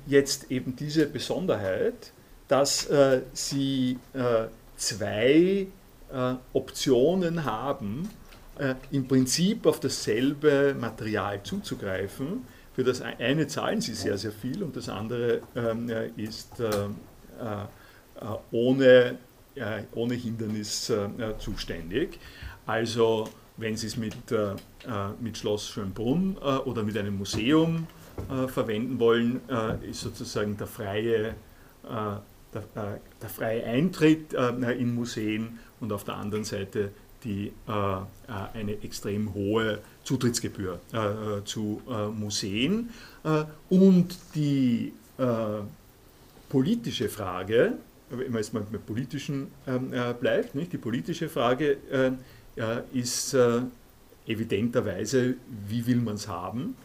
jetzt 0.07 0.51
eben 0.51 0.75
diese 0.75 1.05
Besonderheit, 1.05 2.11
dass 2.47 2.89
sie 3.33 3.97
zwei 4.75 5.67
Optionen 6.53 7.45
haben, 7.45 8.09
äh, 8.61 8.75
im 8.91 9.07
Prinzip 9.07 9.65
auf 9.65 9.79
dasselbe 9.79 10.75
Material 10.79 11.41
zuzugreifen. 11.41 12.45
Für 12.75 12.83
das 12.83 13.01
eine 13.01 13.47
zahlen 13.47 13.81
sie 13.81 13.93
sehr, 13.93 14.17
sehr 14.17 14.31
viel 14.31 14.61
und 14.61 14.75
das 14.75 14.87
andere 14.87 15.41
ähm, 15.55 15.89
äh, 15.89 16.09
ist 16.17 16.59
äh, 16.59 16.89
ohne, 18.51 19.17
ohne 19.93 20.13
Hindernis 20.13 20.91
zuständig. 21.39 22.19
Also 22.65 23.29
wenn 23.57 23.75
Sie 23.75 23.87
es 23.87 23.97
mit, 23.97 24.15
mit 25.19 25.37
Schloss 25.37 25.69
Schönbrunn 25.69 26.37
oder 26.37 26.83
mit 26.83 26.97
einem 26.97 27.17
Museum 27.17 27.87
verwenden 28.47 28.99
wollen, 28.99 29.41
ist 29.89 30.01
sozusagen 30.01 30.57
der 30.57 30.67
freie, 30.67 31.35
der, 31.83 32.99
der 33.21 33.29
freie 33.29 33.63
Eintritt 33.63 34.33
in 34.33 34.95
Museen 34.95 35.59
und 35.79 35.91
auf 35.91 36.03
der 36.03 36.15
anderen 36.15 36.43
Seite 36.43 36.91
die, 37.23 37.51
äh, 37.67 37.71
äh, 37.71 38.03
eine 38.53 38.81
extrem 38.83 39.33
hohe 39.33 39.79
Zutrittsgebühr 40.03 40.79
äh, 40.93 40.97
äh 40.97 41.43
zu 41.45 41.81
äh, 41.89 42.07
Museen. 42.07 42.89
Äh, 43.23 43.43
und 43.69 44.17
die 44.35 44.93
politische 46.49 47.09
Frage, 47.09 47.73
wenn 48.11 48.31
man 48.31 48.41
jetzt 48.41 48.53
mal 48.53 48.63
mit 48.71 48.85
politischen 48.85 49.47
ähm, 49.67 49.91
bleibt, 50.19 50.55
nicht? 50.55 50.73
die 50.73 50.77
politische 50.77 51.29
Frage 51.29 51.77
ist 52.93 53.35
evidenterweise, 54.27 55.35
wie 55.67 55.87
will 55.87 55.97
man 55.97 56.15
es 56.15 56.27
haben? 56.27 56.75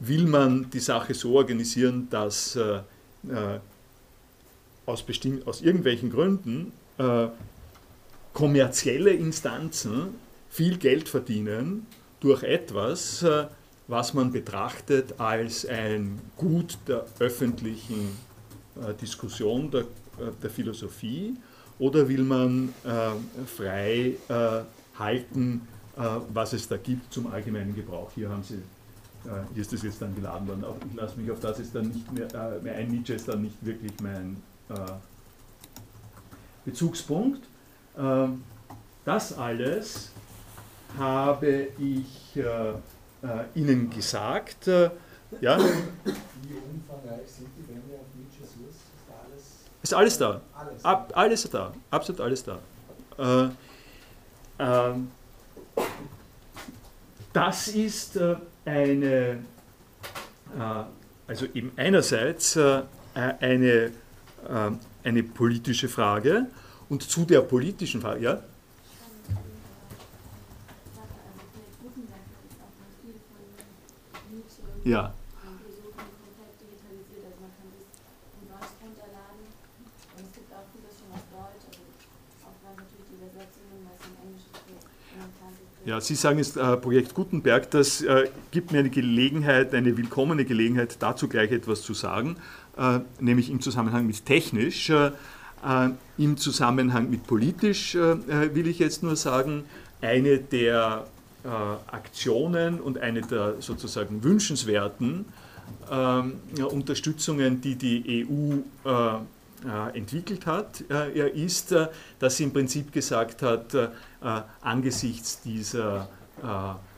Will 0.00 0.26
man 0.26 0.68
die 0.70 0.80
Sache 0.80 1.14
so 1.14 1.36
organisieren, 1.36 2.08
dass 2.10 2.58
aus, 4.84 5.04
aus 5.46 5.60
irgendwelchen 5.60 6.10
Gründen 6.10 6.72
kommerzielle 8.34 9.10
Instanzen 9.10 10.14
viel 10.50 10.76
Geld 10.76 11.08
verdienen 11.08 11.86
durch 12.20 12.42
etwas, 12.42 13.22
äh, 13.22 13.46
was 13.86 14.14
man 14.14 14.32
betrachtet 14.32 15.18
als 15.18 15.66
ein 15.66 16.20
Gut 16.36 16.78
der 16.88 17.04
öffentlichen 17.18 18.16
äh, 18.76 18.94
Diskussion 18.94 19.70
der, 19.70 19.80
äh, 19.80 19.84
der 20.42 20.50
Philosophie 20.50 21.34
oder 21.78 22.08
will 22.08 22.22
man 22.22 22.72
frei 23.46 24.14
halten, 24.98 25.62
was 26.32 26.52
es 26.52 26.68
da 26.68 26.76
gibt 26.76 27.12
zum 27.12 27.26
allgemeinen 27.26 27.74
Gebrauch. 27.74 28.10
Hier 28.14 28.28
haben 28.28 28.42
Sie 28.42 28.62
hier 29.54 29.62
ist 29.62 29.72
das 29.72 29.82
jetzt 29.82 30.02
dann 30.02 30.14
geladen 30.14 30.46
worden. 30.46 30.64
Ich 30.90 30.96
lasse 30.96 31.18
mich 31.18 31.30
auf 31.30 31.40
das 31.40 31.58
ist 31.58 31.74
dann 31.74 31.88
nicht 31.88 32.12
mehr, 32.12 32.28
mehr 32.62 32.74
ein. 32.74 32.90
Nietzsche 32.90 33.14
ist 33.14 33.26
dann 33.26 33.42
nicht 33.42 33.56
wirklich 33.64 33.92
mein 34.02 34.36
Bezugspunkt. 36.64 37.42
Ähm, 37.96 38.42
das 39.04 39.36
alles 39.36 40.10
habe 40.98 41.68
ich 41.78 42.36
äh, 42.36 42.70
äh, 42.70 42.74
Ihnen 43.54 43.90
gesagt. 43.90 44.68
Äh, 44.68 44.90
ja? 45.40 45.58
Wie 45.58 46.54
umfangreich 46.54 47.28
sind 47.28 47.48
die 47.56 47.68
Wände 47.68 47.94
auf 47.94 48.06
Nietzsche 48.16 48.44
Source? 48.44 48.93
Ist 49.84 49.92
alles? 49.92 50.16
Da. 50.16 50.40
Alles, 50.54 50.82
Ab, 50.84 51.12
alles 51.14 51.50
da. 51.50 51.74
Absolut 51.90 52.20
alles 52.22 52.42
da. 52.42 52.58
Äh, 53.18 53.50
ähm, 54.58 55.10
das 57.34 57.68
ist 57.68 58.16
äh, 58.16 58.36
eine, 58.64 59.44
äh, 60.58 60.84
also 61.26 61.44
eben 61.52 61.70
einerseits 61.76 62.58
eine, 63.14 63.92
eine 65.04 65.22
politische 65.22 65.88
Frage 65.88 66.46
und 66.88 67.02
zu 67.02 67.26
der 67.26 67.42
politischen 67.42 68.00
Frage, 68.00 68.20
ja? 68.20 68.42
Ja. 74.84 75.14
Ja, 85.86 86.00
Sie 86.00 86.14
sagen 86.14 86.38
es, 86.38 86.56
äh, 86.56 86.76
Projekt 86.78 87.14
Gutenberg, 87.14 87.70
das 87.70 88.00
äh, 88.00 88.30
gibt 88.52 88.72
mir 88.72 88.78
eine 88.78 88.88
Gelegenheit, 88.88 89.74
eine 89.74 89.98
willkommene 89.98 90.46
Gelegenheit, 90.46 90.96
dazu 91.00 91.28
gleich 91.28 91.52
etwas 91.52 91.82
zu 91.82 91.92
sagen, 91.92 92.36
äh, 92.78 93.00
nämlich 93.20 93.50
im 93.50 93.60
Zusammenhang 93.60 94.06
mit 94.06 94.24
technisch. 94.24 94.88
Äh, 94.88 95.08
äh, 95.62 95.90
Im 96.16 96.38
Zusammenhang 96.38 97.10
mit 97.10 97.26
politisch 97.26 97.96
äh, 97.96 98.54
will 98.54 98.66
ich 98.66 98.78
jetzt 98.78 99.02
nur 99.02 99.16
sagen, 99.16 99.64
eine 100.00 100.38
der 100.38 101.06
Aktionen 101.90 102.80
und 102.80 102.96
eine 102.96 103.20
der 103.20 103.56
sozusagen 103.60 104.24
wünschenswerten 104.24 105.26
ähm, 105.90 106.40
Unterstützungen, 106.70 107.60
die 107.60 107.74
die 107.74 108.26
EU 108.26 108.88
entwickelt 109.92 110.46
hat, 110.46 110.80
ist, 111.34 111.74
dass 112.18 112.36
sie 112.38 112.44
im 112.44 112.52
Prinzip 112.54 112.92
gesagt 112.92 113.42
hat, 113.42 113.76
angesichts 114.62 115.40
dieser 115.42 116.08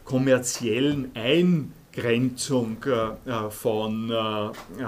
kommerziellen 0.05 1.11
Eingrenzung 1.15 2.77
von, 3.51 4.13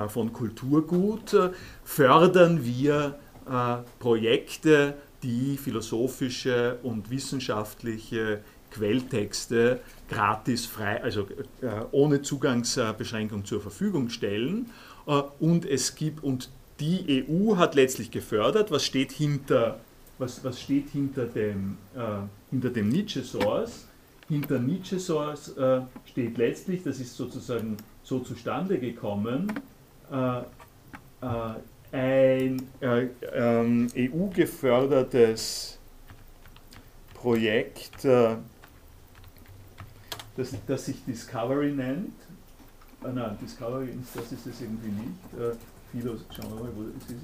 von 0.09 0.33
Kulturgut 0.33 1.37
fördern 1.85 2.65
wir 2.65 3.19
äh, 3.49 3.79
Projekte, 3.99 4.95
die 5.23 5.57
philosophische 5.57 6.79
und 6.83 7.11
wissenschaftliche 7.11 8.41
Quelltexte 8.71 9.81
gratis 10.09 10.67
frei, 10.67 11.03
also 11.03 11.23
äh, 11.63 11.67
ohne 11.91 12.23
Zugangsbeschränkung 12.23 13.45
zur 13.45 13.61
Verfügung 13.61 14.11
stellen. 14.11 14.71
Äh, 15.07 15.23
und 15.41 15.65
es 15.65 15.95
gibt, 15.95 16.23
und 16.23 16.51
die 16.79 17.25
EU 17.29 17.57
hat 17.57 17.75
letztlich 17.75 18.11
gefördert, 18.11 18.71
was 18.71 18.85
steht 18.85 19.13
hinter, 19.13 19.81
was, 20.19 20.43
was 20.45 20.61
steht 20.61 20.91
hinter 20.91 21.27
dem, 21.27 21.79
äh, 21.95 22.01
hinter 22.51 22.71
dem 22.71 22.89
Nietzsche 22.89 23.23
Source. 23.23 23.87
Hinter 24.29 24.59
Nietzsche 24.59 24.99
Source 24.99 25.57
äh, 25.57 25.81
steht 26.05 26.37
letztlich, 26.37 26.83
das 26.83 27.01
ist 27.01 27.17
sozusagen 27.17 27.77
so 28.03 28.21
zustande 28.21 28.79
gekommen, 28.79 29.53
äh, 30.11 30.43
ein 31.91 32.63
äh, 32.81 33.07
ähm, 33.33 33.89
EU-gefördertes 33.97 35.79
Projekt, 37.15 38.05
äh, 38.05 38.37
das, 40.37 40.55
das, 40.67 40.85
sich 40.85 41.05
Discovery 41.05 41.73
nennt. 41.73 42.15
Ah, 43.03 43.09
nein, 43.13 43.37
Discovery, 43.41 43.89
das 44.15 44.33
ist 44.33 44.47
es 44.47 44.61
irgendwie 44.61 44.89
nicht. 44.89 45.41
Äh, 45.41 45.57
Philos, 45.91 46.21
schauen 46.35 46.51
wir 46.51 46.65
mal, 46.65 46.73
wo 46.77 46.83
es 46.83 47.11
ist. 47.11 47.23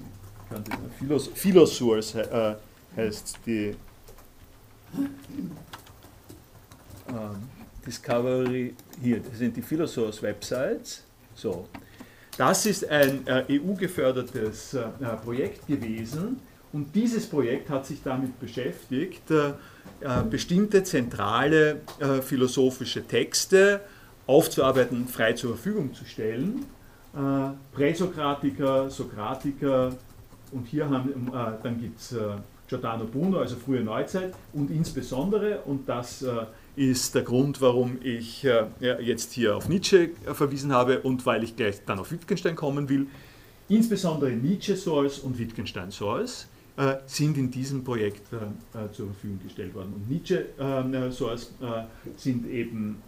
Das 0.50 0.76
Philos, 0.98 1.28
Philosource 1.28 2.14
äh, 2.16 2.54
heißt 2.96 3.38
die 3.46 3.74
ähm, 7.08 7.48
Discovery, 7.86 8.74
hier, 9.02 9.20
das 9.20 9.38
sind 9.38 9.56
die 9.56 9.62
Philosource 9.62 10.22
Websites. 10.22 11.04
So, 11.34 11.68
das 12.36 12.66
ist 12.66 12.88
ein 12.88 13.26
äh, 13.26 13.44
EU-gefördertes 13.50 14.74
äh, 14.74 14.80
äh, 14.80 15.16
Projekt 15.22 15.66
gewesen 15.66 16.40
und 16.74 16.92
dieses 16.92 17.26
Projekt 17.28 17.70
hat 17.70 17.86
sich 17.86 18.02
damit 18.02 18.40
beschäftigt, 18.40 19.30
äh, 19.30 19.50
äh, 20.00 20.24
bestimmte 20.28 20.82
zentrale 20.82 21.82
äh, 22.00 22.20
philosophische 22.20 23.06
Texte 23.06 23.80
aufzuarbeiten, 24.26 25.06
frei 25.06 25.34
zur 25.34 25.50
Verfügung 25.50 25.94
zu 25.94 26.04
stellen. 26.04 26.66
Präsokratiker, 27.72 28.90
Sokratiker 28.90 29.94
und 30.50 30.66
hier 30.66 30.90
haben, 30.90 31.30
dann 31.62 31.80
gibt 31.80 32.00
es 32.00 32.16
Giordano 32.74 33.04
Bruno, 33.04 33.38
also 33.38 33.56
frühe 33.56 33.82
Neuzeit 33.82 34.34
und 34.52 34.70
insbesondere, 34.70 35.60
und 35.60 35.88
das 35.88 36.24
ist 36.76 37.14
der 37.14 37.22
Grund, 37.22 37.60
warum 37.60 37.98
ich 38.02 38.44
äh, 38.44 38.66
jetzt 39.00 39.32
hier 39.32 39.56
auf 39.56 39.68
Nietzsche 39.68 40.10
äh, 40.26 40.34
verwiesen 40.34 40.72
habe 40.72 41.00
und 41.00 41.24
weil 41.24 41.44
ich 41.44 41.54
gleich 41.54 41.84
dann 41.86 42.00
auf 42.00 42.10
Wittgenstein 42.10 42.56
kommen 42.56 42.88
will. 42.88 43.06
Insbesondere 43.68 44.32
Nietzsche 44.32 44.76
Source 44.76 45.20
und 45.20 45.38
Wittgenstein 45.38 45.92
Source 45.92 46.48
äh, 46.76 46.96
sind 47.06 47.38
in 47.38 47.52
diesem 47.52 47.84
Projekt 47.84 48.32
äh, 48.32 48.36
äh, 48.36 48.90
zur 48.90 49.06
Verfügung 49.06 49.38
gestellt 49.44 49.72
worden. 49.76 49.92
Und 49.94 50.10
Nietzsche-Source 50.10 51.52
sind 52.16 52.50
eben 52.50 53.00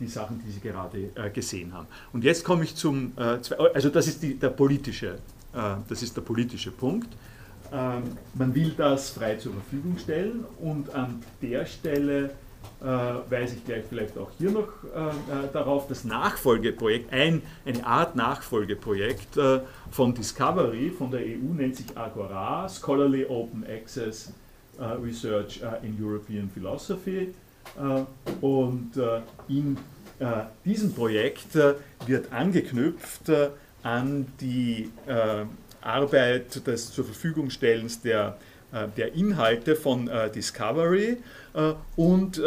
die 0.00 0.08
Sachen, 0.08 0.42
die 0.44 0.50
Sie 0.50 0.60
gerade 0.60 1.10
gesehen 1.32 1.72
haben. 1.72 1.86
Und 2.12 2.24
jetzt 2.24 2.44
komme 2.44 2.64
ich 2.64 2.74
zum, 2.74 3.12
also 3.16 3.88
das 3.88 4.08
ist 4.08 4.22
die, 4.22 4.34
der 4.34 4.50
politische, 4.50 5.18
das 5.88 6.02
ist 6.02 6.16
der 6.16 6.22
politische 6.22 6.72
Punkt. 6.72 7.08
Ähm, 7.72 8.16
man 8.34 8.54
will 8.54 8.72
das 8.76 9.10
frei 9.10 9.36
zur 9.36 9.52
Verfügung 9.52 9.98
stellen 9.98 10.44
und 10.60 10.94
an 10.94 11.22
der 11.42 11.66
Stelle 11.66 12.30
äh, 12.80 12.84
weise 12.84 13.56
ich 13.56 13.64
gleich 13.64 13.84
vielleicht 13.88 14.16
auch 14.16 14.30
hier 14.38 14.50
noch 14.50 14.68
äh, 14.94 15.08
äh, 15.08 15.48
darauf, 15.52 15.88
das 15.88 16.04
Nachfolgeprojekt, 16.04 17.12
ein, 17.12 17.42
eine 17.64 17.84
Art 17.84 18.16
Nachfolgeprojekt 18.16 19.36
äh, 19.36 19.60
von 19.90 20.14
Discovery, 20.14 20.90
von 20.90 21.10
der 21.10 21.20
EU, 21.20 21.52
nennt 21.56 21.76
sich 21.76 21.86
Agora, 21.96 22.68
Scholarly 22.68 23.26
Open 23.26 23.64
Access 23.66 24.32
äh, 24.78 24.84
Research 24.84 25.60
äh, 25.60 25.86
in 25.86 25.96
European 26.02 26.48
Philosophy. 26.50 27.34
und 28.40 28.92
in 29.48 29.76
diesem 30.64 30.92
Projekt 30.94 31.54
wird 32.06 32.32
angeknüpft 32.32 33.30
an 33.82 34.26
die 34.40 34.90
Arbeit 35.88 36.66
des 36.66 36.92
zur 36.92 37.04
Verfügungstellens 37.04 38.00
der 38.00 38.36
äh, 38.72 38.88
der 38.96 39.14
Inhalte 39.14 39.76
von 39.76 40.08
äh, 40.08 40.30
Discovery 40.30 41.16
äh, 41.54 41.72
und, 41.96 42.40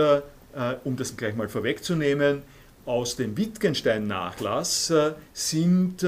um 0.84 0.98
das 0.98 1.16
gleich 1.16 1.34
mal 1.34 1.48
vorwegzunehmen, 1.48 2.42
aus 2.86 3.16
dem 3.16 3.38
Wittgenstein-Nachlass 3.38 4.92
sind 5.32 6.06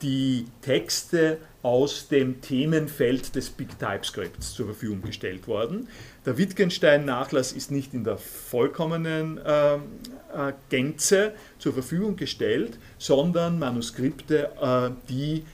die 0.00 0.46
Texte 0.62 1.38
aus 1.64 2.06
dem 2.06 2.40
Themenfeld 2.40 3.34
des 3.34 3.50
Big 3.50 3.76
TypeScripts 3.80 4.54
zur 4.54 4.66
Verfügung 4.66 5.02
gestellt 5.02 5.48
worden. 5.48 5.88
Der 6.24 6.38
Wittgenstein-Nachlass 6.38 7.50
ist 7.50 7.72
nicht 7.72 7.94
in 7.94 8.04
der 8.04 8.16
vollkommenen 8.16 9.38
äh, 9.38 9.74
äh, 9.74 9.78
Gänze 10.68 11.32
zur 11.58 11.72
Verfügung 11.72 12.14
gestellt, 12.14 12.78
sondern 12.98 13.58
Manuskripte, 13.58 14.50
äh, 14.60 14.90
die 15.08 15.44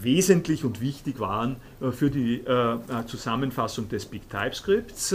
wesentlich 0.00 0.64
und 0.64 0.80
wichtig 0.80 1.20
waren 1.20 1.56
äh, 1.80 1.90
für 1.90 2.10
die 2.10 2.40
äh, 2.40 2.78
Zusammenfassung 3.06 3.88
des 3.88 4.06
Big 4.06 4.28
TypeScripts. 4.30 5.14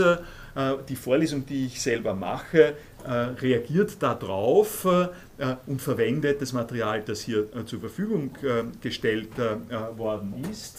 die 0.88 0.96
Vorlesung, 0.96 1.46
die 1.46 1.64
ich 1.66 1.80
selber 1.80 2.12
mache, 2.12 2.74
reagiert 3.40 4.02
darauf 4.02 4.86
und 5.66 5.80
verwendet 5.80 6.42
das 6.42 6.52
Material, 6.52 7.02
das 7.02 7.22
hier 7.22 7.46
zur 7.64 7.80
Verfügung 7.80 8.36
gestellt 8.82 9.30
worden 9.96 10.44
ist. 10.50 10.78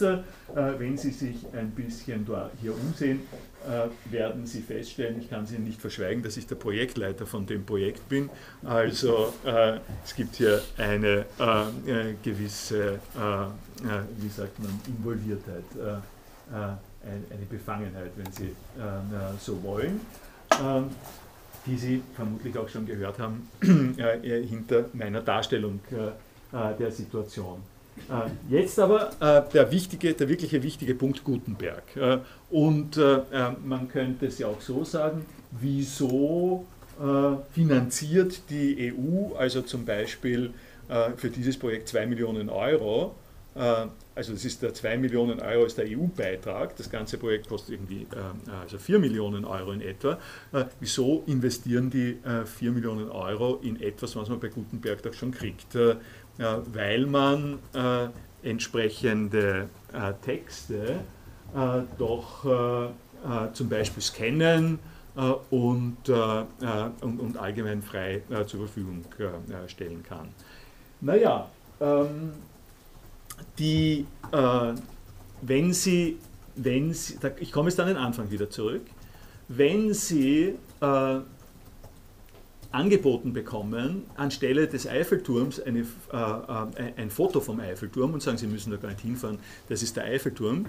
wenn 0.54 0.96
Sie 0.96 1.10
sich 1.10 1.44
ein 1.52 1.72
bisschen 1.72 2.24
hier 2.62 2.72
umsehen, 2.72 3.22
äh, 3.32 3.53
werden 4.06 4.46
Sie 4.46 4.60
feststellen, 4.60 5.20
ich 5.20 5.30
kann 5.30 5.46
Sie 5.46 5.58
nicht 5.58 5.80
verschweigen, 5.80 6.22
dass 6.22 6.36
ich 6.36 6.46
der 6.46 6.56
Projektleiter 6.56 7.26
von 7.26 7.46
dem 7.46 7.64
Projekt 7.64 8.08
bin. 8.08 8.30
Also 8.64 9.32
äh, 9.44 9.78
es 10.04 10.14
gibt 10.14 10.36
hier 10.36 10.62
eine 10.76 11.24
äh, 11.38 12.10
äh 12.10 12.14
gewisse, 12.22 12.84
äh, 12.84 12.86
äh, 12.86 14.02
wie 14.18 14.28
sagt 14.28 14.58
man, 14.58 14.80
Involviertheit, 14.86 15.64
eine 16.52 17.46
Befangenheit, 17.50 18.10
wenn 18.16 18.30
Sie 18.32 18.54
so 19.40 19.62
wollen, 19.62 20.00
ähm, 20.62 20.90
die 21.66 21.76
Sie 21.76 22.02
vermutlich 22.14 22.56
auch 22.58 22.68
schon 22.68 22.86
gehört 22.86 23.18
haben 23.18 23.48
hinter 23.62 24.86
meiner 24.92 25.22
Darstellung 25.22 25.80
der 26.52 26.92
Situation. 26.92 27.62
Äh, 28.08 28.54
jetzt 28.54 28.78
aber 28.78 29.10
äh, 29.20 29.50
der, 29.52 29.70
wichtige, 29.70 30.14
der 30.14 30.28
wirkliche 30.28 30.62
wichtige 30.62 30.94
Punkt 30.94 31.24
Gutenberg. 31.24 31.96
Äh, 31.96 32.18
und 32.50 32.96
man 33.64 33.88
könnte 33.88 34.26
es 34.26 34.38
ja 34.38 34.46
auch 34.46 34.60
so 34.60 34.84
sagen, 34.84 35.26
wieso 35.50 36.64
finanziert 37.50 38.42
die 38.48 38.92
EU 38.92 39.34
also 39.34 39.62
zum 39.62 39.84
Beispiel 39.84 40.52
für 41.16 41.30
dieses 41.30 41.58
Projekt 41.58 41.88
2 41.88 42.06
Millionen 42.06 42.48
Euro? 42.48 43.16
Also 44.14 44.32
das 44.32 44.44
ist 44.44 44.62
der 44.62 44.72
2 44.72 44.98
Millionen 44.98 45.40
Euro 45.40 45.64
ist 45.64 45.78
der 45.78 45.86
EU-Beitrag, 45.88 46.76
das 46.76 46.88
ganze 46.88 47.18
Projekt 47.18 47.48
kostet 47.48 47.70
irgendwie 47.70 48.06
also 48.62 48.78
4 48.78 49.00
Millionen 49.00 49.44
Euro 49.44 49.72
in 49.72 49.80
etwa. 49.80 50.18
Wieso 50.78 51.24
investieren 51.26 51.90
die 51.90 52.18
4 52.44 52.70
Millionen 52.70 53.08
Euro 53.08 53.58
in 53.64 53.80
etwas, 53.80 54.14
was 54.14 54.28
man 54.28 54.38
bei 54.38 54.48
Gutenberg 54.48 55.02
doch 55.02 55.14
schon 55.14 55.32
kriegt? 55.32 55.76
Weil 56.38 57.06
man 57.06 57.58
äh, 57.74 58.08
entsprechende 58.42 59.68
äh, 59.92 60.12
Texte 60.24 61.00
äh, 61.54 61.80
doch 61.98 62.90
zum 63.54 63.70
Beispiel 63.70 64.02
scannen 64.02 64.78
und, 65.48 65.96
und, 66.10 67.20
und, 67.20 67.36
allgemein 67.38 67.80
frei 67.80 68.20
zur 68.46 68.66
Verfügung 68.66 69.02
stellen 69.66 70.02
kann. 70.02 70.28
Naja, 71.00 71.48
ähm, 71.80 72.32
die, 73.58 74.04
wenn 75.40 75.72
Sie, 75.72 76.18
wenn 76.56 76.92
Sie, 76.92 77.16
ich 77.40 77.50
komme 77.50 77.70
jetzt 77.70 77.80
an 77.80 77.86
den 77.86 77.96
Anfang 77.96 78.30
wieder 78.30 78.50
zurück, 78.50 78.82
wenn 79.48 79.94
Sie 79.94 80.56
angeboten 82.74 83.32
bekommen, 83.32 84.02
anstelle 84.16 84.66
des 84.66 84.86
Eiffelturms 84.86 85.60
eine, 85.60 85.80
äh, 85.80 86.16
äh, 86.16 86.92
ein 86.96 87.10
Foto 87.10 87.40
vom 87.40 87.60
Eiffelturm 87.60 88.12
und 88.14 88.22
sagen, 88.22 88.36
Sie 88.36 88.46
müssen 88.46 88.70
da 88.70 88.76
gar 88.76 88.88
nicht 88.88 89.00
hinfahren, 89.00 89.38
das 89.68 89.82
ist 89.82 89.96
der 89.96 90.04
Eiffelturm, 90.04 90.66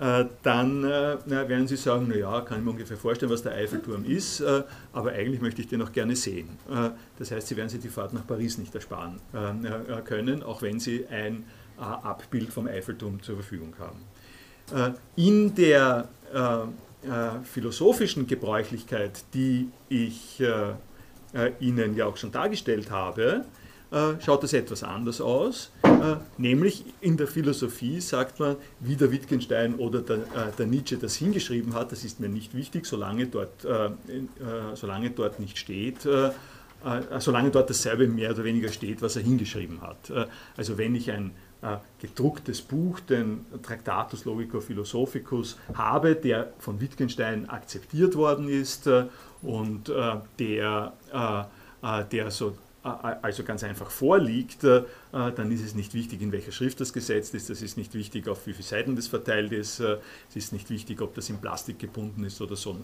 äh, 0.00 0.26
dann 0.42 0.84
äh, 0.84 1.18
werden 1.26 1.66
Sie 1.66 1.76
sagen, 1.76 2.08
naja, 2.08 2.40
kann 2.42 2.58
ich 2.58 2.64
mir 2.64 2.70
ungefähr 2.70 2.96
vorstellen, 2.96 3.32
was 3.32 3.42
der 3.42 3.52
Eiffelturm 3.52 4.04
ist, 4.04 4.40
äh, 4.40 4.62
aber 4.92 5.10
eigentlich 5.10 5.42
möchte 5.42 5.60
ich 5.60 5.68
den 5.68 5.82
auch 5.82 5.92
gerne 5.92 6.14
sehen. 6.14 6.48
Äh, 6.70 6.90
das 7.18 7.32
heißt, 7.32 7.48
Sie 7.48 7.56
werden 7.56 7.68
sich 7.68 7.80
die 7.80 7.88
Fahrt 7.88 8.14
nach 8.14 8.26
Paris 8.26 8.56
nicht 8.56 8.74
ersparen 8.74 9.20
können, 10.04 10.42
auch 10.42 10.62
wenn 10.62 10.80
Sie 10.80 11.06
ein 11.08 11.44
Abbild 11.76 12.52
vom 12.52 12.66
Eiffelturm 12.66 13.22
zur 13.22 13.36
Verfügung 13.36 13.74
haben. 13.78 14.98
in 15.16 15.54
der 15.54 16.08
philosophischen 17.44 18.26
Gebräuchlichkeit, 18.26 19.24
die 19.32 19.68
ich 19.88 20.42
äh, 21.32 21.52
Ihnen 21.60 21.94
ja 21.94 22.06
auch 22.06 22.16
schon 22.16 22.32
dargestellt 22.32 22.90
habe, 22.90 23.44
äh, 23.92 24.14
schaut 24.24 24.42
das 24.42 24.52
etwas 24.52 24.82
anders 24.82 25.20
aus. 25.20 25.70
Äh, 25.82 26.16
nämlich 26.38 26.84
in 27.00 27.16
der 27.16 27.26
Philosophie 27.26 28.00
sagt 28.00 28.40
man, 28.40 28.56
wie 28.80 28.96
der 28.96 29.10
Wittgenstein 29.12 29.74
oder 29.76 30.00
der, 30.00 30.18
der 30.58 30.66
Nietzsche 30.66 30.96
das 30.96 31.16
hingeschrieben 31.16 31.74
hat, 31.74 31.92
das 31.92 32.04
ist 32.04 32.20
mir 32.20 32.28
nicht 32.28 32.54
wichtig, 32.54 32.86
solange 32.86 33.26
dort, 33.26 33.66
solange 34.74 35.10
dort 35.10 35.40
nicht 35.40 35.58
steht, 35.58 36.08
solange 37.18 37.50
dort 37.50 37.68
dasselbe 37.68 38.06
mehr 38.06 38.30
oder 38.30 38.44
weniger 38.44 38.68
steht, 38.68 39.02
was 39.02 39.16
er 39.16 39.22
hingeschrieben 39.22 39.82
hat. 39.82 40.28
Also 40.56 40.78
wenn 40.78 40.94
ich 40.94 41.10
ein 41.10 41.32
gedrucktes 42.00 42.62
Buch, 42.62 43.00
den 43.00 43.44
Tractatus 43.62 44.24
Logico 44.24 44.60
Philosophicus, 44.60 45.58
habe, 45.74 46.14
der 46.14 46.52
von 46.58 46.80
Wittgenstein 46.80 47.50
akzeptiert 47.50 48.14
worden 48.14 48.48
ist 48.48 48.88
und 49.42 49.88
äh, 49.88 50.16
der, 50.38 50.92
äh, 51.12 52.00
äh, 52.00 52.04
der 52.10 52.30
so 52.30 52.56
also 52.82 53.44
ganz 53.44 53.62
einfach 53.62 53.90
vorliegt, 53.90 54.64
dann 54.64 55.52
ist 55.52 55.62
es 55.62 55.74
nicht 55.74 55.92
wichtig, 55.92 56.22
in 56.22 56.32
welcher 56.32 56.50
Schrift 56.50 56.80
das 56.80 56.94
gesetzt 56.94 57.34
ist, 57.34 57.50
es 57.50 57.60
ist 57.60 57.76
nicht 57.76 57.92
wichtig, 57.92 58.26
auf 58.26 58.46
wie 58.46 58.54
viele 58.54 58.66
Seiten 58.66 58.96
das 58.96 59.06
verteilt 59.06 59.52
ist, 59.52 59.80
es 59.80 60.34
ist 60.34 60.54
nicht 60.54 60.70
wichtig, 60.70 61.02
ob 61.02 61.14
das 61.14 61.28
in 61.28 61.36
Plastik 61.36 61.78
gebunden 61.78 62.24
ist 62.24 62.40
oder 62.40 62.56
so, 62.56 62.78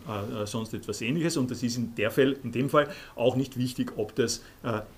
sonst 0.45 0.75
etwas 0.75 1.01
ähnliches 1.01 1.39
und 1.39 1.51
es 1.51 1.63
ist 1.63 1.79
in, 1.79 1.95
der 1.95 2.11
Fall, 2.11 2.37
in 2.45 2.53
dem 2.53 2.69
Fall 2.69 2.91
auch 3.15 3.37
nicht 3.37 3.57
wichtig, 3.57 3.95
ob 3.97 4.15
das 4.17 4.43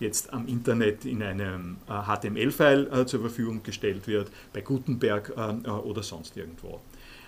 jetzt 0.00 0.32
am 0.32 0.48
Internet 0.48 1.04
in 1.04 1.22
einem 1.22 1.76
HTML-File 1.86 3.06
zur 3.06 3.20
Verfügung 3.20 3.62
gestellt 3.62 4.08
wird, 4.08 4.32
bei 4.52 4.62
Gutenberg 4.62 5.32
oder 5.84 6.02
sonst 6.02 6.36
irgendwo. 6.36 6.80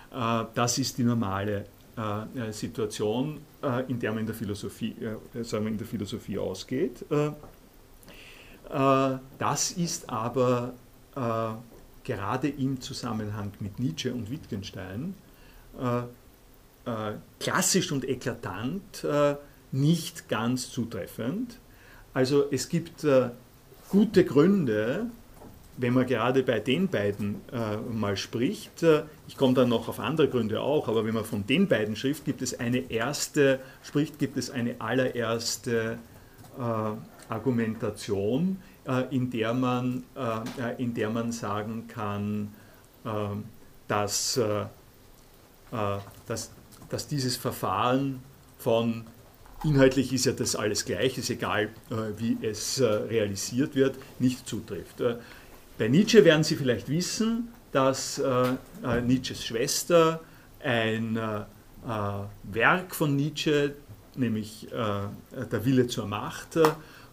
Das 0.09 0.77
ist 0.77 0.97
die 0.97 1.05
normale 1.05 1.67
äh, 1.97 2.47
äh, 2.47 2.53
Situation, 2.53 3.41
äh, 3.61 3.83
in 3.89 3.99
der 3.99 4.11
man 4.11 4.21
in 4.21 4.25
der 4.25 4.35
Philosophie, 4.35 4.95
sagen 5.41 5.65
wir 5.65 5.71
in 5.71 5.77
der 5.77 5.87
Philosophie 5.87 6.37
ausgeht. 6.37 7.05
das 9.37 9.71
ist 9.71 10.09
aber 10.09 10.73
gerade 12.03 12.47
im 12.47 12.79
Zusammenhang 12.79 13.51
mit 13.59 13.79
Nietzsche 13.79 14.13
und 14.13 14.31
Wittgenstein 14.31 15.13
klassisch 17.39 17.91
und 17.91 18.07
eklatant 18.07 19.05
nicht 19.73 20.29
ganz 20.29 20.69
zutreffend. 20.69 21.57
Also 22.13 22.45
es 22.49 22.69
gibt 22.69 23.05
gute 23.89 24.23
Gründe, 24.23 25.07
wenn 25.81 25.93
man 25.93 26.05
gerade 26.05 26.43
bei 26.43 26.59
den 26.59 26.87
beiden 26.87 27.41
äh, 27.51 27.77
mal 27.77 28.15
spricht, 28.15 28.83
äh, 28.83 29.03
ich 29.27 29.35
komme 29.35 29.53
dann 29.53 29.69
noch 29.69 29.87
auf 29.87 29.99
andere 29.99 30.29
Gründe 30.29 30.61
auch, 30.61 30.87
aber 30.87 31.05
wenn 31.05 31.13
man 31.13 31.25
von 31.25 31.45
den 31.47 31.67
beiden 31.67 31.95
spricht, 31.95 32.23
gibt 32.25 32.41
es 32.41 32.59
eine 32.59 32.91
erste, 32.91 33.59
spricht, 33.83 34.19
gibt 34.19 34.37
es 34.37 34.51
eine 34.51 34.75
allererste 34.79 35.97
äh, 36.57 37.31
Argumentation, 37.31 38.57
äh, 38.85 39.15
in, 39.15 39.29
der 39.29 39.53
man, 39.53 40.03
äh, 40.15 40.81
in 40.81 40.93
der 40.93 41.09
man 41.09 41.31
sagen 41.31 41.87
kann, 41.87 42.53
äh, 43.05 43.09
dass, 43.87 44.39
dass, 46.25 46.51
dass 46.89 47.07
dieses 47.07 47.35
Verfahren 47.35 48.21
von 48.57 49.03
inhaltlich 49.65 50.13
ist 50.13 50.25
ja 50.25 50.31
das 50.31 50.55
alles 50.55 50.85
gleich, 50.85 51.17
ist 51.17 51.29
egal, 51.29 51.67
wie 52.15 52.37
es 52.41 52.81
realisiert 52.81 53.75
wird, 53.75 53.97
nicht 54.19 54.47
zutrifft. 54.47 55.03
Bei 55.81 55.87
Nietzsche 55.87 56.23
werden 56.23 56.43
Sie 56.43 56.57
vielleicht 56.57 56.89
wissen, 56.89 57.47
dass 57.71 58.21
Nietzsches 59.03 59.43
Schwester 59.43 60.19
ein 60.63 61.19
Werk 62.43 62.93
von 62.93 63.15
Nietzsche, 63.15 63.73
nämlich 64.15 64.67
Der 64.69 65.65
Wille 65.65 65.87
zur 65.87 66.05
Macht, 66.05 66.59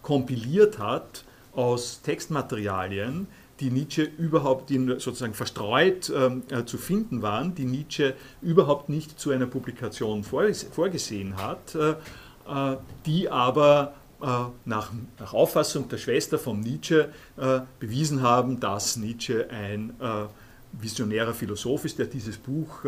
kompiliert 0.03 0.77
hat 0.77 1.23
aus 1.55 2.03
Textmaterialien, 2.03 3.25
die 3.59 3.71
Nietzsche 3.71 4.03
überhaupt, 4.03 4.69
die 4.69 4.77
sozusagen 4.99 5.33
verstreut 5.33 6.11
ähm, 6.15 6.43
äh, 6.51 6.63
zu 6.63 6.77
finden 6.77 7.23
waren, 7.23 7.55
die 7.55 7.65
Nietzsche 7.65 8.13
überhaupt 8.41 8.87
nicht 8.87 9.19
zu 9.19 9.31
einer 9.31 9.47
Publikation 9.47 10.23
vorgesehen 10.23 11.35
hat, 11.37 11.75
äh, 11.75 11.95
äh, 12.47 12.77
die 13.05 13.29
aber 13.29 13.93
äh, 13.95 13.98
nach, 14.21 14.91
nach, 15.17 15.33
Auffassung 15.33 15.87
der 15.87 15.97
Schwester 15.97 16.37
von 16.37 16.59
Nietzsche 16.59 17.09
äh, 17.37 17.61
bewiesen 17.79 18.21
haben, 18.21 18.59
dass 18.59 18.97
Nietzsche 18.97 19.49
ein 19.49 19.93
äh, 20.01 20.25
visionärer 20.73 21.33
Philosoph 21.33 21.85
ist, 21.85 21.99
der 21.99 22.05
dieses 22.05 22.37
Buch 22.37 22.83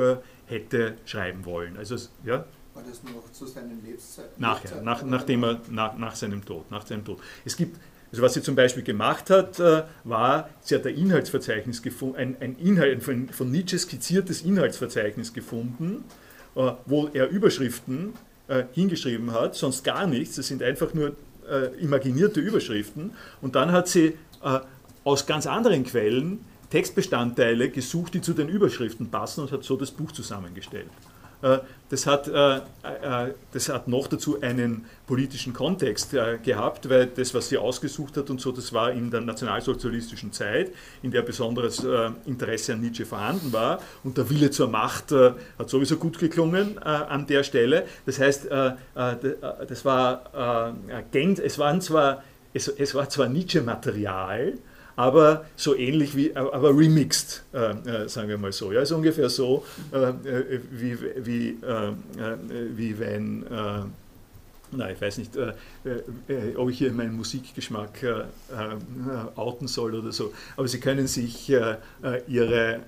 hätte 0.45 0.95
schreiben 1.05 1.45
wollen. 1.45 1.77
Also, 1.77 1.95
ja? 2.25 2.45
War 2.73 2.83
das 2.83 3.03
noch 3.03 3.31
zu 3.31 3.47
seinen 3.47 3.83
Lebzeiten? 3.83 4.29
Nachher, 4.37 4.81
nach, 4.81 5.03
nachdem 5.03 5.43
er, 5.43 5.61
nach, 5.69 5.97
nach, 5.97 6.15
seinem 6.15 6.43
Tod, 6.45 6.69
nach 6.71 6.85
seinem 6.85 7.03
Tod. 7.03 7.19
Es 7.43 7.57
gibt, 7.57 7.77
also 8.11 8.23
was 8.23 8.33
sie 8.33 8.41
zum 8.41 8.55
Beispiel 8.55 8.83
gemacht 8.83 9.29
hat, 9.29 9.59
äh, 9.59 9.83
war, 10.03 10.49
sie 10.61 10.75
hat 10.75 10.85
ein 10.85 10.95
Inhaltsverzeichnis 10.95 11.81
gefunden, 11.81 12.17
ein, 12.17 12.37
ein 12.39 12.55
Inhalt, 12.57 13.03
von, 13.03 13.29
von 13.29 13.51
Nietzsche 13.51 13.77
skizziertes 13.77 14.43
Inhaltsverzeichnis 14.43 15.33
gefunden, 15.33 16.05
äh, 16.55 16.71
wo 16.85 17.07
er 17.07 17.29
Überschriften 17.29 18.13
äh, 18.51 18.65
hingeschrieben 18.73 19.31
hat, 19.31 19.55
sonst 19.55 19.83
gar 19.83 20.05
nichts, 20.05 20.35
das 20.35 20.47
sind 20.47 20.61
einfach 20.61 20.93
nur 20.93 21.15
imaginierte 21.81 22.39
Überschriften. 22.39 23.11
Und 23.41 23.55
dann 23.55 23.73
hat 23.73 23.89
sie 23.89 24.13
aus 25.03 25.25
ganz 25.25 25.47
anderen 25.47 25.83
Quellen 25.83 26.45
Textbestandteile 26.69 27.69
gesucht, 27.69 28.13
die 28.13 28.21
zu 28.21 28.33
den 28.33 28.47
Überschriften 28.47 29.09
passen 29.09 29.41
und 29.41 29.51
hat 29.51 29.63
so 29.65 29.75
das 29.75 29.91
Buch 29.91 30.13
zusammengestellt. 30.13 30.87
Äh, 31.41 31.59
das 31.89 32.07
hat, 32.07 32.27
äh, 32.27 32.57
äh, 32.57 32.61
das 33.51 33.67
hat 33.67 33.87
noch 33.87 34.07
dazu 34.07 34.41
einen 34.41 34.85
politischen 35.07 35.53
Kontext 35.53 36.15
gehabt, 36.43 36.89
weil 36.89 37.07
das, 37.07 37.33
was 37.33 37.49
sie 37.49 37.57
ausgesucht 37.57 38.15
hat 38.15 38.29
und 38.29 38.39
so, 38.39 38.53
das 38.53 38.71
war 38.71 38.91
in 38.91 39.11
der 39.11 39.19
nationalsozialistischen 39.19 40.31
Zeit, 40.31 40.71
in 41.03 41.11
der 41.11 41.21
besonderes 41.21 41.85
Interesse 42.25 42.73
an 42.73 42.81
Nietzsche 42.81 43.05
vorhanden 43.05 43.51
war. 43.51 43.81
Und 44.05 44.17
der 44.17 44.29
Wille 44.29 44.51
zur 44.51 44.69
Macht 44.69 45.11
hat 45.11 45.69
sowieso 45.69 45.97
gut 45.97 46.17
geklungen 46.17 46.77
an 46.77 47.27
der 47.27 47.43
Stelle. 47.43 47.85
Das 48.05 48.19
heißt, 48.19 48.47
das 48.49 49.85
war, 49.85 50.73
es, 51.11 51.59
waren 51.59 51.81
zwar, 51.81 52.23
es, 52.53 52.69
es 52.69 52.95
war 52.95 53.09
zwar 53.09 53.27
Nietzsche-Material, 53.27 54.53
aber 55.01 55.45
so 55.55 55.75
ähnlich 55.75 56.15
wie, 56.15 56.35
aber 56.35 56.77
remixed, 56.77 57.43
äh, 57.53 57.71
äh, 57.71 58.07
sagen 58.07 58.29
wir 58.29 58.37
mal 58.37 58.51
so. 58.51 58.71
Ja, 58.71 58.81
ist 58.81 58.91
ungefähr 58.91 59.29
so, 59.29 59.65
äh, 59.91 59.97
äh 59.97 60.59
wie, 60.69 60.95
wie, 61.25 61.57
äh, 61.63 61.87
äh, 61.87 61.93
wie 62.75 62.99
wenn, 62.99 63.43
nein, 64.71 64.93
ich 64.93 65.01
weiß 65.01 65.17
nicht, 65.17 65.31
ob 66.55 66.69
ich 66.69 66.77
hier 66.77 66.91
meinen 66.93 67.17
Musikgeschmack 67.17 68.05
outen 69.35 69.67
soll 69.67 69.95
oder 69.95 70.11
so, 70.11 70.33
aber 70.55 70.67
Sie 70.67 70.79
können 70.79 71.07
sich 71.07 71.49
Ihre 71.49 72.79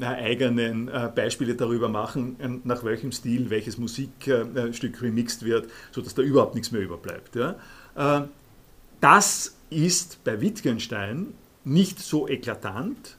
eigenen 0.00 0.90
Beispiele 1.14 1.54
darüber 1.54 1.88
machen, 1.88 2.60
nach 2.64 2.84
welchem 2.84 3.12
Stil 3.12 3.48
welches 3.48 3.78
Musikstück 3.78 5.00
remixed 5.00 5.44
wird, 5.44 5.70
sodass 5.92 6.14
da 6.14 6.20
überhaupt 6.20 6.56
nichts 6.56 6.72
mehr 6.72 6.82
überbleibt. 6.82 7.36
Ja. 7.36 7.56
Das 9.00 9.56
ist 9.70 10.22
bei 10.24 10.42
Wittgenstein 10.42 11.32
nicht 11.64 11.98
so 11.98 12.28
eklatant, 12.28 13.16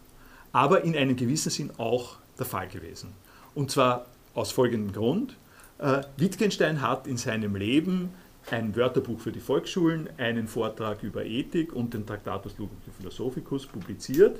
aber 0.52 0.84
in 0.84 0.96
einem 0.96 1.16
gewissen 1.16 1.50
Sinn 1.50 1.72
auch 1.78 2.18
der 2.38 2.46
Fall 2.46 2.68
gewesen. 2.68 3.14
Und 3.54 3.72
zwar 3.72 4.08
aus 4.34 4.52
folgendem 4.52 4.94
Grund. 4.94 5.36
Äh, 5.78 6.02
Wittgenstein 6.18 6.82
hat 6.82 7.08
in 7.08 7.18
seinem 7.18 7.56
Leben 7.56 8.10
ein 8.50 8.76
Wörterbuch 8.76 9.20
für 9.20 9.32
die 9.32 9.40
Volksschulen, 9.40 10.10
einen 10.18 10.48
Vortrag 10.48 11.04
über 11.04 11.26
Ethik 11.26 11.74
und 11.74 11.94
den 11.94 12.06
Tractatus 12.06 12.58
Logica 12.58 12.92
Philosophicus 12.98 13.68
publiziert 13.68 14.40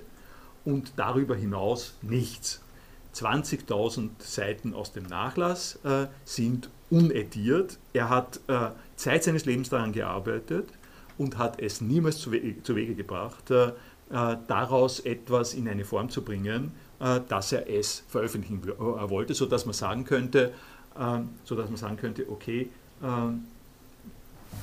und 0.66 0.94
darüber 0.96 1.36
hinaus 1.36 1.96
nichts. 2.02 2.62
20.000 3.14 4.10
Seiten 4.20 4.74
aus 4.74 4.94
dem 4.94 5.04
Nachlass 5.04 5.80
äh, 5.84 6.08
sind 6.24 6.70
unediert. 6.90 7.78
Er 7.94 8.10
hat 8.10 8.40
äh, 8.48 8.70
Zeit 8.96 9.24
seines 9.24 9.46
Lebens 9.46 9.70
daran 9.70 9.92
gearbeitet 9.92 10.70
und 11.18 11.38
hat 11.38 11.60
es 11.60 11.82
niemals 11.82 12.20
zu, 12.20 12.32
we 12.32 12.64
zu 12.64 12.76
Wege 12.76 12.96
gebracht, 12.96 13.52
äh, 13.52 13.74
daraus 14.12 15.00
etwas 15.00 15.54
in 15.54 15.70
eine 15.70 15.86
Form 15.86 16.10
zu 16.10 16.24
bringen, 16.24 16.74
äh, 17.02 17.20
dass 17.28 17.52
er 17.52 17.68
es 17.68 18.04
veröffentlichen 18.08 18.62
äh, 18.64 19.10
wollte, 19.10 19.34
sodass 19.34 19.66
man 19.66 19.74
sagen 19.74 20.06
könnte, 20.06 20.54
sodass 21.46 21.70
man 21.70 21.78
sagen 21.78 21.96
könnte, 21.96 22.30
okay, 22.30 22.70
da, 23.02 23.38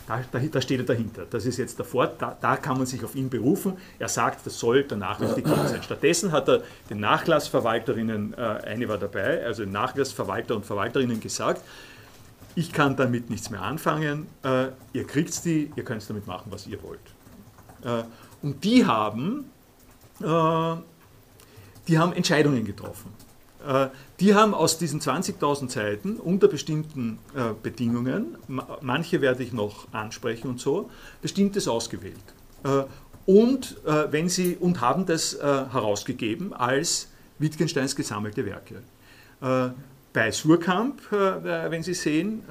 da, 0.07 0.39
da, 0.39 0.61
steht 0.61 0.79
er 0.79 0.85
dahinter. 0.85 1.25
Das 1.25 1.47
ist 1.47 1.57
jetzt 1.57 1.79
der 1.79 1.87
Fort, 1.87 2.21
da, 2.21 2.37
da, 2.39 2.59
kann 2.59 2.77
man 2.77 2.85
sich 2.85 3.03
auf 3.03 3.15
ihn 3.15 3.31
berufen. 3.31 3.79
Er 3.99 4.09
sagt, 4.09 4.45
das 4.45 4.59
soll 4.59 4.85
der 4.85 4.99
nachrichtig 4.99 5.49
sein. 5.49 5.83
Stattdessen 5.83 6.31
hat 6.31 6.51
er 6.51 6.63
den 6.91 7.01
Nachlassverwalterinnen, 7.01 8.35
eine 8.35 8.89
war 8.91 8.99
dabei, 8.99 9.43
also 9.43 9.63
den 9.65 9.73
Nachlassverwalter 9.73 10.55
und 10.55 10.67
Verwalterinnen 10.67 11.19
gesagt, 11.19 11.63
ich 12.55 12.75
kann 12.75 12.95
damit 12.95 13.31
nichts 13.31 13.49
mehr 13.49 13.63
anfangen, 13.63 14.27
ihr 14.93 15.07
kriegt 15.07 15.43
die, 15.47 15.73
ihr 15.77 15.83
könnt 15.83 16.09
damit 16.11 16.27
machen, 16.27 16.53
was 16.53 16.67
ihr 16.67 16.79
wollt. 16.83 17.01
Und 18.43 18.65
die 18.65 18.87
haben, 18.87 19.51
äh, 20.21 20.77
die 21.89 21.99
haben 21.99 22.13
Entscheidungen 22.13 22.65
getroffen. 22.65 23.13
Äh, 23.67 23.89
die 24.21 24.35
haben 24.35 24.55
aus 24.55 24.79
diesen 24.79 25.01
20.000 25.01 25.71
Seiten 25.71 26.17
unter 26.17 26.49
bestimmten 26.49 27.19
äh, 27.35 27.53
Bedingungen, 27.63 28.37
manche 28.81 29.21
werde 29.21 29.43
ich 29.43 29.53
noch 29.53 29.93
ansprechen 29.93 30.49
und 30.49 30.61
so, 30.61 30.91
bestimmtes 31.23 31.69
ausgewählt. 31.69 32.17
Äh, 32.65 32.85
und, 33.27 33.77
äh, 33.85 34.11
wenn 34.11 34.29
sie, 34.29 34.57
und 34.57 34.81
haben 34.81 35.05
das 35.05 35.35
äh, 35.35 35.43
herausgegeben 35.43 36.55
als 36.55 37.09
Wittgensteins 37.39 37.95
gesammelte 37.95 38.45
Werke. 38.45 38.83
bei 40.13 40.33
Surkamp, 40.33 41.01
wenn 41.13 41.85
Sie 41.85 41.95
sehen, 41.95 42.43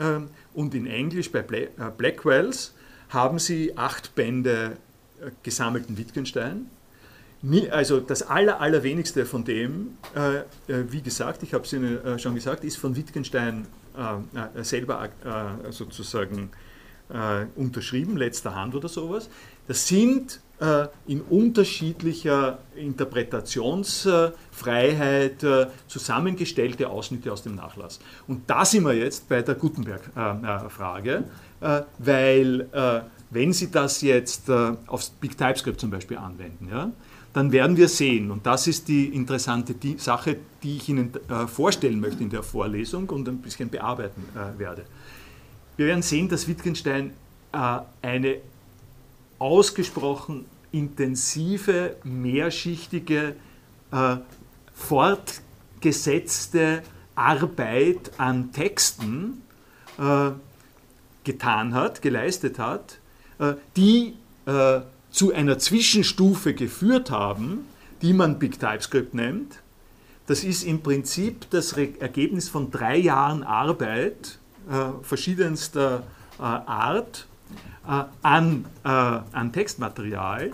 und 0.54 0.74
in 0.74 0.88
Englisch 0.88 1.30
bei 1.30 1.42
Blackwells 1.42 2.74
haben 3.10 3.40
sie 3.40 3.78
acht 3.78 4.16
Bände 4.16 4.78
gesammelten 5.44 5.98
Wittgenstein. 5.98 6.68
Also 7.72 8.00
das 8.00 8.24
aller, 8.24 8.60
allerwenigste 8.60 9.24
von 9.26 9.46
dem, 9.46 9.98
äh, 10.16 10.38
äh, 10.38 10.44
wie 10.90 11.02
gesagt, 11.02 11.44
ich 11.44 11.54
habe 11.54 11.66
es 11.66 11.74
Ihnen 11.74 12.04
äh, 12.04 12.18
schon 12.18 12.34
gesagt, 12.34 12.64
ist 12.64 12.78
von 12.78 12.96
Wittgenstein 12.96 13.68
selber 14.62 15.10
sozusagen 15.72 16.52
unterschrieben, 17.56 18.16
letzter 18.16 18.54
Hand 18.54 18.76
oder 18.76 18.88
sowas. 18.88 19.28
Das 19.68 19.88
sind 19.88 20.40
in 21.08 21.22
unterschiedlicher 21.22 22.60
Interpretationsfreiheit 22.76 25.44
zusammengestellte 25.88 26.90
Ausschnitte 26.90 27.34
aus 27.34 27.42
dem 27.42 27.56
Nachlass. 27.56 28.00
Und 28.28 28.48
da 28.48 28.66
sind 28.66 28.84
wir 28.84 28.94
jetzt 28.94 29.28
bei 29.28 29.42
der 29.42 29.56
Gutenberg-Frage, 29.56 31.24
weil 31.98 32.70
wenn 33.30 33.54
Sie 33.54 33.72
das 33.72 34.02
jetzt 34.02 34.50
äh, 34.50 34.74
aufs 34.88 35.10
Big 35.10 35.38
TypeScript 35.38 35.80
zum 35.80 35.90
Beispiel 35.90 36.18
anwenden, 36.18 36.70
ja, 36.72 36.92
dann 37.34 37.52
werden 37.52 37.78
wir 37.78 37.88
sehen, 37.88 38.32
und 38.32 38.46
das 38.46 38.68
ist 38.68 38.88
die 38.88 39.08
interessante 39.08 39.74
die 39.74 39.98
Sache, 39.98 40.38
die 40.64 40.78
ich 40.78 40.90
Ihnen 40.90 41.12
äh, 41.30 41.48
vorstellen 41.48 42.00
möchte 42.00 42.24
in 42.24 42.30
der 42.30 42.42
Vorlesung 42.42 43.10
und 43.10 43.28
ein 43.28 43.40
bisschen 43.40 43.70
bearbeiten 43.70 44.24
äh, 44.34 44.58
werde. 44.58 44.86
Wir 45.76 45.88
werden 45.88 46.02
sehen, 46.02 46.30
dass 46.30 46.48
Wittgenstein 46.48 47.12
äh, 47.52 47.80
eine 48.02 48.38
ausgesprochen 49.40 50.46
intensive, 50.72 51.98
mehrschichtige, 52.04 53.36
äh, 53.92 54.18
fortgesetzte 54.74 56.82
Arbeit 57.16 58.12
an 58.18 58.52
Texten 58.52 59.44
äh, 59.98 60.32
getan 61.24 61.74
hat, 61.74 62.02
geleistet 62.02 62.60
hat, 62.60 63.00
die 63.76 64.14
äh, 64.46 64.82
zu 65.12 65.34
einer 65.34 65.60
Zwischenstufe 65.60 66.54
geführt 66.54 67.12
haben, 67.12 67.66
die 68.02 68.14
man 68.14 68.40
Big 68.40 68.60
TypeScript 68.60 69.14
nennt. 69.14 69.60
Das 70.28 70.44
ist 70.44 70.64
im 70.64 70.82
Prinzip 70.82 71.50
das 71.50 71.74
Ergebnis 71.74 72.50
von 72.50 72.70
drei 72.72 72.98
Jahren 72.98 73.44
Arbeit 73.44 74.40
äh, 74.70 75.04
verschiedenster 75.04 76.04
Art 76.40 77.26
an, 78.22 78.66
an 78.84 79.52
Textmaterial, 79.52 80.52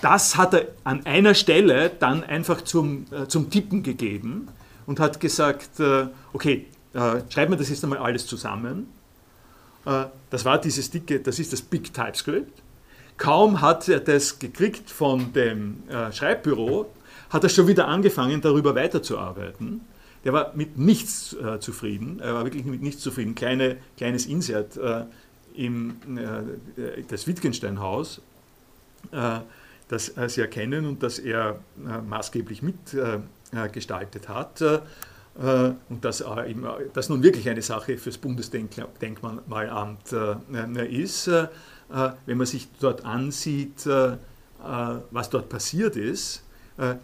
das 0.00 0.36
hat 0.36 0.54
er 0.54 0.68
an 0.84 1.04
einer 1.04 1.34
Stelle 1.34 1.90
dann 1.90 2.24
einfach 2.24 2.62
zum, 2.62 3.06
äh, 3.10 3.26
zum 3.26 3.50
Tippen 3.50 3.82
gegeben 3.82 4.48
und 4.86 5.00
hat 5.00 5.20
gesagt, 5.20 5.80
äh, 5.80 6.06
okay, 6.32 6.66
äh, 6.94 7.20
schreibt 7.28 7.50
mir 7.50 7.56
das 7.56 7.68
jetzt 7.68 7.84
einmal 7.84 7.98
alles 7.98 8.26
zusammen. 8.26 8.88
Äh, 9.84 10.06
das 10.30 10.44
war 10.44 10.60
dieses 10.60 10.90
dicke, 10.90 11.20
das 11.20 11.38
ist 11.38 11.52
das 11.52 11.62
Big 11.62 11.92
TypeScript. 11.92 12.62
Kaum 13.16 13.60
hat 13.60 13.88
er 13.88 14.00
das 14.00 14.38
gekriegt 14.38 14.90
von 14.90 15.32
dem 15.32 15.82
äh, 15.88 16.10
Schreibbüro, 16.12 16.90
hat 17.28 17.42
er 17.42 17.50
schon 17.50 17.66
wieder 17.66 17.86
angefangen, 17.86 18.40
darüber 18.40 18.74
weiterzuarbeiten. 18.74 19.82
Der 20.24 20.32
war 20.32 20.52
mit 20.54 20.78
nichts 20.78 21.34
äh, 21.34 21.60
zufrieden, 21.60 22.20
er 22.20 22.34
war 22.34 22.44
wirklich 22.44 22.64
mit 22.64 22.82
nichts 22.82 23.02
zufrieden. 23.02 23.34
Kleine, 23.34 23.78
kleines 23.96 24.26
Insert 24.26 24.76
äh, 24.76 25.04
im, 25.54 25.96
äh, 26.16 27.02
das 27.08 27.26
Wittgenstein-Haus, 27.26 28.20
äh, 29.12 29.40
das 29.88 30.12
Sie 30.28 30.40
erkennen 30.40 30.86
und 30.86 31.02
das 31.02 31.18
er 31.18 31.58
maßgeblich 32.08 32.62
mitgestaltet 32.62 34.28
hat. 34.28 34.62
Äh, 35.38 35.72
und 35.88 36.04
das, 36.04 36.24
das 36.92 37.08
nun 37.08 37.22
wirklich 37.22 37.48
eine 37.48 37.62
Sache 37.62 37.96
fürs 37.98 38.18
Bundesdenkmalamt 38.18 40.12
ist, 40.90 41.30
wenn 42.26 42.36
man 42.38 42.46
sich 42.46 42.68
dort 42.80 43.04
ansieht, 43.04 43.86
was 43.86 45.30
dort 45.30 45.48
passiert 45.48 45.96
ist, 45.96 46.44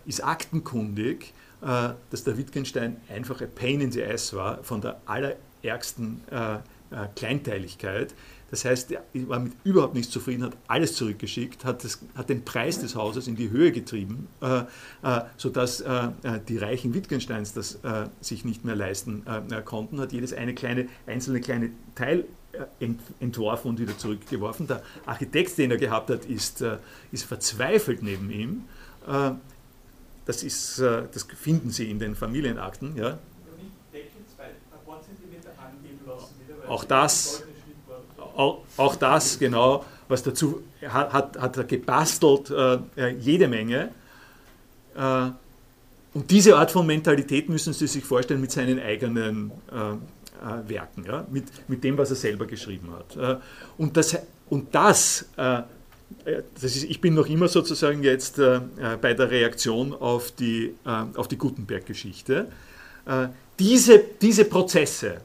ist 0.06 0.24
aktenkundig, 0.24 1.34
dass 1.60 2.22
der 2.22 2.38
Wittgenstein 2.38 3.00
einfach 3.08 3.40
ein 3.40 3.50
Pain 3.52 3.80
in 3.80 3.90
the 3.90 4.04
Ass 4.04 4.32
war, 4.34 4.62
von 4.62 4.80
der 4.80 5.00
allerärgsten 5.06 6.22
Kleinteiligkeit. 7.16 8.14
Das 8.50 8.64
heißt, 8.64 8.92
er 8.92 9.02
war 9.28 9.40
mit 9.40 9.52
überhaupt 9.64 9.94
nicht 9.94 10.10
zufrieden, 10.12 10.44
hat 10.44 10.56
alles 10.68 10.94
zurückgeschickt, 10.94 11.64
hat, 11.64 11.82
das, 11.82 11.98
hat 12.14 12.28
den 12.28 12.44
Preis 12.44 12.78
des 12.78 12.94
Hauses 12.94 13.26
in 13.26 13.34
die 13.34 13.50
Höhe 13.50 13.72
getrieben, 13.72 14.28
äh, 14.40 14.60
äh, 15.02 15.22
sodass 15.36 15.80
äh, 15.80 16.08
äh 16.22 16.40
die 16.46 16.58
reichen 16.58 16.94
Wittgensteins 16.94 17.54
das 17.54 17.76
äh, 17.82 18.06
sich 18.20 18.44
nicht 18.44 18.64
mehr 18.64 18.76
leisten 18.76 19.24
äh, 19.26 19.62
konnten, 19.62 20.00
hat 20.00 20.12
jedes 20.12 20.32
eine 20.32 20.54
kleine, 20.54 20.88
einzelne 21.06 21.40
kleine 21.40 21.70
Teil 21.94 22.24
entworfen 23.20 23.68
und 23.68 23.80
wieder 23.80 23.98
zurückgeworfen. 23.98 24.66
Der 24.66 24.82
Architekt, 25.04 25.58
den 25.58 25.72
er 25.72 25.76
gehabt 25.76 26.08
hat, 26.08 26.24
ist, 26.24 26.64
ist 27.12 27.24
verzweifelt 27.24 28.02
neben 28.02 28.30
ihm. 28.30 28.64
Das, 30.24 30.42
ist, 30.42 30.78
das 30.78 31.24
finden 31.24 31.68
Sie 31.68 31.90
in 31.90 31.98
den 31.98 32.14
Familienakten. 32.14 32.96
Ja. 32.96 33.18
Auch 36.66 36.84
das 36.84 37.45
auch, 38.36 38.62
auch 38.76 38.96
das, 38.96 39.38
genau, 39.38 39.84
was 40.08 40.22
dazu 40.22 40.62
hat, 40.86 41.36
hat 41.38 41.56
er 41.56 41.64
gebastelt, 41.64 42.50
äh, 42.50 43.08
jede 43.18 43.48
Menge. 43.48 43.90
Äh, 44.96 45.30
und 46.14 46.30
diese 46.30 46.56
Art 46.56 46.70
von 46.70 46.86
Mentalität 46.86 47.48
müssen 47.48 47.72
Sie 47.72 47.86
sich 47.86 48.04
vorstellen 48.04 48.40
mit 48.40 48.50
seinen 48.50 48.80
eigenen 48.80 49.50
äh, 49.70 49.92
äh 49.92 50.68
Werken, 50.68 51.04
ja? 51.04 51.26
mit, 51.30 51.44
mit 51.68 51.84
dem, 51.84 51.98
was 51.98 52.10
er 52.10 52.16
selber 52.16 52.46
geschrieben 52.46 52.90
hat. 52.92 53.16
Äh, 53.16 53.40
und 53.76 53.96
das, 53.96 54.16
und 54.48 54.74
das, 54.74 55.26
äh, 55.36 55.62
das 56.24 56.76
ist, 56.76 56.84
ich 56.84 57.00
bin 57.00 57.14
noch 57.14 57.26
immer 57.26 57.48
sozusagen 57.48 58.02
jetzt 58.02 58.36
bei 58.36 59.14
der 59.14 59.28
Reaktion 59.28 59.92
auf 59.92 60.30
die, 60.30 60.72
auf 60.84 61.26
die 61.26 61.36
Gutenberg-Geschichte. 61.36 62.46
diese, 63.58 64.04
diese 64.22 64.44
Prozesse, 64.44 65.20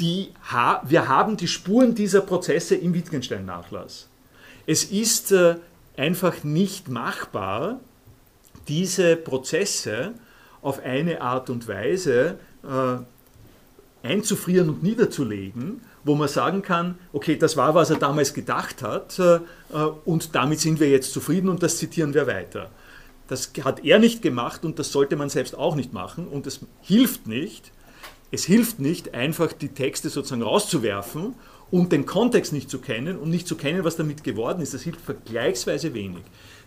die, 0.00 0.32
wir 0.84 1.08
haben 1.08 1.36
die 1.36 1.48
Spuren 1.48 1.94
dieser 1.94 2.22
Prozesse 2.22 2.74
im 2.74 2.94
Wittgenstein-Nachlass. 2.94 4.08
Es 4.66 4.84
ist 4.84 5.32
äh, 5.32 5.56
einfach 5.96 6.42
nicht 6.44 6.88
machbar, 6.88 7.80
diese 8.68 9.16
Prozesse 9.16 10.12
auf 10.62 10.82
eine 10.82 11.20
Art 11.20 11.50
und 11.50 11.68
Weise 11.68 12.38
äh, 12.62 14.06
einzufrieren 14.06 14.70
und 14.70 14.82
niederzulegen, 14.82 15.82
wo 16.04 16.14
man 16.14 16.28
sagen 16.28 16.62
kann, 16.62 16.98
okay, 17.12 17.36
das 17.36 17.56
war, 17.56 17.74
was 17.74 17.90
er 17.90 17.96
damals 17.96 18.32
gedacht 18.32 18.82
hat 18.82 19.18
äh, 19.18 19.40
und 20.04 20.34
damit 20.34 20.60
sind 20.60 20.80
wir 20.80 20.88
jetzt 20.88 21.12
zufrieden 21.12 21.48
und 21.48 21.62
das 21.62 21.76
zitieren 21.76 22.14
wir 22.14 22.26
weiter. 22.26 22.70
Das 23.28 23.52
hat 23.62 23.84
er 23.84 23.98
nicht 23.98 24.22
gemacht 24.22 24.64
und 24.64 24.78
das 24.78 24.92
sollte 24.92 25.16
man 25.16 25.28
selbst 25.28 25.54
auch 25.54 25.76
nicht 25.76 25.92
machen 25.92 26.26
und 26.26 26.46
es 26.46 26.60
hilft 26.80 27.26
nicht, 27.26 27.70
es 28.30 28.44
hilft 28.44 28.80
nicht, 28.80 29.14
einfach 29.14 29.52
die 29.52 29.68
Texte 29.68 30.08
sozusagen 30.08 30.42
rauszuwerfen 30.42 31.34
und 31.70 31.92
den 31.92 32.06
Kontext 32.06 32.52
nicht 32.52 32.70
zu 32.70 32.78
kennen 32.80 33.16
und 33.16 33.30
nicht 33.30 33.46
zu 33.46 33.56
kennen, 33.56 33.84
was 33.84 33.96
damit 33.96 34.24
geworden 34.24 34.60
ist. 34.60 34.74
Das 34.74 34.82
hilft 34.82 35.00
vergleichsweise 35.00 35.94
wenig. 35.94 36.22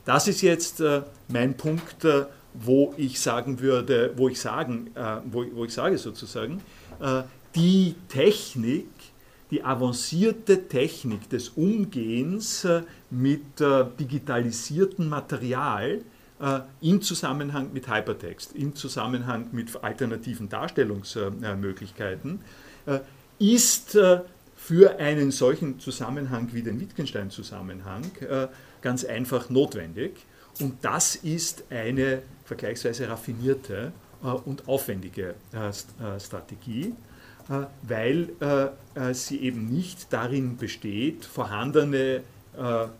Das 0.05 0.27
ist 0.27 0.41
jetzt 0.41 0.81
äh, 0.81 1.03
mein 1.29 1.55
Punkt, 1.55 2.03
äh, 2.03 2.25
wo 2.53 2.93
ich 2.97 3.19
sagen 3.19 3.59
würde, 3.59 4.13
wo 4.15 4.29
ich 4.29 4.39
sagen, 4.39 4.91
äh, 4.95 5.17
wo, 5.25 5.45
wo, 5.53 5.65
ich 5.65 5.73
sage 5.73 5.97
sozusagen, 5.97 6.61
äh, 6.99 7.23
die 7.55 7.95
Technik, 8.09 8.87
die 9.49 9.63
avancierte 9.63 10.67
Technik 10.67 11.29
des 11.29 11.49
Umgehens 11.49 12.65
äh, 12.65 12.81
mit 13.09 13.61
äh, 13.61 13.85
digitalisiertem 13.99 15.07
Material 15.07 16.01
äh, 16.43 16.59
im 16.81 17.01
Zusammenhang 17.01 17.71
mit 17.71 17.87
Hypertext, 17.87 18.53
im 18.53 18.75
Zusammenhang 18.75 19.47
mit 19.53 19.81
alternativen 19.81 20.49
Darstellungsmöglichkeiten, 20.49 22.41
äh, 22.85 22.99
ist 23.39 23.95
äh, 23.95 24.19
für 24.57 24.99
einen 24.99 25.31
solchen 25.31 25.79
Zusammenhang 25.79 26.49
wie 26.51 26.61
den 26.61 26.79
Wittgenstein-Zusammenhang 26.79 28.03
ganz 28.81 29.03
einfach 29.03 29.49
notwendig. 29.49 30.25
Und 30.61 30.85
das 30.85 31.15
ist 31.15 31.65
eine 31.69 32.21
vergleichsweise 32.45 33.09
raffinierte 33.09 33.91
und 34.45 34.69
aufwendige 34.69 35.35
Strategie, 36.17 36.93
weil 37.81 38.29
sie 39.11 39.41
eben 39.41 39.65
nicht 39.65 40.13
darin 40.13 40.55
besteht, 40.55 41.25
vorhandene 41.25 42.21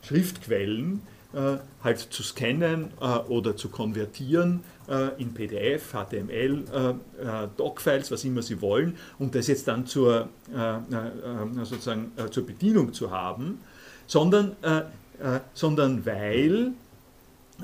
Schriftquellen 0.01 0.95
äh, 0.95 1.13
halt 1.83 1.99
zu 1.99 2.23
scannen 2.23 2.91
äh, 3.01 3.05
oder 3.05 3.55
zu 3.55 3.69
konvertieren 3.69 4.63
äh, 4.87 5.19
in 5.21 5.33
PDF, 5.33 5.93
HTML, 5.93 6.63
Doc-Files, 7.57 8.11
was 8.11 8.23
immer 8.23 8.41
Sie 8.41 8.61
wollen, 8.61 8.97
und 9.19 9.33
das 9.35 9.47
jetzt 9.47 9.67
dann 9.67 9.87
zur, 9.87 10.29
sozusagen, 11.63 12.11
zur 12.29 12.45
Bedienung 12.45 12.93
zu 12.93 13.09
haben, 13.09 13.61
sondern, 14.05 14.55
sondern 15.53 16.05
weil 16.05 16.73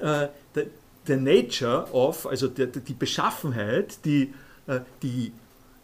der 0.02 1.18
Nature 1.18 1.88
of, 1.92 2.26
also 2.26 2.48
die 2.48 2.94
Beschaffenheit, 2.94 4.06
die, 4.06 4.34
die 5.04 5.32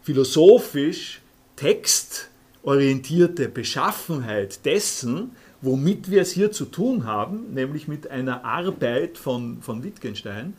philosophisch 0.02 1.20
textorientierte 1.56 3.48
Beschaffenheit 3.48 4.64
dessen, 4.64 5.32
womit 5.62 6.10
wir 6.10 6.22
es 6.22 6.32
hier 6.32 6.52
zu 6.52 6.66
tun 6.66 7.04
haben, 7.04 7.54
nämlich 7.54 7.88
mit 7.88 8.10
einer 8.10 8.44
Arbeit 8.44 9.18
von, 9.18 9.62
von 9.62 9.82
Wittgenstein, 9.82 10.54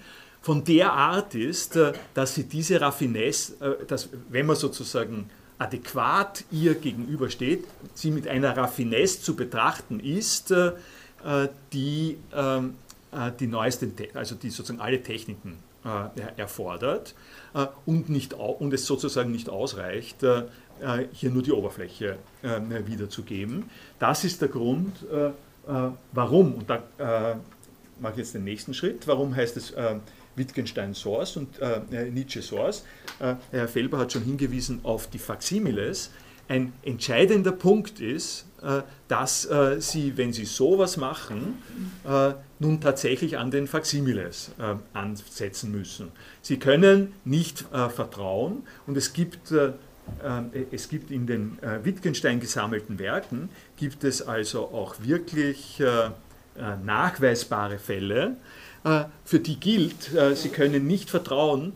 von 0.48 0.64
der 0.64 0.94
Art 0.94 1.36
ist, 1.36 1.76
äh, 1.76 1.92
dass 2.14 2.36
sie 2.36 2.46
diese 2.46 2.80
Raffinesse, 2.80 3.54
äh, 3.60 3.86
dass, 3.86 4.08
wenn 4.30 4.46
man 4.46 4.56
sozusagen 4.56 5.30
adäquat 5.58 6.46
ihr 6.52 6.76
gegenübersteht, 6.76 7.66
sie 7.94 8.12
mit 8.12 8.30
einer 8.30 8.56
Raffinesse 8.56 9.22
zu 9.22 9.36
betrachten 9.36 10.00
ist, 10.00 10.52
äh, 10.52 10.72
die 11.74 12.18
ähm, 12.34 12.76
die 13.40 13.48
neuesten, 13.48 13.94
also 14.14 14.36
die 14.36 14.50
sozusagen 14.50 14.82
alle 14.82 15.02
Techniken 15.02 15.58
erfordert 16.36 17.16
und, 17.86 18.10
nicht, 18.10 18.34
und 18.34 18.74
es 18.74 18.86
sozusagen 18.86 19.32
nicht 19.32 19.50
ausreicht, 19.50 20.18
hier 21.14 21.30
nur 21.30 21.44
die 21.44 21.52
Oberfläche 21.52 22.18
äh, 22.42 22.60
wiederzugeben. 22.86 23.70
Das 24.00 24.24
ist 24.24 24.42
der 24.42 24.50
Grund, 24.50 24.96
äh, 25.12 25.32
warum, 26.12 26.54
und 26.56 26.70
da 26.70 26.82
mache 28.00 28.14
ich 28.14 28.20
jetzt 28.20 28.34
den 28.36 28.44
nächsten 28.44 28.74
Schritt, 28.74 29.08
warum 29.08 29.36
heißt 29.36 29.58
es 29.58 29.74
Wittgenstein 30.36 30.94
Source 30.94 31.36
und 31.36 31.60
Nietzsche 32.14 32.42
Source. 32.42 32.86
Herr 33.52 33.68
Felber 33.68 33.98
hat 33.98 34.14
schon 34.14 34.24
hingewiesen 34.24 34.80
auf 34.84 35.10
die 35.10 35.20
Faximiles. 35.20 36.12
Ein 36.48 36.72
entscheidender 36.84 37.52
Punkt 37.52 38.00
ist, 38.00 38.46
dass 39.10 39.50
Sie, 39.80 40.16
wenn 40.16 40.32
Sie 40.32 40.46
sowas 40.46 40.96
machen, 40.96 41.62
nun 42.60 42.80
tatsächlich 42.80 43.38
an 43.38 43.52
den 43.52 43.68
Faximiles 43.68 44.52
ansetzen 44.94 45.72
müssen. 45.74 46.14
Sie 46.42 46.60
können 46.60 47.12
nicht 47.26 47.66
vertrauen 47.72 48.64
und 48.86 48.96
es 48.96 49.12
gibt 49.12 49.52
ähm, 49.52 49.74
es 50.72 50.90
gibt 50.90 51.12
in 51.12 51.28
den 51.28 51.58
äh, 51.62 51.84
Wittgenstein 51.84 52.40
gesammelten 52.40 53.00
Werken, 53.00 53.50
gibt 53.78 54.04
es 54.04 54.22
also 54.22 54.66
auch 54.66 54.96
wirklich 55.00 55.80
äh, 55.80 55.86
äh, 55.86 56.12
nachweisbare 56.84 57.78
Fälle, 57.78 58.38
für 59.26 59.40
die 59.40 59.60
gilt, 59.60 60.12
Sie 60.36 60.48
können 60.48 60.88
nicht 60.88 61.10
vertrauen, 61.10 61.74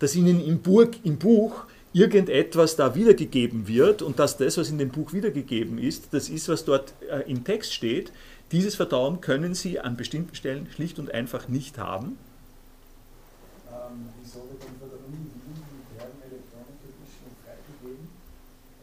dass 0.00 0.16
Ihnen 0.16 0.44
im, 0.44 0.60
Burg, 0.60 0.96
im 1.04 1.16
Buch 1.16 1.66
irgendetwas 1.92 2.74
da 2.74 2.96
wiedergegeben 2.96 3.68
wird 3.68 4.02
und 4.02 4.18
dass 4.18 4.38
das, 4.38 4.58
was 4.58 4.68
in 4.68 4.78
dem 4.78 4.88
Buch 4.88 5.12
wiedergegeben 5.12 5.78
ist, 5.78 6.08
das 6.10 6.28
ist, 6.28 6.48
was 6.48 6.64
dort 6.64 6.94
im 7.26 7.44
Text 7.44 7.74
steht. 7.74 8.10
Dieses 8.50 8.74
Vertrauen 8.74 9.20
können 9.20 9.54
Sie 9.54 9.78
an 9.78 9.96
bestimmten 9.96 10.34
Stellen 10.34 10.66
schlicht 10.74 10.98
und 10.98 11.12
einfach 11.14 11.46
nicht 11.46 11.78
haben. 11.78 12.18
Ähm, 13.88 14.08
wieso 14.20 14.44
wird 14.48 14.60
dann 14.60 14.76
von 14.80 14.88
der 14.88 15.00
Uni 15.00 15.24
Wien 15.32 15.56
die 15.56 15.96
Bergen 15.96 16.20
Electronic 16.20 16.76
Edition 16.84 17.32
freigegeben? 17.40 18.04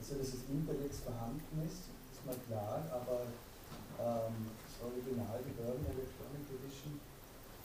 Also, 0.01 0.17
dass 0.17 0.33
das 0.33 0.43
Internet 0.49 0.93
vorhanden 0.97 1.55
ist, 1.61 1.93
ist 1.93 2.21
mal 2.25 2.37
klar, 2.49 2.81
aber 2.89 3.29
ähm, 4.01 4.49
das 4.65 4.75
Original, 4.81 5.37
die 5.45 5.53
Bergen 5.57 5.85
Electronic 5.93 6.45
Edition, 6.57 6.97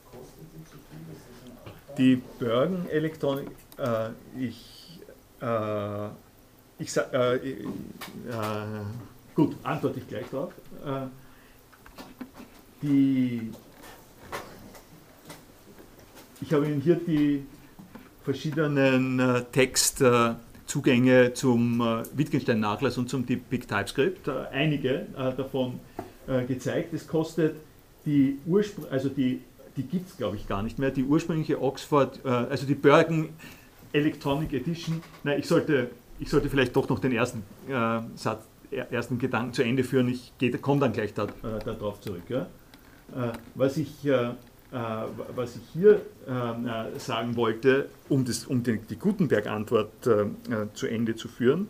kostet 0.04 0.48
die 0.52 0.64
zu 0.68 0.76
viel? 0.84 1.04
Ist 1.16 1.24
das 1.24 1.38
ein 1.48 1.56
Aufwand? 1.64 1.89
Die 2.00 2.16
Bergen 2.38 2.88
Electronic, 2.88 3.48
äh, 3.76 4.08
ich 4.38 4.98
äh, 5.42 6.08
ich 6.78 6.90
sag, 6.90 7.12
äh, 7.12 7.36
äh, 7.36 7.64
gut, 9.34 9.54
antworte 9.62 10.00
ich 10.00 10.08
gleich 10.08 10.24
darauf. 10.30 10.54
Äh, 10.82 11.08
die, 12.82 13.50
ich 16.40 16.52
habe 16.54 16.66
Ihnen 16.66 16.80
hier 16.80 16.94
die 16.94 17.44
verschiedenen 18.24 19.20
äh, 19.20 19.44
Textzugänge 19.52 21.34
zum 21.34 21.82
äh, 21.82 22.02
Wittgenstein-Nachlass 22.14 22.96
und 22.96 23.10
zum 23.10 23.24
Big 23.24 23.68
TypeScript, 23.68 24.26
einige 24.52 25.06
davon 25.36 25.80
gezeigt. 26.48 26.94
Es 26.94 27.06
kostet 27.06 27.56
die 28.06 28.38
Ursprung, 28.46 28.86
also 28.90 29.10
die, 29.10 29.42
die 29.80 29.88
gibt 29.88 30.08
es 30.08 30.16
glaube 30.16 30.36
ich 30.36 30.46
gar 30.46 30.62
nicht 30.62 30.78
mehr, 30.78 30.90
die 30.90 31.04
ursprüngliche 31.04 31.60
Oxford, 31.60 32.24
also 32.24 32.66
die 32.66 32.74
Bergen 32.74 33.30
Electronic 33.92 34.52
Edition. 34.52 35.02
Nein, 35.24 35.40
ich 35.40 35.46
sollte, 35.46 35.90
ich 36.18 36.30
sollte 36.30 36.48
vielleicht 36.48 36.76
doch 36.76 36.88
noch 36.88 36.98
den 36.98 37.12
ersten 37.12 37.42
äh, 37.68 38.00
Satz, 38.14 38.44
ersten 38.70 39.18
Gedanken 39.18 39.52
zu 39.52 39.62
Ende 39.62 39.84
führen. 39.84 40.08
Ich 40.08 40.32
komme 40.62 40.80
dann 40.80 40.92
gleich 40.92 41.12
darauf 41.14 41.34
da, 41.42 41.72
da 41.72 42.00
zurück. 42.00 42.22
Ja? 42.28 42.42
Äh, 42.42 43.32
was, 43.54 43.76
ich, 43.76 44.04
äh, 44.04 44.10
äh 44.10 44.32
was 45.34 45.56
ich 45.56 45.62
hier 45.72 46.00
äh, 46.26 46.98
sagen 46.98 47.36
wollte, 47.36 47.88
um, 48.08 48.24
das, 48.24 48.44
um 48.44 48.62
den, 48.62 48.86
die 48.88 48.96
Gutenberg-Antwort 48.96 50.06
äh, 50.06 50.26
zu 50.74 50.86
Ende 50.86 51.16
zu 51.16 51.28
führen, 51.28 51.68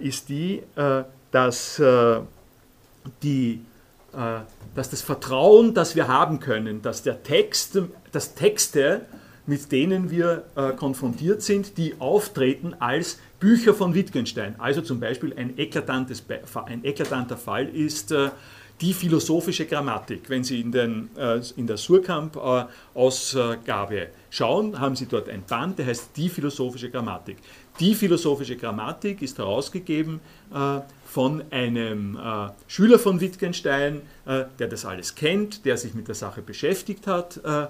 ist 0.00 0.28
die, 0.28 0.62
dass, 1.32 1.82
die, 3.24 3.60
dass 4.74 4.90
das 4.90 5.02
Vertrauen, 5.02 5.74
das 5.74 5.96
wir 5.96 6.08
haben 6.08 6.40
können, 6.40 6.82
dass 6.82 7.02
der 7.02 7.22
Text, 7.22 7.78
dass 8.12 8.34
Texte 8.34 9.02
mit 9.46 9.70
denen 9.72 10.10
wir 10.10 10.44
äh, 10.56 10.72
konfrontiert 10.72 11.42
sind, 11.42 11.76
die 11.76 11.96
auftreten 11.98 12.72
als 12.78 13.18
Bücher 13.40 13.74
von 13.74 13.92
Wittgenstein. 13.94 14.54
Also 14.58 14.80
zum 14.80 15.00
Beispiel 15.00 15.34
ein, 15.36 15.58
eklatantes, 15.58 16.24
ein 16.66 16.82
eklatanter 16.84 17.36
Fall 17.36 17.68
ist 17.68 18.10
äh, 18.12 18.30
die 18.80 18.94
philosophische 18.94 19.66
Grammatik. 19.66 20.30
Wenn 20.30 20.44
Sie 20.44 20.60
in, 20.60 20.72
den, 20.72 21.10
äh, 21.16 21.40
in 21.56 21.66
der 21.66 21.76
Surkamp-Ausgabe 21.76 24.08
schauen, 24.30 24.80
haben 24.80 24.96
Sie 24.96 25.04
dort 25.06 25.28
ein 25.28 25.42
Band, 25.46 25.78
der 25.78 25.84
heißt 25.86 26.10
Die 26.16 26.30
philosophische 26.30 26.90
Grammatik. 26.90 27.36
Die 27.78 27.94
philosophische 27.94 28.56
Grammatik 28.56 29.20
ist 29.20 29.36
herausgegeben 29.38 30.20
äh, 30.52 30.80
von 31.14 31.44
einem 31.52 32.16
äh, 32.16 32.48
Schüler 32.66 32.98
von 32.98 33.20
Wittgenstein, 33.20 34.02
äh, 34.26 34.46
der 34.58 34.66
das 34.66 34.84
alles 34.84 35.14
kennt, 35.14 35.64
der 35.64 35.76
sich 35.76 35.94
mit 35.94 36.08
der 36.08 36.16
Sache 36.16 36.42
beschäftigt 36.42 37.06
hat 37.06 37.40
äh, 37.44 37.66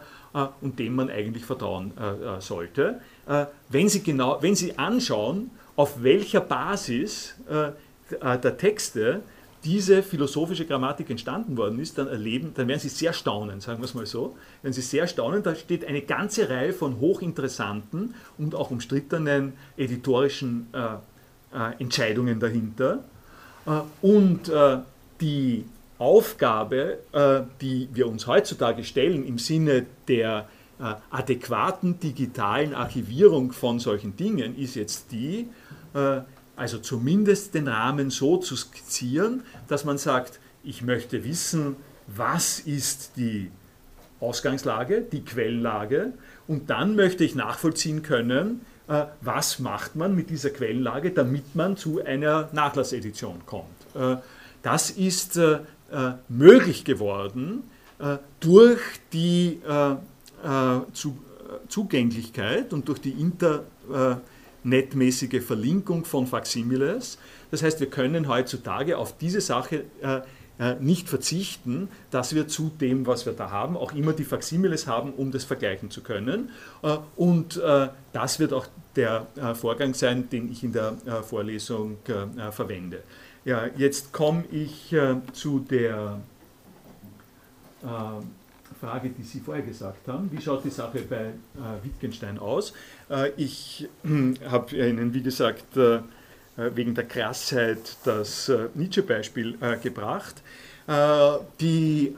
und 0.62 0.78
dem 0.78 0.94
man 0.94 1.10
eigentlich 1.10 1.44
vertrauen 1.44 1.92
äh, 2.00 2.38
äh, 2.38 2.40
sollte. 2.40 3.00
wenn, 3.68 3.88
Sie 3.90 4.02
genau, 4.02 4.38
wenn 4.40 4.54
Sie 4.54 4.78
anschauen, 4.78 5.50
auf 5.76 6.02
welcher 6.02 6.40
Basis 6.40 7.34
der 7.48 8.56
Texte 8.58 9.22
diese 9.64 10.02
philosophische 10.02 10.66
Grammatik 10.66 11.10
entstanden 11.10 11.56
worden 11.56 11.78
ist, 11.80 11.96
dann 11.98 12.06
erleben, 12.08 12.52
dann 12.54 12.68
werden 12.68 12.80
Sie 12.80 12.88
sehr 12.88 13.12
staunen, 13.12 13.60
sagen 13.60 13.80
wir 13.80 13.86
es 13.86 13.94
mal 13.94 14.06
so. 14.06 14.36
Wenn 14.62 14.72
Sie 14.72 14.82
sehr 14.82 15.06
staunen, 15.06 15.42
da 15.42 15.54
steht 15.54 15.86
eine 15.86 16.02
ganze 16.02 16.48
Reihe 16.48 16.72
von 16.72 17.00
hochinteressanten 17.00 18.14
und 18.38 18.54
auch 18.54 18.70
umstrittenen 18.70 19.54
editorischen 19.76 20.68
äh, 20.72 20.96
äh, 21.54 21.80
Entscheidungen 21.80 22.40
dahinter. 22.40 23.04
Äh, 23.66 23.80
und 24.02 24.50
die 25.20 25.64
Aufgabe, 25.98 26.98
äh, 27.12 27.42
die 27.60 27.88
wir 27.92 28.08
uns 28.08 28.26
heutzutage 28.26 28.84
stellen 28.84 29.26
im 29.26 29.38
Sinne 29.38 29.86
der 30.08 30.48
äh, 30.80 30.94
adäquaten 31.10 32.00
digitalen 32.00 32.74
Archivierung 32.74 33.52
von 33.52 33.78
solchen 33.78 34.16
Dingen, 34.16 34.58
ist 34.58 34.74
jetzt 34.74 35.12
die, 35.12 35.48
äh, 35.94 36.20
also 36.56 36.78
zumindest 36.78 37.54
den 37.54 37.68
Rahmen 37.68 38.10
so 38.10 38.38
zu 38.38 38.56
skizzieren, 38.56 39.44
dass 39.68 39.84
man 39.84 39.98
sagt, 39.98 40.40
ich 40.64 40.82
möchte 40.82 41.24
wissen, 41.24 41.76
was 42.06 42.60
ist 42.60 43.12
die 43.16 43.50
Ausgangslage, 44.20 45.00
die 45.00 45.24
Quellenlage, 45.24 46.12
und 46.48 46.70
dann 46.70 46.96
möchte 46.96 47.24
ich 47.24 47.34
nachvollziehen 47.34 48.02
können, 48.02 48.62
was 48.86 49.60
macht 49.60 49.96
man 49.96 50.14
mit 50.14 50.28
dieser 50.28 50.50
Quellenlage, 50.50 51.10
damit 51.10 51.54
man 51.54 51.76
zu 51.76 52.04
einer 52.04 52.50
Nachlassedition 52.52 53.40
kommt. 53.46 53.64
Das 54.62 54.90
ist 54.90 55.38
äh, 55.94 56.14
möglich 56.28 56.84
geworden 56.84 57.62
äh, 58.00 58.16
durch 58.40 58.80
die 59.12 59.60
äh, 59.64 59.94
zu, 60.92 61.16
Zugänglichkeit 61.68 62.72
und 62.72 62.88
durch 62.88 63.00
die 63.00 63.12
internetmäßige 63.12 65.44
Verlinkung 65.44 66.04
von 66.04 66.26
Faximiles. 66.26 67.18
Das 67.50 67.62
heißt, 67.62 67.78
wir 67.78 67.90
können 67.90 68.26
heutzutage 68.26 68.98
auf 68.98 69.16
diese 69.18 69.40
Sache 69.40 69.84
nicht 70.80 71.08
verzichten, 71.08 71.88
dass 72.10 72.34
wir 72.34 72.46
zu 72.46 72.70
dem, 72.80 73.06
was 73.06 73.26
wir 73.26 73.32
da 73.32 73.50
haben, 73.50 73.76
auch 73.76 73.92
immer 73.92 74.12
die 74.12 74.24
Faximiles 74.24 74.86
haben, 74.86 75.12
um 75.12 75.32
das 75.32 75.44
vergleichen 75.44 75.90
zu 75.90 76.00
können. 76.02 76.50
Und 77.16 77.60
das 78.12 78.38
wird 78.38 78.52
auch 78.52 78.66
der 78.94 79.26
Vorgang 79.54 79.94
sein, 79.94 80.30
den 80.30 80.52
ich 80.52 80.62
in 80.62 80.72
der 80.72 80.94
Vorlesung 81.22 81.98
verwende. 82.52 83.02
Ja, 83.44 83.66
jetzt 83.76 84.12
komme 84.14 84.44
ich 84.50 84.90
äh, 84.94 85.16
zu 85.34 85.58
der 85.58 86.18
äh, 87.82 87.86
Frage, 88.80 89.10
die 89.10 89.22
Sie 89.22 89.40
vorher 89.40 89.62
gesagt 89.62 90.08
haben. 90.08 90.32
Wie 90.32 90.40
schaut 90.40 90.64
die 90.64 90.70
Sache 90.70 91.00
bei 91.00 91.26
äh, 91.26 91.32
Wittgenstein 91.82 92.38
aus? 92.38 92.72
Äh, 93.10 93.32
ich 93.36 93.86
habe 94.50 94.74
Ihnen, 94.74 95.12
wie 95.12 95.22
gesagt, 95.22 95.76
äh, 95.76 95.98
wegen 96.56 96.94
der 96.94 97.04
Krassheit 97.04 97.96
das 98.04 98.48
äh, 98.48 98.68
Nietzsche-Beispiel 98.74 99.56
gebracht. 99.82 100.42
die 101.60 102.14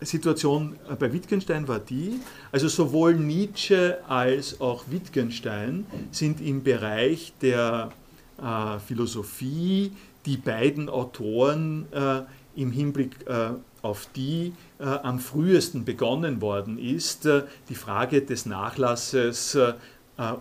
Situation 0.00 0.76
bei 0.98 1.12
Wittgenstein 1.12 1.68
war 1.68 1.78
die, 1.78 2.20
also 2.52 2.68
sowohl 2.68 3.14
Nietzsche 3.14 3.98
als 4.08 4.60
auch 4.60 4.84
Wittgenstein 4.88 5.86
sind 6.10 6.40
im 6.40 6.62
Bereich 6.62 7.32
der 7.40 7.90
äh, 8.38 8.78
Philosophie 8.78 9.92
die 10.26 10.36
beiden 10.36 10.88
Autoren 10.88 11.86
äh, 11.92 12.22
im 12.60 12.72
Hinblick 12.72 13.26
äh, 13.26 13.50
auf 13.82 14.08
die 14.14 14.52
äh, 14.78 14.84
am 14.84 15.20
frühesten 15.20 15.84
begonnen 15.84 16.40
worden 16.40 16.78
ist, 16.78 17.24
äh, 17.26 17.44
die 17.68 17.74
Frage 17.74 18.22
des 18.22 18.44
Nachlasses 18.44 19.54
äh, 19.54 19.74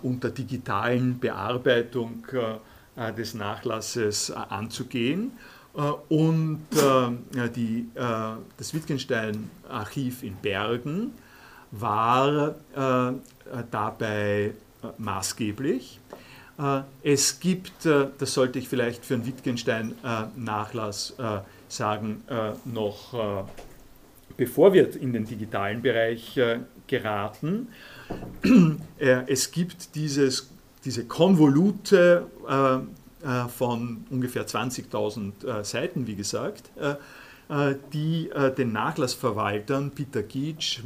unter 0.01 0.29
digitalen 0.29 1.19
Bearbeitung 1.19 2.23
des 3.17 3.33
Nachlasses 3.33 4.31
anzugehen. 4.31 5.31
und 6.09 6.65
die, 7.55 7.89
das 7.93 8.73
Wittgenstein-Archiv 8.73 10.23
in 10.23 10.35
Bergen 10.37 11.11
war 11.71 12.55
dabei 13.71 14.53
maßgeblich. 14.97 15.99
Äh, 16.57 16.81
es 17.03 17.39
gibt, 17.39 17.85
äh, 17.85 18.07
das 18.17 18.33
sollte 18.33 18.59
ich 18.59 18.69
vielleicht 18.69 19.05
für 19.05 19.15
einen 19.15 19.25
Wittgenstein-Nachlass 19.25 21.15
äh, 21.17 21.39
sagen, 21.67 22.23
noch 22.65 23.47
bevor 24.37 24.71
wir 24.71 24.95
in 25.01 25.11
den 25.13 25.25
digitalen 25.25 25.81
Bereich 25.81 26.39
geraten, 26.87 27.69
es 29.27 29.51
gibt 29.51 29.95
dieses, 29.95 30.49
diese 30.83 31.05
Konvolute 31.05 32.27
von 33.57 34.05
ungefähr 34.09 34.45
20.000 34.45 35.63
Seiten, 35.63 36.07
wie 36.07 36.15
gesagt, 36.15 36.69
die 37.93 38.29
den 38.57 38.71
Nachlassverwaltern 38.71 39.91
Peter 39.91 40.23
Geach, 40.23 40.81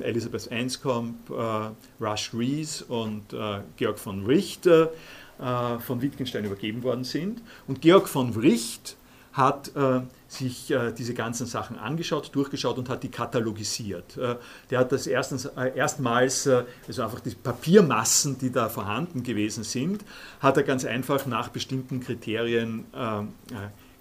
Elisabeth 0.00 0.50
Anscombe, 0.52 1.74
Rush 2.00 2.32
Rees 2.34 2.82
und 2.82 3.34
Georg 3.76 3.98
von 3.98 4.26
Richter 4.26 4.90
von 5.38 6.02
Wittgenstein 6.02 6.44
übergeben 6.44 6.82
worden 6.82 7.04
sind. 7.04 7.40
Und 7.66 7.80
Georg 7.80 8.08
von 8.08 8.34
Wricht 8.34 8.96
hat 9.38 9.74
äh, 9.76 10.00
sich 10.26 10.70
äh, 10.70 10.92
diese 10.92 11.14
ganzen 11.14 11.46
Sachen 11.46 11.78
angeschaut, 11.78 12.30
durchgeschaut 12.34 12.76
und 12.76 12.90
hat 12.90 13.02
die 13.02 13.08
katalogisiert. 13.08 14.18
Äh, 14.18 14.36
der 14.68 14.80
hat 14.80 14.92
das 14.92 15.06
erstens, 15.06 15.46
äh, 15.46 15.72
erstmals, 15.74 16.46
äh, 16.46 16.64
also 16.86 17.02
einfach 17.02 17.20
die 17.20 17.30
Papiermassen, 17.30 18.36
die 18.36 18.50
da 18.50 18.68
vorhanden 18.68 19.22
gewesen 19.22 19.64
sind, 19.64 20.04
hat 20.40 20.56
er 20.58 20.64
ganz 20.64 20.84
einfach 20.84 21.24
nach 21.24 21.48
bestimmten 21.48 22.00
Kriterien 22.00 22.84
äh, 22.92 23.22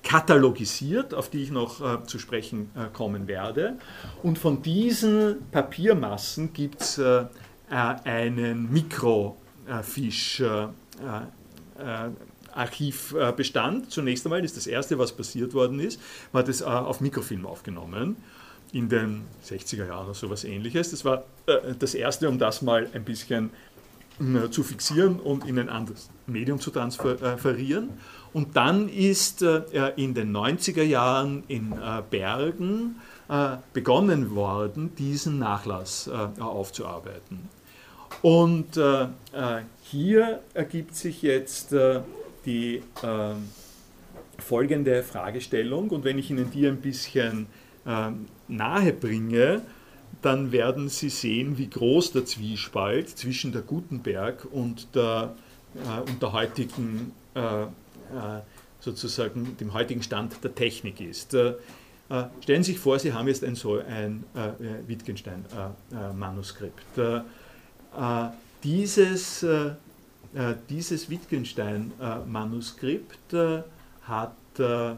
katalogisiert, 0.04 1.14
auf 1.14 1.30
die 1.30 1.44
ich 1.44 1.52
noch 1.52 2.06
zu 2.06 2.18
sprechen 2.18 2.70
kommen 2.94 3.28
werde. 3.28 3.78
Und 4.24 4.38
von 4.38 4.62
diesen 4.62 5.50
Papiermassen 5.52 6.54
gibt 6.54 6.82
es 6.82 7.02
einen 7.70 8.72
Mikrofisch. 8.72 10.44
Archivbestand. 12.58 13.92
Zunächst 13.92 14.26
einmal 14.26 14.44
ist 14.44 14.58
das 14.58 14.68
Erste, 14.68 14.98
was 14.98 15.14
passiert 15.14 15.54
worden 15.54 15.80
ist, 15.80 16.02
hat 16.34 16.50
es 16.50 16.62
äh, 16.62 16.66
auf 16.66 17.02
Mikrofilm 17.02 17.46
aufgenommen 17.46 18.18
in 18.74 18.90
den 18.90 19.24
60er 19.46 19.88
Jahren 19.88 20.06
oder 20.08 20.16
sowas 20.16 20.44
ähnliches. 20.44 20.92
Das 20.92 21.06
war 21.06 21.24
äh, 21.46 21.74
das 21.78 21.94
Erste, 21.94 22.28
um 22.28 22.40
das 22.40 22.62
mal 22.62 22.90
ein 22.94 23.06
bisschen 23.06 23.52
äh, 24.20 24.50
zu 24.50 24.64
fixieren 24.64 25.20
und 25.20 25.48
in 25.48 25.60
ein 25.60 25.70
anderes 25.70 26.10
Medium 26.26 26.60
zu 26.60 26.72
transferieren. 26.72 27.90
Und 28.34 28.58
dann 28.58 28.90
ist 28.90 29.42
in 29.42 30.14
den 30.14 30.36
90er 30.36 30.84
Jahren 30.84 31.44
in 31.48 31.74
Bergen 32.12 32.98
begonnen 33.74 34.36
worden, 34.36 34.94
diesen 34.96 35.40
Nachlass 35.40 36.10
aufzuarbeiten. 36.38 37.48
Und 38.22 38.78
hier 39.82 40.42
ergibt 40.54 40.96
sich 40.96 41.22
jetzt 41.24 41.74
die 42.48 42.82
äh, 43.04 43.36
folgende 44.40 45.04
Fragestellung 45.04 45.90
und 45.90 46.04
wenn 46.06 46.18
ich 46.18 46.32
Ihnen 46.32 46.50
die 46.50 46.66
ein 46.66 46.78
bisschen 46.78 47.46
äh, 47.86 48.10
nahe 48.48 48.94
bringe, 48.94 49.62
dann 50.22 50.52
werden 50.54 50.90
Sie 50.90 51.10
sehen, 51.10 51.58
wie 51.58 51.70
groß 51.70 52.14
der 52.14 52.26
Zwiespalt 52.26 53.10
zwischen 53.10 53.52
der 53.52 53.62
Gutenberg 53.62 54.48
und 54.52 54.96
der, 54.96 55.36
äh, 55.76 56.00
und 56.10 56.22
der 56.22 56.32
heutigen, 56.32 57.12
äh, 57.36 57.64
äh, 57.64 57.68
sozusagen 58.80 59.58
dem 59.58 59.74
heutigen 59.74 60.02
Stand 60.02 60.42
der 60.44 60.56
Technik 60.56 61.02
ist. 61.02 61.34
Äh, 61.34 61.56
stellen 62.42 62.64
Sie 62.64 62.72
sich 62.72 62.80
vor, 62.80 62.98
Sie 62.98 63.12
haben 63.12 63.28
jetzt 63.28 63.44
ein, 63.44 63.56
so 63.56 63.80
ein 63.80 64.24
Wittgenstein-Manuskript. 64.88 66.86
dieses 68.64 69.44
äh, 69.44 69.72
dieses 70.70 71.10
Wittgenstein-Manuskript 71.10 73.34
äh, 73.34 73.64
hat 74.04 74.38
äh, 74.60 74.94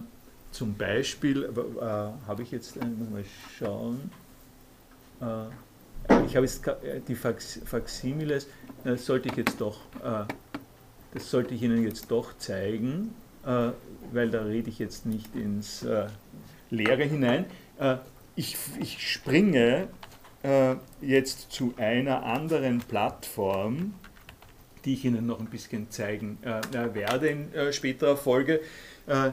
zum 0.52 0.76
Beispiel, 0.76 1.50
habe 2.28 2.44
ich 2.44 2.52
jetzt 2.52 2.76
mal 2.76 3.24
schauen, 3.58 4.12
ich 6.26 6.36
habe 6.36 6.48
jetzt 6.48 6.68
die 7.08 7.14
Faximiles, 7.14 8.48
das 8.84 9.06
sollte 9.06 9.30
ich 9.30 9.36
jetzt 9.36 9.62
doch, 9.62 9.82
das 11.14 11.30
sollte 11.30 11.54
ich 11.54 11.62
Ihnen 11.62 11.84
jetzt 11.84 12.10
doch 12.10 12.36
zeigen, 12.40 13.14
weil 13.44 14.32
da 14.32 14.42
rede 14.42 14.70
ich 14.70 14.80
jetzt 14.80 15.06
nicht 15.06 15.36
ins 15.36 15.86
Leere 16.72 17.04
hinein. 17.04 17.46
Ich, 18.36 18.58
ich 18.80 19.08
springe 19.08 19.88
jetzt 21.00 21.52
zu 21.52 21.76
einer 21.78 22.24
anderen 22.24 22.80
Plattform, 22.80 23.94
die 24.86 24.94
ich 24.94 25.06
Ihnen 25.06 25.26
noch 25.26 25.40
ein 25.40 25.48
bisschen 25.48 25.90
zeigen 25.92 26.38
äh, 26.44 26.60
äh, 26.76 26.94
werde 26.94 27.28
in 27.28 27.54
äh, 27.54 27.74
späterer 27.74 28.18
Folge. 28.18 28.62
Äh, 29.08 29.32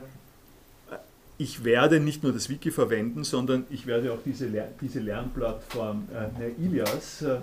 ich 1.38 1.64
werde 1.64 2.00
nicht 2.00 2.22
nur 2.22 2.32
das 2.32 2.48
Wiki 2.48 2.70
verwenden, 2.70 3.22
sondern 3.22 3.66
ich 3.68 3.86
werde 3.86 4.12
auch 4.12 4.22
diese, 4.24 4.46
Ler 4.46 4.68
diese 4.80 5.00
Lernplattform 5.00 6.08
äh, 6.40 6.64
Ilias 6.64 7.22
äh, 7.22 7.38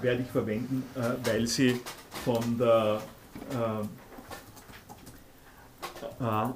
werde 0.00 0.22
ich 0.22 0.28
verwenden, 0.28 0.84
weil 1.24 1.46
sie 1.46 1.78
von 2.24 2.56
der 2.58 3.02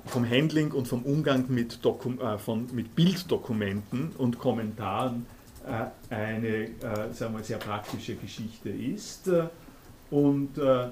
vom 0.06 0.30
Handling 0.30 0.72
und 0.72 0.88
vom 0.88 1.02
Umgang 1.02 1.44
mit, 1.48 1.84
Dokum 1.84 2.18
von, 2.38 2.68
mit 2.72 2.96
Bilddokumenten 2.96 4.12
und 4.16 4.38
Kommentaren 4.38 5.26
eine 6.08 6.70
sagen 7.12 7.36
wir, 7.36 7.44
sehr 7.44 7.58
praktische 7.58 8.14
Geschichte 8.14 8.70
ist. 8.70 9.28
Und 10.10 10.58
äh, 10.58 10.88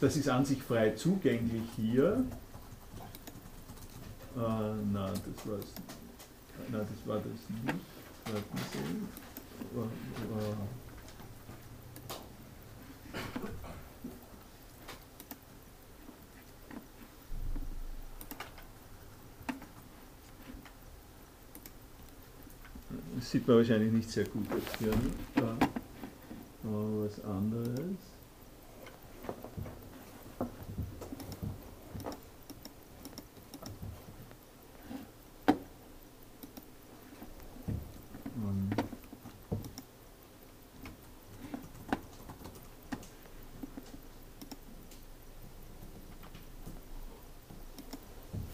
das 0.00 0.16
ist 0.16 0.28
an 0.28 0.44
sich 0.44 0.62
frei 0.62 0.90
zugänglich 0.90 1.62
hier. 1.76 2.24
Äh, 4.36 4.40
nein, 4.92 5.12
das, 5.12 5.50
war's, 5.50 5.66
nein, 6.70 6.86
das 6.88 7.08
war 7.08 7.16
das 7.16 7.24
nicht. 7.26 7.80
Warten 8.26 8.58
Sie. 8.72 8.80
Das 23.16 23.30
sieht 23.30 23.46
man 23.46 23.58
wahrscheinlich 23.58 23.92
nicht 23.92 24.10
sehr 24.10 24.24
gut 24.24 24.46
jetzt 24.54 24.76
hier. 24.78 24.90
Ne? 24.90 25.56
Oh, 26.62 27.04
was 27.04 27.18
anderes. 27.24 27.96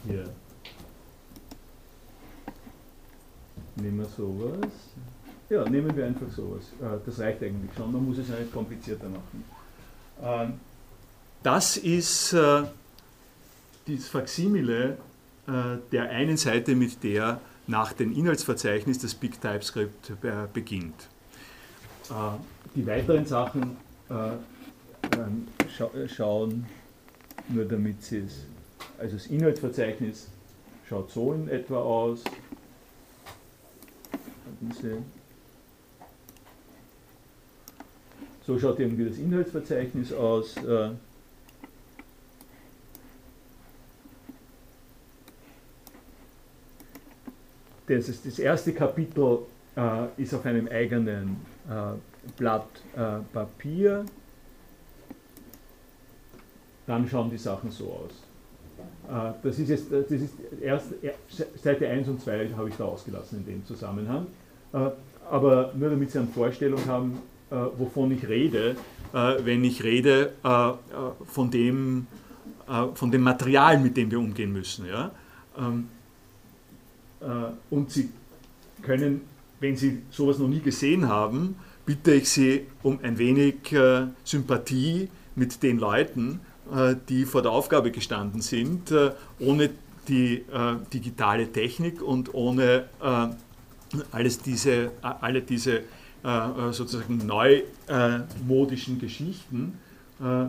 Hier. 0.07 0.31
Nehmen 3.75 3.99
wir 3.99 4.07
sowas. 4.07 4.71
Ja, 5.51 5.66
nehmen 5.77 5.97
wir 5.97 6.07
einfach 6.07 6.31
sowas. 6.31 6.63
Äh, 6.81 6.99
das 7.05 7.19
reicht 7.19 7.43
eigentlich 7.43 7.71
schon, 7.77 7.93
man 7.93 8.05
muss 8.05 8.19
es 8.19 8.29
ja 8.29 8.39
nicht 8.39 8.53
komplizierter 8.53 9.09
machen. 9.09 9.45
Ähm, 10.23 10.55
das 11.43 11.77
ist 11.77 12.33
äh, 12.33 12.63
das 13.87 14.09
Faksimile 14.09 14.97
äh, 15.47 15.53
der 15.93 16.11
einen 16.11 16.37
Seite, 16.37 16.75
mit 16.75 17.03
der 17.05 17.41
nach 17.67 17.93
dem 17.93 18.15
Inhaltsverzeichnis 18.15 18.99
das 18.99 19.15
Big 19.15 19.41
TypeScript 19.41 20.13
beginnt. 20.53 21.09
Die 22.77 22.87
weiteren 22.87 23.27
Sachen 23.27 23.77
ähm, 24.09 25.49
schauen, 26.07 26.65
nur 27.49 27.65
damit 27.65 28.05
Sie 28.05 28.19
es, 28.19 28.45
also 28.99 29.17
das 29.17 29.27
Inhaltsverzeichnis 29.27 30.29
schaut 30.89 31.11
so 31.11 31.33
in 31.33 31.49
etwa 31.49 31.79
aus. 31.79 32.23
Diese 34.61 34.99
So 38.47 38.57
schaut 38.59 38.79
irgendwie 38.79 39.09
das 39.09 39.19
Inhaltsverzeichnis 39.19 40.13
aus. 40.13 40.57
Äh, 40.59 40.91
das, 47.89 48.09
ist 48.09 48.25
das 48.25 48.39
erste 48.39 48.73
Kapitel 48.73 49.41
äh, 49.77 50.07
ist 50.17 50.33
auf 50.33 50.47
einem 50.47 50.69
eigenen 50.69 51.45
äh, 51.69 51.95
Blatt 52.37 52.69
äh, 52.95 53.19
Papier. 53.33 54.05
Dann 56.87 57.09
schauen 57.09 57.31
die 57.31 57.39
Sachen 57.39 57.73
so 57.73 57.87
aus. 57.87 58.13
Äh, 59.09 59.35
das 59.43 59.59
ist 59.59 59.69
jetzt, 59.69 59.91
das 59.91 60.09
ist 60.09 60.35
erst, 60.61 60.95
Seite 61.61 61.89
1 61.89 62.07
und 62.07 62.21
2 62.21 62.51
habe 62.57 62.69
ich 62.69 62.77
da 62.77 62.85
ausgelassen 62.85 63.39
in 63.41 63.55
dem 63.55 63.67
Zusammenhang. 63.67 64.29
Äh, 64.73 64.91
aber 65.29 65.73
nur 65.75 65.91
damit 65.91 66.13
Sie 66.13 66.19
eine 66.19 66.29
Vorstellung 66.29 66.87
haben, 66.87 67.19
wovon 67.51 68.11
ich 68.13 68.27
rede, 68.29 68.77
äh, 69.13 69.45
wenn 69.45 69.65
ich 69.65 69.83
rede 69.83 70.33
äh, 70.43 70.73
von, 71.27 71.51
dem, 71.51 72.07
von 72.95 73.11
dem 73.11 73.23
Material, 73.23 73.79
mit 73.79 73.97
dem 73.97 74.11
wir 74.11 74.19
umgehen 74.19 74.53
müssen. 74.53 74.87
Ja? 74.87 75.11
Ähm, 75.59 75.89
und 77.71 77.91
Sie 77.91 78.11
können, 78.83 79.23
wenn 79.59 79.77
Sie 79.77 80.03
sowas 80.11 80.39
noch 80.39 80.49
nie 80.49 80.61
gesehen 80.61 81.09
haben, 81.09 81.57
bitte 81.87 82.13
ich 82.13 82.29
Sie 82.29 82.67
um 82.83 82.99
ein 83.03 83.17
wenig 83.17 83.75
Sympathie 84.23 85.09
mit 85.35 85.63
den 85.63 85.79
Leuten, 85.79 86.41
die 87.09 87.25
vor 87.25 87.43
der 87.43 87.53
Aufgabe 87.53 87.91
gestanden 87.91 88.43
sind, 88.43 88.93
ohne 89.41 89.71
die 90.07 90.45
digitale 90.93 91.51
Technik 91.51 92.03
und 92.03 92.35
ohne 92.35 92.85
alles 94.13 94.39
diese, 94.41 94.93
alle 95.01 95.41
diese 95.41 95.83
äh, 96.27 96.69
äh, 96.69 96.73
sozusagen 96.73 97.19
neumodischen 97.19 98.99
Geschichten, 98.99 99.79
äh, 100.21 100.47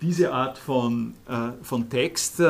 diese 0.00 0.32
Art 0.32 0.58
von, 0.58 1.14
von 1.62 1.90
Text 1.90 2.40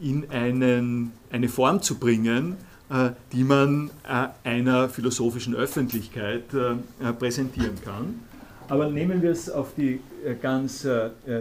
in 0.00 0.30
einen, 0.30 1.12
eine 1.30 1.48
Form 1.50 1.82
zu 1.82 1.96
bringen, 1.96 2.56
äh, 2.88 3.10
die 3.32 3.42
man 3.42 3.90
äh, 4.08 4.28
einer 4.48 4.88
philosophischen 4.88 5.54
Öffentlichkeit 5.54 6.44
äh, 6.54 7.12
präsentieren 7.12 7.74
kann. 7.84 8.20
Aber 8.68 8.88
nehmen 8.88 9.22
wir 9.22 9.30
es 9.30 9.50
auf 9.50 9.74
die 9.76 10.00
ganz 10.42 10.84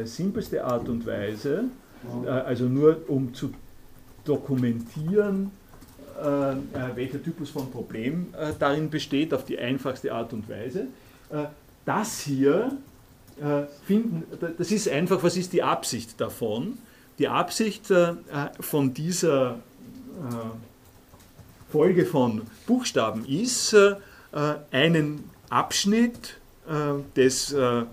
simpelste 0.04 0.64
Art 0.64 0.88
und 0.90 1.08
Weise, 1.08 1.64
also 2.28 2.66
nur 2.66 2.98
um 3.08 3.34
zu 3.34 3.52
dokumentieren, 4.26 5.50
welcher 6.96 7.22
Typus 7.22 7.50
von 7.50 7.72
Problem 7.72 8.34
darin 8.60 8.90
besteht, 8.90 9.34
auf 9.34 9.46
die 9.46 9.60
einfachste 9.60 10.14
Art 10.14 10.32
und 10.34 10.48
Weise. 10.50 10.88
Das 11.86 12.22
hier 12.22 12.78
finden, 13.86 14.24
das 14.58 14.72
ist 14.72 14.88
einfach, 14.88 15.22
was 15.24 15.36
ist 15.36 15.52
die 15.54 15.62
Absicht 15.62 16.20
davon? 16.22 16.78
Die 17.20 17.28
Absicht 17.28 17.92
von 18.60 18.94
dieser 18.94 19.60
Folge 21.70 22.06
von 22.06 22.44
Buchstaben 22.66 23.26
ist, 23.26 23.76
äh, 24.36 24.56
einen 24.72 25.30
Abschnitt 25.50 26.38
äh, 26.68 27.02
des 27.16 27.54
äh, 27.54 27.84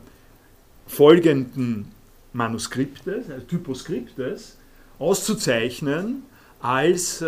folgenden 0.86 1.86
Manuskriptes, 2.32 3.30
also 3.30 3.46
Typoskriptes, 3.46 4.56
auszuzeichnen 4.98 6.22
als 6.60 7.24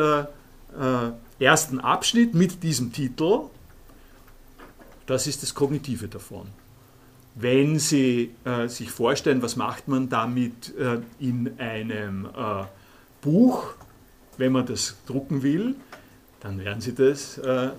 ersten 1.38 1.80
Abschnitt 1.80 2.34
mit 2.34 2.62
diesem 2.62 2.92
Titel. 2.92 3.42
Das 5.06 5.26
ist 5.26 5.42
das 5.42 5.54
Kognitive 5.54 6.08
davon. 6.08 6.48
Wenn 7.34 7.78
Sie 7.78 8.30
äh, 8.44 8.68
sich 8.68 8.90
vorstellen, 8.90 9.42
was 9.42 9.56
macht 9.56 9.88
man 9.88 10.08
damit 10.08 10.72
äh, 10.76 11.00
in 11.18 11.58
einem 11.58 12.26
äh, 12.26 12.64
Buch, 13.20 13.74
wenn 14.38 14.52
man 14.52 14.66
das 14.66 14.96
drucken 15.06 15.42
will, 15.42 15.74
dann 16.40 16.58
werden 16.62 16.80
Sie 16.80 16.94
das 16.94 17.38
äh, 17.38 17.66
äh, 17.66 17.70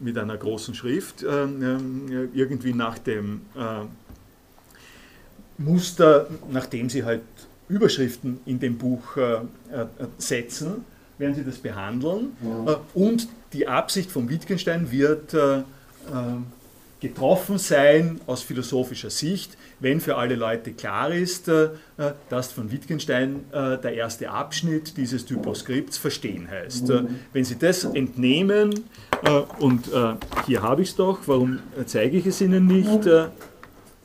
mit 0.00 0.18
einer 0.18 0.36
großen 0.36 0.74
Schrift 0.74 1.22
äh, 1.22 1.44
äh 1.44 2.28
irgendwie 2.34 2.72
nach 2.72 2.98
dem 2.98 3.42
äh, 3.54 3.84
Muster, 5.58 6.26
nachdem 6.50 6.90
Sie 6.90 7.04
halt 7.04 7.22
Überschriften 7.68 8.40
in 8.46 8.58
dem 8.58 8.78
Buch 8.78 9.16
äh, 9.16 9.40
setzen, 10.16 10.84
werden 11.18 11.34
Sie 11.34 11.44
das 11.44 11.58
behandeln. 11.58 12.36
Ja. 12.42 12.80
und 12.94 13.28
die 13.52 13.66
Absicht 13.66 14.10
von 14.10 14.28
Wittgenstein 14.28 14.90
wird 14.90 15.34
getroffen 17.00 17.58
sein 17.58 18.20
aus 18.26 18.42
philosophischer 18.42 19.10
Sicht, 19.10 19.56
wenn 19.80 20.00
für 20.00 20.16
alle 20.16 20.34
Leute 20.34 20.72
klar 20.72 21.12
ist, 21.12 21.48
äh, 21.48 21.68
dass 22.28 22.52
von 22.52 22.72
Wittgenstein 22.72 23.44
äh, 23.52 23.78
der 23.78 23.94
erste 23.94 24.30
Abschnitt 24.30 24.96
dieses 24.96 25.24
Typoskripts 25.24 25.96
verstehen 25.96 26.48
heißt. 26.50 26.90
Äh, 26.90 27.04
wenn 27.32 27.44
Sie 27.44 27.56
das 27.56 27.84
entnehmen, 27.84 28.84
und 29.58 29.90
hier 30.46 30.62
habe 30.62 30.82
ich 30.82 30.90
es 30.90 30.96
doch, 30.96 31.18
warum 31.26 31.58
zeige 31.86 32.18
ich 32.18 32.26
es 32.26 32.40
Ihnen 32.40 32.66
nicht? 32.66 33.04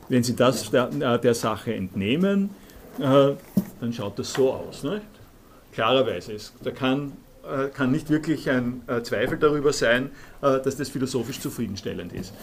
Wenn 0.10 0.24
Sie 0.24 0.36
das 0.36 0.72
der, 0.72 1.20
der 1.20 1.34
Sache 1.36 1.74
entnehmen, 1.74 2.50
dann 2.98 3.38
schaut 3.92 4.18
das 4.18 4.34
so 4.34 4.54
aus. 4.54 4.84
Nicht? 4.84 5.02
Klarerweise, 5.74 6.36
da 6.64 6.72
kann 6.72 7.14
kann 7.74 7.92
nicht 7.92 8.10
wirklich 8.10 8.50
ein 8.50 8.84
Zweifel 9.04 9.38
darüber 9.38 9.74
sein, 9.74 10.12
dass 10.40 10.78
das 10.78 10.88
philosophisch 10.88 11.42
zufriedenstellend 11.42 12.14
ist. 12.14 12.34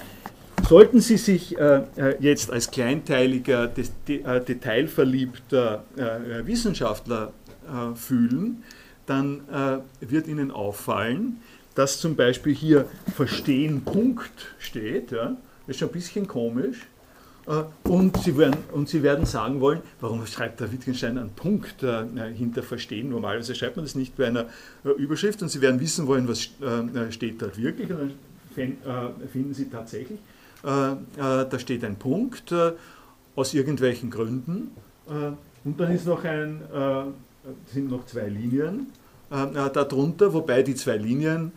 Sollten 0.68 1.00
Sie 1.00 1.16
sich 1.16 1.58
äh, 1.58 1.82
äh, 1.96 2.16
jetzt 2.20 2.52
als 2.52 2.70
kleinteiliger, 2.70 3.66
des, 3.66 3.92
de, 4.06 4.22
äh, 4.22 4.40
detailverliebter 4.40 5.84
äh, 5.96 6.46
Wissenschaftler 6.46 7.32
äh, 7.66 7.96
fühlen, 7.96 8.62
dann 9.06 9.40
äh, 9.48 9.78
wird 10.08 10.28
Ihnen 10.28 10.50
auffallen, 10.50 11.40
dass 11.74 11.98
zum 11.98 12.14
Beispiel 12.14 12.54
hier 12.54 12.84
Verstehen 13.16 13.82
Punkt 13.82 14.54
steht. 14.58 15.10
Ja? 15.10 15.36
Das 15.66 15.76
ist 15.76 15.78
schon 15.78 15.88
ein 15.88 15.92
bisschen 15.92 16.28
komisch. 16.28 16.86
Und 17.84 18.16
Sie, 18.18 18.38
werden, 18.38 18.56
und 18.72 18.88
Sie 18.88 19.02
werden 19.02 19.26
sagen 19.26 19.60
wollen, 19.60 19.80
warum 20.00 20.24
schreibt 20.26 20.60
der 20.60 20.70
Wittgenstein 20.70 21.18
einen 21.18 21.30
Punkt 21.30 21.82
äh, 21.82 22.04
hinter 22.32 22.62
Verstehen? 22.62 23.08
Normalerweise 23.10 23.54
schreibt 23.54 23.76
man 23.76 23.84
das 23.84 23.96
nicht 23.96 24.16
bei 24.16 24.28
einer 24.28 24.46
äh, 24.84 24.90
Überschrift 24.90 25.42
und 25.42 25.48
Sie 25.48 25.60
werden 25.60 25.80
wissen 25.80 26.06
wollen, 26.06 26.28
was 26.28 26.50
äh, 26.60 27.10
steht 27.10 27.42
dort 27.42 27.58
wirklich. 27.58 27.90
Und 27.90 28.12
dann 28.54 29.28
finden 29.32 29.54
Sie 29.54 29.68
tatsächlich 29.68 30.18
äh, 30.62 30.92
äh, 30.92 30.96
da 31.16 31.58
steht 31.58 31.84
ein 31.84 31.96
Punkt 31.96 32.52
äh, 32.52 32.72
aus 33.34 33.54
irgendwelchen 33.54 34.10
Gründen 34.10 34.72
und 35.64 35.80
dann 35.80 35.92
ist 35.92 36.06
noch 36.06 36.22
ein, 36.24 36.60
sind 37.66 37.90
noch 37.90 38.06
zwei 38.06 38.28
Linien 38.28 38.86
darunter, 39.28 40.32
wobei 40.32 40.62
die 40.62 40.74
zwei 40.74 40.96
Linien 40.96 41.50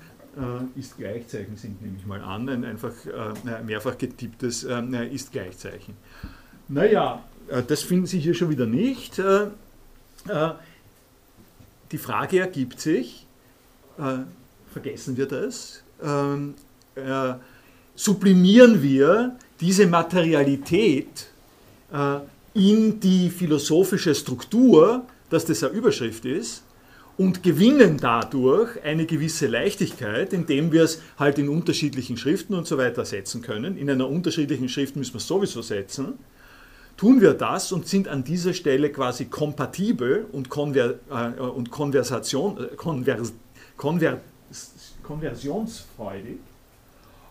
ist 0.75 0.97
Gleichzeichen 0.97 1.57
sind, 1.57 1.81
nehme 1.81 1.95
ich 1.97 2.05
mal 2.05 2.21
an, 2.21 2.49
ein 2.49 2.65
einfach 2.65 2.93
mehrfach 3.65 3.97
getipptes 3.97 4.63
ist 5.11 5.31
Gleichzeichen. 5.31 5.95
Naja, 6.67 7.23
das 7.67 7.83
finden 7.83 8.07
Sie 8.07 8.19
hier 8.19 8.33
schon 8.33 8.49
wieder 8.49 8.65
nicht. 8.65 9.21
Die 11.91 11.97
Frage 11.97 12.39
ergibt 12.39 12.79
sich, 12.79 13.27
vergessen 14.71 15.17
wir 15.17 15.27
das, 15.27 15.83
ähm, 16.01 16.55
sublimieren 17.95 18.81
wir 18.81 19.37
diese 19.59 19.87
Materialität 19.87 21.27
äh, 21.91 22.19
in 22.53 22.99
die 22.99 23.29
philosophische 23.29 24.13
Struktur, 24.13 25.05
dass 25.29 25.45
das 25.45 25.63
eine 25.63 25.73
Überschrift 25.73 26.25
ist, 26.25 26.63
und 27.17 27.43
gewinnen 27.43 27.97
dadurch 27.97 28.83
eine 28.83 29.05
gewisse 29.05 29.47
Leichtigkeit, 29.47 30.33
indem 30.33 30.71
wir 30.71 30.83
es 30.83 31.01
halt 31.19 31.37
in 31.37 31.49
unterschiedlichen 31.49 32.17
Schriften 32.17 32.55
und 32.55 32.67
so 32.67 32.77
weiter 32.77 33.05
setzen 33.05 33.41
können. 33.41 33.77
In 33.77 33.89
einer 33.89 34.09
unterschiedlichen 34.09 34.67
Schrift 34.67 34.95
müssen 34.95 35.13
wir 35.13 35.19
es 35.19 35.27
sowieso 35.27 35.61
setzen. 35.61 36.13
Tun 36.97 37.21
wir 37.21 37.33
das 37.33 37.71
und 37.71 37.87
sind 37.87 38.07
an 38.07 38.23
dieser 38.23 38.53
Stelle 38.53 38.91
quasi 38.91 39.25
kompatibel 39.25 40.25
und, 40.31 40.49
konver 40.49 40.95
äh, 41.09 41.39
und 41.39 41.71
Konversation, 41.71 42.57
äh, 42.57 42.75
konver 42.75 43.17
konver 43.77 44.19
konversionsfreudig, 45.01 46.37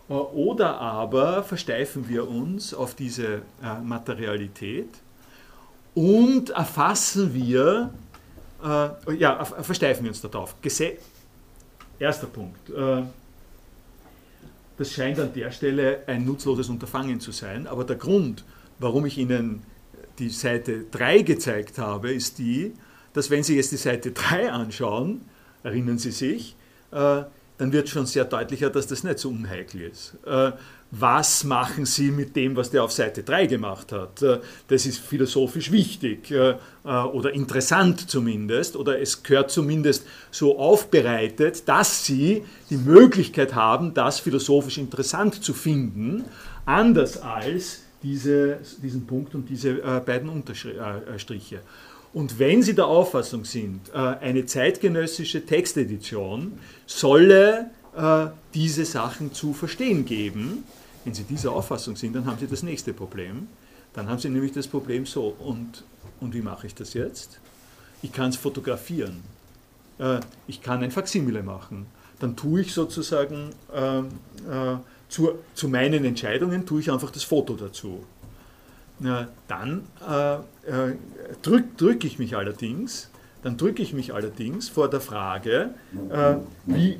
äh, 0.09 0.13
oder 0.13 0.79
aber 0.79 1.43
versteifen 1.43 2.09
wir 2.09 2.29
uns 2.29 2.73
auf 2.73 2.93
diese 2.93 3.41
äh, 3.63 3.79
Materialität 3.83 4.89
und 5.95 6.49
erfassen 6.51 7.33
wir, 7.33 7.91
äh, 8.63 9.13
ja, 9.17 9.43
versteifen 9.43 10.03
wir 10.03 10.11
uns 10.11 10.21
darauf. 10.21 10.55
Gese 10.61 10.93
Erster 11.99 12.27
Punkt. 12.27 12.69
Äh, 12.69 13.03
das 14.77 14.91
scheint 14.91 15.19
an 15.19 15.31
der 15.33 15.51
Stelle 15.51 16.03
ein 16.07 16.25
nutzloses 16.25 16.69
Unterfangen 16.69 17.19
zu 17.19 17.31
sein, 17.31 17.67
aber 17.67 17.83
der 17.83 17.95
Grund, 17.95 18.43
warum 18.79 19.05
ich 19.05 19.17
Ihnen 19.17 19.61
die 20.19 20.29
Seite 20.29 20.85
3 20.91 21.21
gezeigt 21.21 21.77
habe, 21.77 22.11
ist 22.11 22.39
die, 22.39 22.73
dass 23.13 23.29
wenn 23.29 23.43
Sie 23.43 23.55
jetzt 23.55 23.71
die 23.71 23.77
Seite 23.77 24.11
3 24.11 24.51
anschauen, 24.51 25.21
erinnern 25.61 25.99
Sie 25.99 26.11
sich, 26.11 26.55
äh, 26.91 27.23
dann 27.57 27.71
wird 27.71 27.87
schon 27.87 28.07
sehr 28.07 28.25
deutlicher, 28.25 28.69
dass 28.69 28.87
das 28.87 29.03
nicht 29.03 29.19
so 29.19 29.29
unheikel 29.29 29.81
ist. 29.81 30.15
Äh, 30.93 30.99
was 30.99 31.43
machen 31.43 31.85
Sie 31.85 32.11
mit 32.11 32.35
dem, 32.35 32.55
was 32.55 32.69
der 32.69 32.83
auf 32.83 32.91
Seite 32.91 33.23
3 33.23 33.47
gemacht 33.47 33.91
hat? 33.91 34.21
Äh, 34.21 34.39
das 34.67 34.85
ist 34.85 34.99
philosophisch 34.99 35.71
wichtig 35.71 36.31
äh, 36.31 36.55
oder 36.83 37.33
interessant 37.33 38.09
zumindest 38.09 38.75
oder 38.75 38.99
es 38.99 39.23
gehört 39.23 39.51
zumindest 39.51 40.05
so 40.31 40.57
aufbereitet, 40.57 41.67
dass 41.67 42.05
Sie 42.05 42.43
die 42.69 42.77
Möglichkeit 42.77 43.55
haben, 43.55 43.93
das 43.93 44.19
philosophisch 44.19 44.77
interessant 44.77 45.43
zu 45.43 45.53
finden, 45.53 46.25
anders 46.65 47.21
als 47.21 47.83
diese, 48.01 48.59
diesen 48.81 49.07
Punkt 49.07 49.33
und 49.33 49.49
diese 49.49 49.75
beiden 50.05 50.27
Unterstriche. 50.27 51.61
Und 52.13 52.37
wenn 52.37 52.61
Sie 52.61 52.75
der 52.75 52.85
Auffassung 52.85 53.43
sind, 53.43 53.89
äh, 53.93 53.97
eine 53.97 54.45
zeitgenössische 54.45 55.45
Textedition 55.45 56.53
solle 56.85 57.71
äh, 57.95 58.27
diese 58.53 58.85
Sachen 58.85 59.33
zu 59.33 59.53
verstehen 59.53 60.05
geben, 60.05 60.63
wenn 61.03 61.13
Sie 61.13 61.23
dieser 61.23 61.51
Auffassung 61.51 61.95
sind, 61.95 62.15
dann 62.15 62.25
haben 62.25 62.37
Sie 62.39 62.47
das 62.47 62.63
nächste 62.63 62.93
Problem. 62.93 63.47
Dann 63.93 64.09
haben 64.09 64.19
Sie 64.19 64.29
nämlich 64.29 64.51
das 64.51 64.67
Problem 64.67 65.05
so, 65.05 65.35
und, 65.39 65.83
und 66.19 66.33
wie 66.33 66.41
mache 66.41 66.67
ich 66.67 66.75
das 66.75 66.93
jetzt? 66.93 67.39
Ich 68.01 68.11
kann 68.11 68.29
es 68.29 68.37
fotografieren. 68.37 69.21
Äh, 69.99 70.19
ich 70.47 70.61
kann 70.61 70.83
ein 70.83 70.91
Faksimile 70.91 71.43
machen. 71.43 71.85
Dann 72.19 72.35
tue 72.35 72.61
ich 72.61 72.73
sozusagen 72.73 73.49
ähm, 73.73 74.07
zu, 75.09 75.31
zu 75.55 75.67
meinen 75.67 76.05
Entscheidungen, 76.05 76.65
tue 76.65 76.79
ich 76.79 76.89
einfach 76.89 77.11
das 77.11 77.23
Foto 77.23 77.55
dazu 77.55 78.05
dann 79.47 79.83
äh, 80.07 80.35
äh, 80.35 80.95
drücke 81.41 81.67
drück 81.77 82.03
ich 82.05 82.19
mich 82.19 82.35
allerdings, 82.35 83.09
dann 83.41 83.57
drücke 83.57 83.81
ich 83.81 83.93
mich 83.93 84.13
allerdings 84.13 84.69
vor 84.69 84.89
der 84.89 85.01
Frage, 85.01 85.73
äh, 86.09 86.35
wie, 86.65 86.99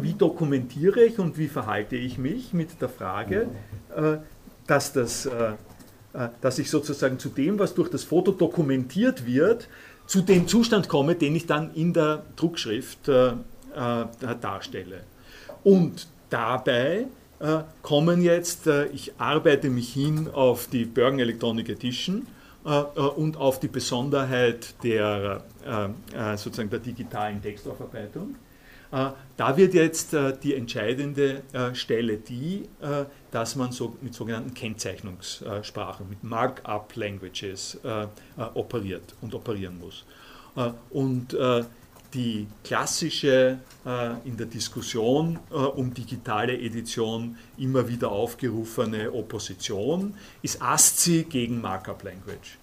wie 0.00 0.14
dokumentiere 0.14 1.04
ich 1.04 1.18
und 1.18 1.38
wie 1.38 1.48
verhalte 1.48 1.96
ich 1.96 2.18
mich 2.18 2.52
mit 2.52 2.80
der 2.80 2.88
Frage, 2.88 3.48
äh, 3.94 4.18
dass, 4.66 4.92
das, 4.92 5.26
äh, 5.26 5.52
äh, 6.12 6.28
dass 6.40 6.58
ich 6.58 6.70
sozusagen 6.70 7.18
zu 7.18 7.28
dem, 7.28 7.58
was 7.58 7.74
durch 7.74 7.90
das 7.90 8.04
Foto 8.04 8.32
dokumentiert 8.32 9.26
wird, 9.26 9.68
zu 10.06 10.22
dem 10.22 10.46
Zustand 10.46 10.88
komme, 10.88 11.16
den 11.16 11.34
ich 11.34 11.46
dann 11.46 11.74
in 11.74 11.92
der 11.92 12.22
Druckschrift 12.36 13.08
äh, 13.08 13.28
äh, 13.28 13.34
darstelle. 14.40 15.00
Und 15.64 16.06
dabei 16.30 17.06
äh, 17.40 17.58
kommen 17.82 18.22
jetzt, 18.22 18.68
ich 18.92 19.12
arbeite 19.18 19.68
mich 19.68 19.92
hin 19.92 20.28
auf 20.32 20.68
die 20.68 20.84
Bergen 20.84 21.18
Electronic 21.18 21.68
Edition 21.68 22.26
und 22.64 23.36
auf 23.36 23.60
die 23.60 23.68
Besonderheit 23.68 24.74
der, 24.82 25.44
sozusagen 26.34 26.68
der 26.68 26.80
digitalen 26.80 27.40
Textaufarbeitung. 27.40 28.34
Da 28.90 29.56
wird 29.56 29.74
jetzt 29.74 30.16
die 30.42 30.54
entscheidende 30.54 31.42
Stelle 31.74 32.16
die, 32.18 32.68
dass 33.30 33.56
man 33.56 33.72
so 33.72 33.96
mit 34.00 34.14
sogenannten 34.14 34.54
Kennzeichnungssprachen, 34.54 36.08
mit 36.08 36.22
Markup-Languages 36.22 37.78
operiert 38.54 39.14
und 39.20 39.34
operieren 39.34 39.78
muss. 39.78 40.04
Und 40.90 41.36
die 42.16 42.46
klassische 42.64 43.58
äh, 43.84 44.10
in 44.24 44.36
der 44.36 44.46
Diskussion 44.46 45.38
äh, 45.50 45.54
um 45.54 45.92
digitale 45.92 46.58
Edition 46.58 47.36
immer 47.58 47.86
wieder 47.88 48.10
aufgerufene 48.10 49.12
Opposition 49.12 50.14
ist 50.42 50.62
ASCII 50.62 51.24
gegen 51.24 51.60
Markup 51.60 52.02
Language. 52.02 52.58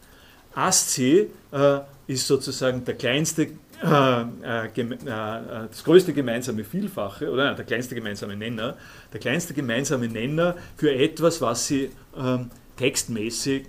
ASCII 0.56 1.30
äh, 1.52 1.80
ist 2.08 2.28
sozusagen 2.28 2.84
der 2.84 2.96
kleinste, 2.96 3.44
äh, 3.44 3.48
äh, 3.48 3.52
äh, 3.52 3.58
das 3.84 5.84
größte 5.84 6.14
gemeinsame 6.14 6.64
Vielfache 6.64 7.30
oder? 7.30 7.54
Der 7.54 7.66
kleinste 7.66 7.96
gemeinsame 7.96 8.36
Nenner, 8.36 8.76
der 9.12 9.20
kleinste 9.20 9.54
gemeinsame 9.54 10.08
Nenner 10.08 10.56
für 10.78 10.94
etwas, 10.94 11.42
was 11.42 11.68
Sie 11.68 11.92
ähm, 12.18 12.50
textmäßig 12.78 13.68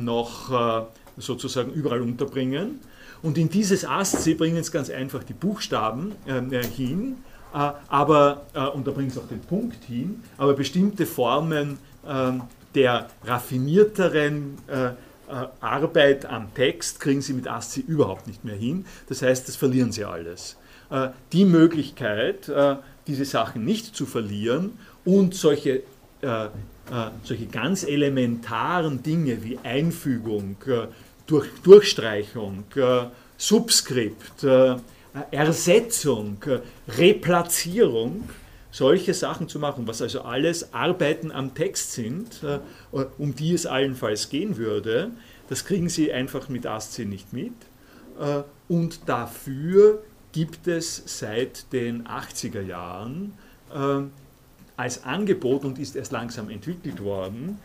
noch 0.00 0.88
sozusagen 1.18 1.72
überall 1.72 2.00
unterbringen. 2.00 2.80
Und 3.22 3.38
in 3.38 3.48
dieses 3.48 3.84
ASCII 3.84 4.34
bringen 4.34 4.58
es 4.58 4.70
ganz 4.70 4.90
einfach 4.90 5.24
die 5.24 5.32
Buchstaben 5.32 6.12
äh, 6.26 6.64
hin, 6.64 7.16
äh, 7.54 7.70
aber, 7.88 8.46
äh, 8.54 8.66
und 8.66 8.86
da 8.86 8.90
bringen 8.90 9.08
es 9.08 9.18
auch 9.18 9.28
den 9.28 9.40
Punkt 9.40 9.84
hin, 9.84 10.22
aber 10.38 10.54
bestimmte 10.54 11.06
Formen 11.06 11.78
ähm, 12.06 12.42
der 12.74 13.08
raffinierteren 13.24 14.58
äh, 14.68 14.86
äh, 14.86 14.90
Arbeit 15.60 16.26
am 16.26 16.54
Text 16.54 17.00
kriegen 17.00 17.20
sie 17.20 17.32
mit 17.32 17.48
ASCII 17.48 17.82
überhaupt 17.86 18.26
nicht 18.26 18.44
mehr 18.44 18.54
hin. 18.54 18.86
Das 19.08 19.22
heißt, 19.22 19.48
das 19.48 19.56
verlieren 19.56 19.92
sie 19.92 20.04
alles. 20.04 20.56
Äh, 20.90 21.08
die 21.32 21.44
Möglichkeit, 21.44 22.50
diese 23.06 23.24
Sachen 23.24 23.64
nicht 23.64 23.94
zu 23.96 24.06
verlieren 24.06 24.78
und 25.04 25.34
solche 25.34 25.82
solche 27.24 27.46
ganz 27.46 27.84
elementaren 27.84 29.02
Dinge 29.02 29.44
wie 29.44 29.58
Einfügung, 29.62 30.56
durch 31.26 31.48
Durchstreichung, 31.62 32.64
äh, 32.76 33.06
Subskript, 33.36 34.44
äh, 34.44 34.76
Ersetzung, 35.30 36.38
äh, 36.46 36.60
Replatzierung, 36.90 38.28
solche 38.76 39.14
Sachen 39.14 39.48
zu 39.48 39.58
machen, 39.58 39.86
was 39.86 40.02
also 40.02 40.20
alles 40.20 40.74
Arbeiten 40.74 41.32
am 41.32 41.54
Text 41.54 41.92
sind, 41.92 42.42
um 43.16 43.34
die 43.34 43.54
es 43.54 43.64
allenfalls 43.64 44.28
gehen 44.28 44.58
würde, 44.58 45.12
das 45.48 45.64
kriegen 45.64 45.88
Sie 45.88 46.12
einfach 46.12 46.50
mit 46.50 46.66
ASCII 46.66 47.06
nicht 47.06 47.32
mit. 47.32 47.54
Und 48.68 49.00
dafür 49.08 50.02
gibt 50.32 50.66
es 50.66 51.02
seit 51.06 51.72
den 51.72 52.06
80er 52.06 52.60
Jahren 52.60 53.32
als 54.76 55.04
Angebot 55.04 55.64
und 55.64 55.78
ist 55.78 55.96
erst 55.96 56.12
langsam 56.12 56.50
entwickelt 56.50 57.02
worden, 57.02 57.58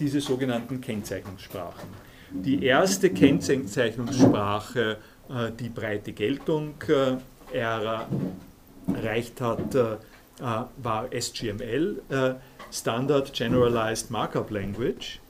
diese 0.00 0.20
sogenannten 0.20 0.80
Kennzeichnungssprachen. 0.80 1.88
Die 2.32 2.64
erste 2.64 3.10
Kennzeichnungssprache, 3.10 4.96
äh, 5.28 5.50
die 5.58 5.68
breite 5.68 6.12
Geltung 6.12 6.74
äh, 6.88 7.16
erreicht 7.56 9.40
hat, 9.40 9.74
äh, 9.74 9.96
war 10.40 11.08
SGML, 11.12 12.02
Standard 12.72 13.32
Generalized 13.32 14.10
Markup 14.10 14.50
Language. 14.50 15.20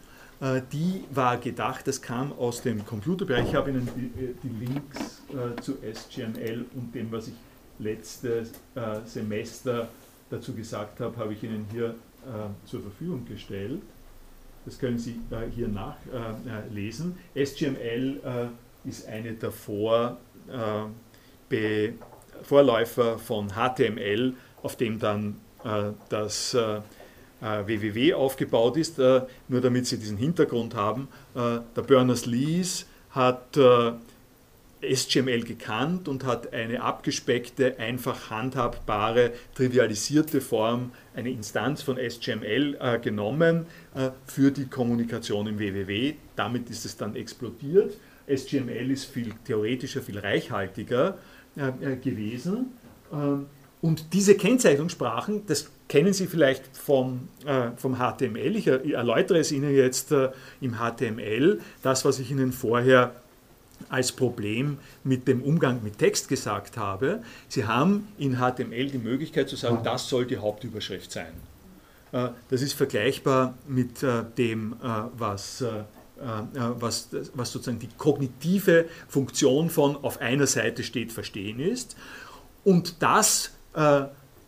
Die 0.73 1.05
war 1.11 1.37
gedacht, 1.37 1.87
das 1.87 2.01
kam 2.01 2.32
aus 2.32 2.62
dem 2.62 2.87
Computerbereich. 2.87 3.49
Ich 3.49 3.55
habe 3.55 3.70
Ihnen 3.70 3.89
die, 3.95 4.35
die 4.43 4.65
Links 4.65 5.23
zu 5.61 5.77
SGML 5.82 6.65
und 6.74 6.95
dem, 6.95 7.12
was 7.12 7.28
ich 7.28 7.35
letztes 7.78 8.53
Semester 9.05 9.89
dazu 10.31 10.55
gesagt 10.55 11.01
habe, 11.01 11.16
habe 11.16 11.35
ich 11.35 11.43
Ihnen 11.43 11.66
hier 11.70 11.95
zur 12.65 12.81
Verfügung 12.81 13.27
gestellt. 13.27 13.82
Das 14.65 14.78
können 14.78 14.99
Sie 14.99 15.16
äh, 15.31 15.51
hier 15.55 15.69
nachlesen. 15.69 17.19
Äh, 17.35 17.45
SGML 17.45 18.20
äh, 18.24 18.89
ist 18.89 19.07
eine 19.09 19.32
der 19.32 19.51
Vor, 19.51 20.19
Vorläufer 22.43 23.19
von 23.19 23.49
HTML, 23.51 24.35
auf 24.62 24.77
dem 24.77 24.99
dann 24.99 25.37
das 26.09 26.57
www 27.41 28.15
aufgebaut 28.15 28.77
ist. 28.77 28.99
nur 28.99 29.61
damit 29.61 29.87
Sie 29.87 29.99
diesen 29.99 30.16
Hintergrund 30.16 30.74
haben, 30.74 31.09
der 31.35 31.82
Berners-Lee 31.82 32.65
hat 33.11 33.59
SGML 34.82 35.43
gekannt 35.43 36.09
und 36.09 36.24
hat 36.24 36.53
eine 36.53 36.82
abgespeckte, 36.82 37.78
einfach 37.78 38.31
handhabbare, 38.31 39.32
trivialisierte 39.55 40.41
Form, 40.41 40.93
eine 41.15 41.31
Instanz 41.31 41.82
von 41.82 41.99
SGML 41.99 42.78
äh, 42.81 42.99
genommen 42.99 43.66
äh, 43.95 44.11
für 44.27 44.51
die 44.51 44.66
Kommunikation 44.66 45.47
im 45.47 45.59
WWW. 45.59 46.15
Damit 46.37 46.70
ist 46.70 46.85
es 46.85 46.97
dann 46.97 47.15
explodiert. 47.15 47.97
SGML 48.27 48.91
ist 48.91 49.07
viel 49.07 49.35
theoretischer, 49.45 50.03
viel 50.03 50.19
reichhaltiger 50.19 51.19
äh, 51.57 51.93
äh 51.93 51.97
gewesen. 51.97 52.73
Ähm, 53.12 53.47
und 53.82 54.12
diese 54.12 54.35
Kennzeichnungssprachen, 54.35 55.47
das 55.47 55.70
kennen 55.89 56.12
Sie 56.12 56.27
vielleicht 56.27 56.77
vom, 56.77 57.28
äh, 57.47 57.70
vom 57.77 57.97
HTML. 57.97 58.57
Ich 58.57 58.66
erläutere 58.66 59.39
es 59.39 59.52
Ihnen 59.52 59.74
jetzt 59.74 60.12
äh, 60.12 60.31
im 60.61 60.77
HTML, 60.77 61.61
das, 61.82 62.05
was 62.05 62.19
ich 62.19 62.31
Ihnen 62.31 62.52
vorher 62.52 63.15
als 63.89 64.12
Problem 64.12 64.78
mit 65.05 65.27
dem 65.27 65.43
Umgang 65.43 65.82
mit 65.82 65.98
Text 65.98 66.28
gesagt 66.28 66.77
habe. 66.77 67.23
Sie 67.48 67.65
haben 67.65 68.09
in 68.19 68.36
HTML 68.36 68.90
die 68.90 68.98
Möglichkeit 68.98 69.48
zu 69.48 69.57
sagen, 69.57 69.81
das 69.82 70.09
soll 70.09 70.27
die 70.27 70.36
Hauptüberschrift 70.36 71.11
sein. 71.11 71.32
Äh, 72.12 72.28
das 72.51 72.62
ist 72.62 72.74
vergleichbar 72.74 73.55
mit 73.66 74.02
äh, 74.02 74.24
dem, 74.36 74.74
äh, 74.82 74.86
was, 75.16 75.65
was, 76.23 77.09
was 77.32 77.51
sozusagen 77.51 77.78
die 77.78 77.89
kognitive 77.97 78.85
Funktion 79.09 79.70
von 79.70 79.97
auf 79.97 80.20
einer 80.20 80.47
Seite 80.47 80.82
steht, 80.82 81.12
verstehen 81.12 81.59
ist. 81.61 81.97
Und 82.62 83.02
das 83.02 83.52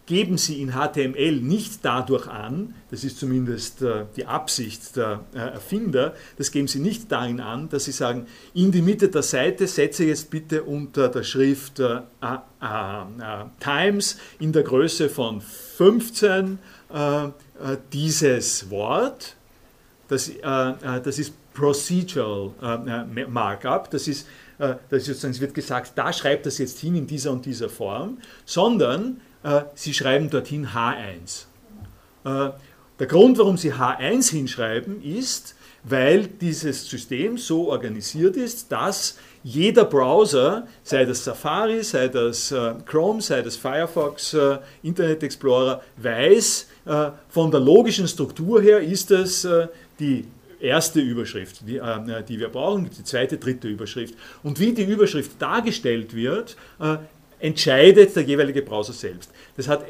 geben 0.06 0.36
Sie 0.36 0.60
in 0.60 0.72
HTML 0.72 1.40
nicht 1.40 1.84
dadurch 1.84 2.26
an, 2.26 2.74
das 2.90 3.04
ist 3.04 3.18
zumindest 3.18 3.82
äh, 3.82 4.04
die 4.16 4.26
Absicht 4.26 4.96
der 4.96 5.20
äh, 5.32 5.38
Erfinder, 5.38 6.14
das 6.38 6.50
geben 6.50 6.66
Sie 6.66 6.80
nicht 6.80 7.10
darin 7.12 7.40
an, 7.40 7.68
dass 7.68 7.84
Sie 7.84 7.92
sagen, 7.92 8.26
in 8.52 8.72
die 8.72 8.82
Mitte 8.82 9.08
der 9.08 9.22
Seite 9.22 9.66
setze 9.66 10.04
jetzt 10.04 10.28
bitte 10.30 10.64
unter 10.64 11.08
der 11.08 11.22
Schrift 11.22 11.78
äh, 11.78 12.00
äh, 12.20 12.34
äh 12.60 13.44
Times 13.60 14.18
in 14.40 14.52
der 14.52 14.64
Größe 14.64 15.08
von 15.08 15.40
15 15.40 16.58
äh, 16.92 17.28
dieses 17.92 18.70
Wort. 18.70 19.36
Das, 20.08 20.30
das 20.42 21.18
ist 21.18 21.32
Procedural 21.54 22.50
Markup, 23.30 23.90
das 23.90 24.08
ist, 24.08 24.26
das 24.58 24.78
ist 24.90 25.06
sozusagen, 25.06 25.32
es 25.32 25.40
wird 25.40 25.54
gesagt, 25.54 25.92
da 25.96 26.12
schreibt 26.12 26.46
das 26.46 26.58
jetzt 26.58 26.78
hin 26.78 26.94
in 26.94 27.06
dieser 27.06 27.32
und 27.32 27.44
dieser 27.46 27.68
Form, 27.68 28.18
sondern 28.44 29.20
äh, 29.42 29.62
Sie 29.74 29.94
schreiben 29.94 30.30
dorthin 30.30 30.68
H1. 30.68 31.46
Äh, 32.24 32.52
der 32.98 33.06
Grund, 33.06 33.38
warum 33.38 33.56
Sie 33.56 33.72
H1 33.72 34.30
hinschreiben, 34.30 35.02
ist, 35.02 35.54
weil 35.84 36.26
dieses 36.26 36.88
System 36.88 37.38
so 37.38 37.70
organisiert 37.70 38.36
ist, 38.36 38.70
dass 38.70 39.18
jeder 39.42 39.84
Browser, 39.84 40.68
sei 40.84 41.04
das 41.04 41.24
Safari, 41.24 41.82
sei 41.82 42.06
das 42.06 42.52
äh, 42.52 42.74
Chrome, 42.86 43.20
sei 43.20 43.42
das 43.42 43.56
Firefox, 43.56 44.36
Internet 44.82 45.22
Explorer, 45.24 45.82
weiß, 45.96 46.68
von 47.28 47.50
der 47.52 47.60
logischen 47.60 48.08
Struktur 48.08 48.60
her 48.60 48.80
ist 48.80 49.12
es 49.12 49.46
die 50.00 50.24
erste 50.62 51.00
Überschrift, 51.00 51.60
die, 51.66 51.80
die, 52.28 52.38
wir 52.38 52.48
brauchen, 52.48 52.88
die 52.88 53.04
zweite, 53.04 53.36
dritte 53.36 53.68
Überschrift. 53.68 54.14
Und 54.42 54.60
wie 54.60 54.72
die 54.72 54.84
Überschrift 54.84 55.32
dargestellt 55.40 56.14
wird, 56.14 56.56
entscheidet 57.38 58.14
der 58.14 58.22
jeweilige 58.22 58.62
Browser 58.62 58.92
selbst. 58.92 59.30
Das 59.56 59.68
hat, 59.68 59.84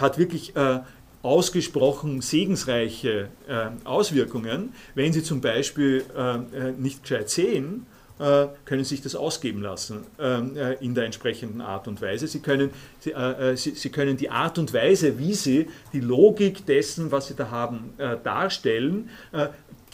hat 0.00 0.18
wirklich 0.18 0.54
äh, 0.56 0.80
ausgesprochen 1.22 2.20
segensreiche 2.20 3.28
äh, 3.48 3.68
Auswirkungen, 3.84 4.72
wenn 4.94 5.12
Sie 5.12 5.22
zum 5.22 5.40
Beispiel 5.40 6.04
äh, 6.16 6.68
äh 6.68 6.72
nicht 6.72 7.02
gescheit 7.02 7.30
sehen 7.30 7.86
äh, 8.18 8.46
können 8.64 8.84
sich 8.84 9.02
das 9.02 9.14
ausgeben 9.14 9.60
lassen 9.60 10.06
äh, 10.18 10.82
in 10.82 10.94
der 10.94 11.04
entsprechenden 11.04 11.60
Art 11.60 11.86
und 11.86 12.00
Weise. 12.00 12.26
Sie 12.26 12.40
können, 12.40 12.70
äh, 13.04 13.56
sie, 13.56 13.90
können 13.90 14.16
die 14.16 14.30
Art 14.30 14.58
und 14.58 14.72
Weise, 14.72 15.18
wie 15.18 15.34
Sie 15.34 15.66
die 15.92 16.00
Logik 16.00 16.64
dessen, 16.64 17.12
was 17.12 17.28
Sie 17.28 17.34
da 17.34 17.50
haben, 17.50 17.92
darstellen, 18.24 19.10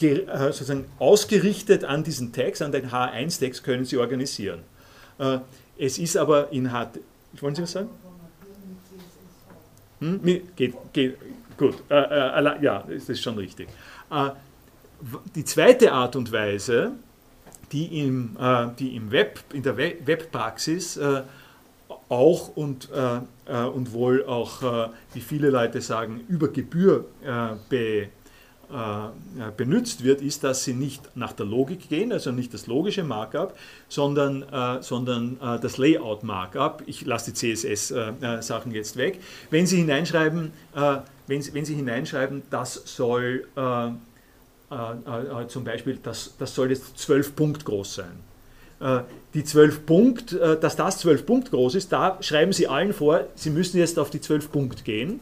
sozusagen 0.09 0.85
ausgerichtet 0.99 1.83
an 1.83 2.03
diesen 2.03 2.31
Text, 2.31 2.61
an 2.61 2.71
den 2.71 2.89
H1-Text, 2.91 3.63
können 3.63 3.85
Sie 3.85 3.97
organisieren. 3.97 4.59
Es 5.77 5.97
ist 5.97 6.17
aber 6.17 6.51
in 6.51 6.71
H... 6.71 6.91
Wollen 7.39 7.55
Sie 7.55 7.63
was 7.63 7.71
sagen? 7.71 7.89
Hm? 9.99 10.21
Geht, 10.55 10.75
geht, 10.91 11.17
gut, 11.57 11.75
ja, 11.89 12.83
das 12.87 13.09
ist 13.09 13.21
schon 13.21 13.37
richtig. 13.37 13.67
die 15.35 15.45
zweite 15.45 15.91
Art 15.91 16.15
und 16.15 16.31
Weise, 16.31 16.91
die 17.73 18.05
im, 18.05 18.37
äh, 18.39 18.67
die 18.77 18.95
im 18.95 19.11
Web, 19.11 19.39
in 19.51 19.63
der 19.63 19.75
Webpraxis 19.75 20.97
äh, 20.97 21.23
auch 22.09 22.55
und, 22.55 22.89
äh, 22.91 23.19
äh, 23.51 23.65
und 23.65 23.91
wohl 23.91 24.23
auch, 24.25 24.61
äh, 24.61 24.89
wie 25.13 25.21
viele 25.21 25.49
Leute 25.49 25.81
sagen, 25.81 26.21
über 26.27 26.47
Gebühr 26.49 27.05
be, 27.69 28.09
benutzt 29.55 30.03
wird, 30.03 30.21
ist, 30.21 30.43
dass 30.43 30.63
sie 30.63 30.73
nicht 30.73 31.15
nach 31.15 31.33
der 31.33 31.45
Logik 31.45 31.89
gehen, 31.89 32.11
also 32.11 32.31
nicht 32.31 32.53
das 32.53 32.65
logische 32.65 33.03
Markup, 33.03 33.55
sondern, 33.87 34.45
sondern 34.81 35.37
das 35.61 35.77
Layout-Markup. 35.77 36.81
Ich 36.87 37.05
lasse 37.05 37.31
die 37.31 37.53
CSS-Sachen 37.53 38.71
jetzt 38.71 38.97
weg. 38.97 39.19
Wenn 39.51 39.67
Sie 39.67 39.77
hineinschreiben, 39.77 40.53
wenn, 41.27 41.53
wenn 41.53 41.65
Sie 41.65 41.75
hineinschreiben, 41.75 42.41
das 42.49 42.81
soll 42.85 43.45
äh, 43.55 45.43
äh, 45.43 45.47
zum 45.47 45.63
Beispiel, 45.63 45.99
das, 46.01 46.33
das 46.39 46.55
soll 46.55 46.69
jetzt 46.71 46.97
12 46.97 47.35
Punkt 47.35 47.65
groß 47.65 47.95
sein. 47.95 48.19
Äh, 48.79 49.03
die 49.33 49.43
12 49.43 49.85
Punkt, 49.85 50.33
äh, 50.33 50.59
dass 50.59 50.75
das 50.75 50.99
12 50.99 51.25
Punkt 51.25 51.51
groß 51.51 51.75
ist, 51.75 51.91
da 51.91 52.17
schreiben 52.21 52.53
Sie 52.53 52.67
allen 52.67 52.93
vor, 52.93 53.27
Sie 53.35 53.49
müssen 53.49 53.77
jetzt 53.77 53.99
auf 53.99 54.09
die 54.09 54.21
12 54.21 54.51
Punkt 54.51 54.85
gehen. 54.85 55.19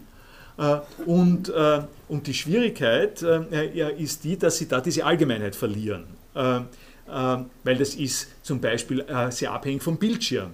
Äh, 0.57 0.78
und, 1.06 1.49
äh, 1.49 1.82
und 2.07 2.28
die 2.28 2.34
Schwierigkeit 2.34 3.22
ist 3.22 4.23
die, 4.23 4.38
dass 4.38 4.57
Sie 4.57 4.68
da 4.68 4.82
diese 4.82 5.06
Allgemeinheit 5.06 5.56
verlieren. 5.56 6.06
weil 6.34 7.78
das 7.78 7.95
ist 7.95 8.30
zum 8.41 8.61
Beispiel 8.61 9.06
sehr 9.30 9.52
abhängig 9.52 9.84
vom 9.84 9.98
Bildschirm 9.98 10.52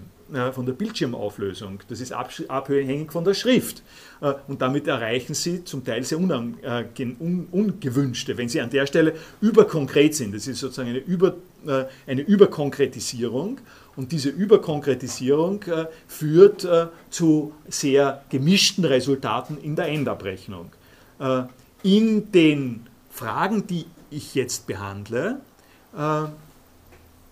von 0.51 0.65
der 0.65 0.73
Bildschirmauflösung. 0.73 1.79
Das 1.87 2.01
ist 2.01 2.11
abhängig 2.11 3.13
von 3.13 3.23
der 3.23 3.33
Schrift. 3.33 3.81
Äh, 4.21 4.33
und 4.47 4.61
damit 4.61 4.87
erreichen 4.87 5.33
Sie 5.33 5.63
zum 5.63 5.83
Teil 5.83 6.03
sehr 6.03 6.19
ungewünschte, 6.19 8.37
wenn 8.37 8.49
Sie 8.49 8.61
an 8.61 8.69
der 8.69 8.85
Stelle 8.87 9.13
überkonkret 9.41 10.15
sind. 10.15 10.35
Das 10.35 10.47
ist 10.47 10.59
sozusagen 10.59 10.89
eine, 10.89 10.99
Über, 10.99 11.35
äh, 11.65 11.85
eine 12.05 12.21
Überkonkretisierung. 12.21 13.59
Und 13.97 14.11
diese 14.13 14.29
Überkonkretisierung 14.29 15.63
äh, 15.63 15.87
führt 16.07 16.67
zu 17.09 17.53
sehr 17.67 18.23
gemischten 18.29 18.85
Resultaten 18.85 19.57
in 19.57 19.75
der 19.75 19.87
Endabrechnung. 19.87 20.71
In 21.81 22.31
den 22.31 22.85
Fragen, 23.09 23.65
die 23.65 23.85
ich 24.11 24.35
jetzt 24.35 24.67
behandle, 24.67 25.41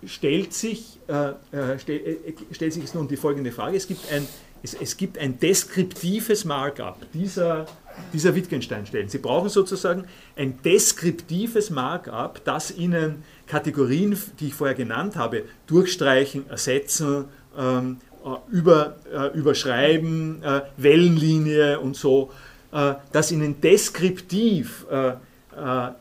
stellt 0.07 0.53
sich, 0.53 0.99
äh, 1.07 1.29
äh 1.51 1.79
stell, 1.79 1.97
äh, 1.97 2.33
stellt 2.51 2.73
sich 2.73 2.93
nun 2.93 3.07
die 3.07 3.17
folgende 3.17 3.51
Frage. 3.51 3.77
Es 3.77 3.87
gibt 3.87 4.11
ein, 4.11 4.27
es, 4.63 4.73
es 4.73 4.97
gibt 4.97 5.17
ein 5.17 5.39
deskriptives 5.39 6.45
Markup 6.45 6.97
dieser, 7.13 7.65
dieser 8.13 8.35
Wittgenstein-Stellen. 8.35 9.09
Sie 9.09 9.17
brauchen 9.17 9.49
sozusagen 9.49 10.05
ein 10.35 10.61
deskriptives 10.63 11.69
Markup, 11.69 12.43
das 12.45 12.75
Ihnen 12.75 13.23
Kategorien, 13.47 14.17
die 14.39 14.47
ich 14.47 14.53
vorher 14.53 14.75
genannt 14.75 15.15
habe, 15.15 15.43
durchstreichen, 15.67 16.49
ersetzen, 16.49 17.25
ähm, 17.57 17.97
äh, 18.25 18.29
über, 18.51 18.95
äh, 19.13 19.37
überschreiben, 19.37 20.41
äh, 20.43 20.61
Wellenlinie 20.77 21.79
und 21.79 21.95
so, 21.95 22.31
äh, 22.71 22.95
das 23.11 23.31
Ihnen 23.31 23.61
deskriptiv 23.61 24.85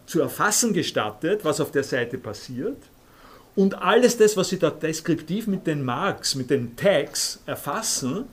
zu 0.07 0.21
erfassen 0.21 0.73
gestattet, 0.73 1.45
was 1.45 1.61
auf 1.61 1.71
der 1.71 1.85
Seite 1.85 2.19
passiert 2.19 2.77
und 3.57 3.81
alles 3.81 4.17
das, 4.17 4.37
was 4.37 4.49
Sie 4.49 4.59
da 4.59 4.71
deskriptiv 4.71 5.47
mit 5.47 5.67
den 5.67 5.85
Marks, 5.85 6.35
mit 6.35 6.51
den 6.51 6.75
Tags 6.77 7.41
erfassen, 7.47 8.25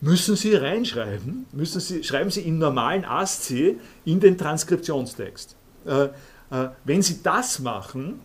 müssen 0.00 0.36
Sie 0.36 0.54
reinschreiben, 0.54 1.46
müssen 1.52 1.80
Sie, 1.80 2.02
schreiben 2.02 2.30
Sie 2.30 2.40
in 2.40 2.58
normalen 2.58 3.04
ASCII 3.04 3.78
in 4.06 4.18
den 4.18 4.38
Transkriptionstext. 4.38 5.56
Äh, 6.50 6.68
wenn 6.84 7.02
Sie 7.02 7.22
das 7.22 7.58
machen, 7.58 8.20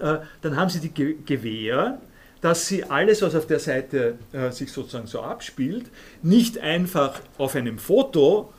äh, 0.00 0.18
dann 0.42 0.56
haben 0.56 0.70
Sie 0.70 0.80
die 0.80 0.90
Ge 0.90 1.16
Gewähr, 1.24 1.98
dass 2.40 2.66
Sie 2.66 2.84
alles, 2.84 3.22
was 3.22 3.34
auf 3.34 3.46
der 3.46 3.60
Seite 3.60 4.18
äh, 4.32 4.50
sich 4.50 4.72
sozusagen 4.72 5.06
so 5.06 5.22
abspielt, 5.22 5.90
nicht 6.22 6.58
einfach 6.58 7.20
auf 7.38 7.54
einem 7.54 7.78
Foto 7.78 8.52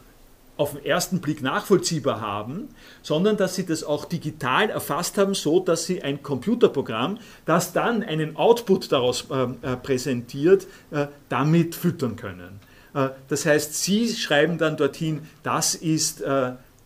auf 0.57 0.74
den 0.74 0.86
ersten 0.86 1.22
Blick 1.22 1.41
nachvollziehbar 1.41 2.19
haben, 2.19 2.69
sondern 3.03 3.38
dass 3.38 3.56
sie 3.56 3.65
das 3.65 3.84
auch 3.84 4.06
digital 4.06 4.69
erfasst 4.69 5.18
haben, 5.18 5.36
so 5.36 5.60
dass 5.60 5.86
sie 5.86 6.02
ein 6.02 6.24
Computerprogramm, 6.24 7.19
das 7.45 7.74
dann 7.74 8.03
einen 8.03 8.36
Output 8.36 8.91
daraus 8.91 9.28
äh, 9.30 9.76
präsentiert, 9.78 10.68
äh, 10.91 11.07
damit 11.30 11.76
füttern 11.76 12.15
können. 12.15 12.60
Äh, 12.94 13.10
das 13.28 13.45
heißt, 13.45 13.76
sie 13.76 14.10
schreiben 14.10 14.57
dann 14.57 14.78
dorthin, 14.78 15.22
das 15.44 15.76
ist, 15.76 16.24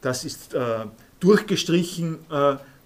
das 0.02 0.26
ist 0.26 0.56
äh, 1.22 1.26
durchgestrichen, 1.26 2.19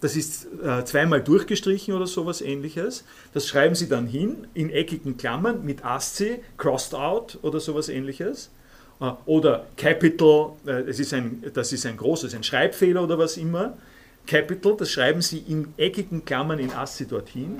das 0.01 0.15
ist 0.15 0.47
zweimal 0.85 1.21
durchgestrichen 1.21 1.93
oder 1.93 2.05
sowas 2.05 2.41
ähnliches. 2.41 3.05
Das 3.33 3.47
schreiben 3.47 3.75
sie 3.75 3.87
dann 3.87 4.07
hin 4.07 4.45
in 4.53 4.69
eckigen 4.69 5.17
Klammern 5.17 5.65
mit 5.65 5.83
ASCII, 5.83 6.39
crossed 6.57 6.93
out 6.93 7.39
oder 7.41 7.59
sowas 7.59 7.89
ähnliches. 7.89 8.51
Äh, 8.99 9.11
oder 9.25 9.65
Capital, 9.77 10.53
das 10.65 10.99
äh, 10.99 11.01
ist, 11.01 11.13
ein, 11.13 11.43
das 11.53 11.73
ist 11.73 11.85
ein 11.85 11.97
großes, 11.97 12.33
ein 12.33 12.43
Schreibfehler 12.43 13.03
oder 13.03 13.17
was 13.17 13.37
immer. 13.37 13.77
Capital, 14.27 14.75
das 14.77 14.89
schreiben 14.89 15.21
Sie 15.21 15.39
in 15.39 15.73
eckigen 15.77 16.25
Klammern 16.25 16.59
in 16.59 16.71
ASCII 16.71 17.07
dorthin. 17.07 17.59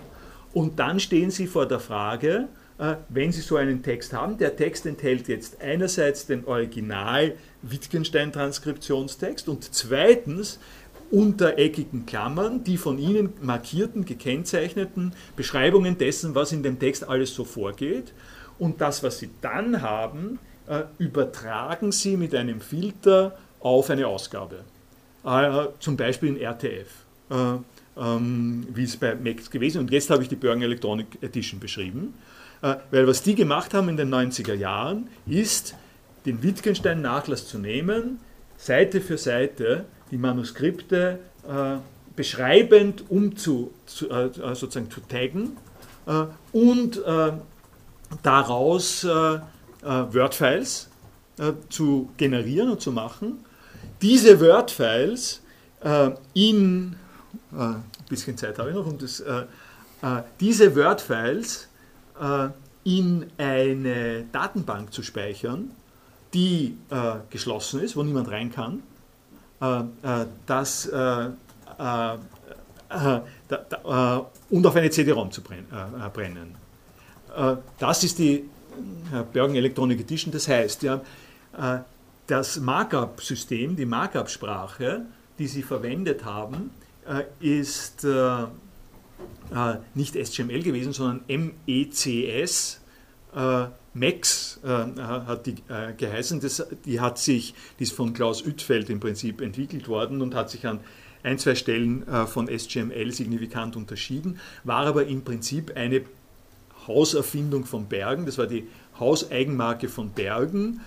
Und 0.54 0.80
dann 0.80 1.00
stehen 1.00 1.32
Sie 1.32 1.48
vor 1.48 1.68
der 1.68 1.80
Frage, 1.80 2.48
äh, 2.48 2.65
wenn 3.08 3.32
Sie 3.32 3.40
so 3.40 3.56
einen 3.56 3.84
Text 3.84 4.12
haben, 4.12 4.38
der 4.38 4.58
Text 4.58 4.86
enthält 4.86 5.30
jetzt 5.30 5.62
einerseits 5.62 6.26
den 6.26 6.46
Original 6.46 7.34
Wittgenstein-Transkriptionstext 7.62 9.48
und 9.48 9.64
zweitens 9.74 10.60
unter 11.12 11.58
eckigen 11.58 12.06
Klammern 12.06 12.64
die 12.64 12.78
von 12.78 12.98
Ihnen 12.98 13.34
markierten, 13.42 14.06
gekennzeichneten 14.06 15.14
Beschreibungen 15.36 15.98
dessen, 15.98 16.36
was 16.36 16.52
in 16.52 16.64
dem 16.64 16.80
Text 16.80 17.08
alles 17.08 17.34
so 17.34 17.46
vorgeht. 17.46 18.14
Und 18.58 18.82
das, 18.82 19.04
was 19.04 19.20
Sie 19.20 19.30
dann 19.42 19.82
haben, 19.82 20.40
äh, 20.68 20.84
übertragen 20.98 21.92
Sie 21.92 22.18
mit 22.18 22.34
einem 22.34 22.62
Filter 22.62 23.38
auf 23.60 23.90
eine 23.90 24.08
Ausgabe. 24.08 24.64
Äh, 25.24 25.68
zum 25.80 25.98
Beispiel 25.98 26.30
in 26.30 26.38
RTF, 26.38 26.88
äh, 27.30 27.36
ähm, 27.98 28.68
wie 28.74 28.84
es 28.84 28.98
bei 28.98 29.16
Max 29.16 29.50
gewesen 29.50 29.78
ist. 29.78 29.82
Und 29.82 29.92
jetzt 29.92 30.10
habe 30.10 30.24
ich 30.24 30.30
die 30.30 30.36
Bergen 30.36 30.62
Electronic 30.62 31.08
Edition 31.22 31.60
beschrieben. 31.60 32.14
Weil 32.62 33.08
was 33.08 33.22
die 33.22 33.36
gemacht 33.36 33.74
haben 33.74 33.90
in 33.90 33.98
den 33.98 34.14
90er 34.14 34.54
Jahren, 34.54 35.08
ist, 35.28 35.76
den 36.26 36.42
Wittgenstein-Nachlass 36.42 37.48
zu 37.48 37.60
nehmen, 37.60 38.20
Seite 38.58 39.02
für 39.02 39.18
Seite 39.18 39.86
die 40.12 40.18
Manuskripte 40.18 41.20
beschreibend 42.16 43.04
um 43.10 43.36
zu, 43.36 43.74
zu 43.86 44.08
sozusagen 44.54 44.90
zu 44.90 45.02
taggen 45.02 45.58
und 46.52 47.02
daraus 48.24 49.06
äh, 49.86 50.14
Word-Files 50.14 50.90
äh, 51.38 51.54
zu 51.70 52.10
generieren 52.18 52.70
und 52.70 52.82
zu 52.82 52.92
machen. 52.92 53.46
Diese 54.02 54.40
Word-Files 54.40 55.42
äh, 55.82 56.12
in, 56.34 56.96
äh, 57.54 57.58
ein 57.58 57.84
bisschen 58.10 58.38
Zeit 58.38 58.58
habe 58.58 58.70
ich 58.70 58.76
noch, 58.76 58.86
um 58.86 58.98
das, 58.98 59.20
äh, 59.20 59.42
äh, 60.02 60.22
diese 60.40 60.76
Word-Files 60.76 61.68
in 62.84 63.26
eine 63.38 64.26
Datenbank 64.32 64.94
zu 64.94 65.04
speichern, 65.04 65.72
die 66.34 66.78
geschlossen 67.30 67.82
ist, 67.82 67.96
wo 67.96 68.04
niemand 68.04 68.30
rein 68.30 68.52
kann, 68.52 68.84
das, 70.46 70.90
da, 70.90 72.18
da, 73.48 74.26
und 74.50 74.68
auf 74.68 74.76
eine 74.76 74.90
CD-ROM 74.90 75.32
zu 75.32 75.42
brennen. 75.42 76.56
das 77.80 78.04
ist 78.04 78.20
die 78.20 78.46
Bergen 79.34 79.56
Electronic 79.56 80.02
Edition. 80.02 80.32
Das 80.32 80.48
heißt, 80.48 80.84
ja, 80.84 81.02
äh, 81.58 81.80
das 82.28 82.58
Markup-System, 82.60 83.76
die 83.76 83.86
Markup-Sprache, 83.86 85.06
die 85.38 85.48
Sie 85.48 85.64
verwendet 85.64 86.26
haben, 86.26 86.72
äh, 87.08 87.24
ist 87.40 88.06
äh, 89.54 89.76
nicht 89.94 90.16
SGML 90.16 90.64
gewesen, 90.64 90.94
sondern 90.94 91.22
MECS. 91.28 92.82
Max 93.94 94.62
hat 94.64 95.46
die 95.46 95.56
geheißen. 95.98 96.40
Das, 96.40 96.66
die 96.86 97.02
hat 97.02 97.18
sich, 97.18 97.54
die 97.80 97.84
ist 97.84 97.92
von 97.92 98.14
Klaus 98.14 98.46
Üttfeld 98.46 98.90
im 98.90 99.02
Prinzip 99.02 99.42
entwickelt 99.42 99.90
worden 99.90 100.22
und 100.22 100.36
hat 100.36 100.50
sich 100.50 100.66
an 100.66 100.80
ein, 101.22 101.38
zwei 101.38 101.56
Stellen 101.56 102.06
von 102.28 102.48
SGML 102.48 103.12
signifikant 103.12 103.76
unterschieden, 103.76 104.40
war 104.64 104.86
aber 104.86 105.08
im 105.08 105.26
Prinzip 105.26 105.76
eine 105.76 106.04
Hauserfindung 106.88 107.66
von 107.66 107.88
Bergen. 107.88 108.26
Das 108.26 108.38
war 108.38 108.48
die 108.48 108.70
Hauseigenmarke 109.00 109.90
von 109.90 110.12
Bergen, 110.12 110.80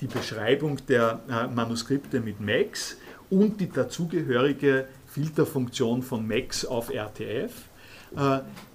die 0.00 0.08
Beschreibung 0.08 0.78
der 0.88 1.20
Manuskripte 1.54 2.18
mit 2.20 2.40
Max 2.40 2.96
und 3.30 3.60
die 3.60 3.70
dazugehörige 3.70 4.86
Filterfunktion 5.16 6.02
von 6.02 6.28
Max 6.28 6.66
auf 6.66 6.90
RTF. 6.90 7.50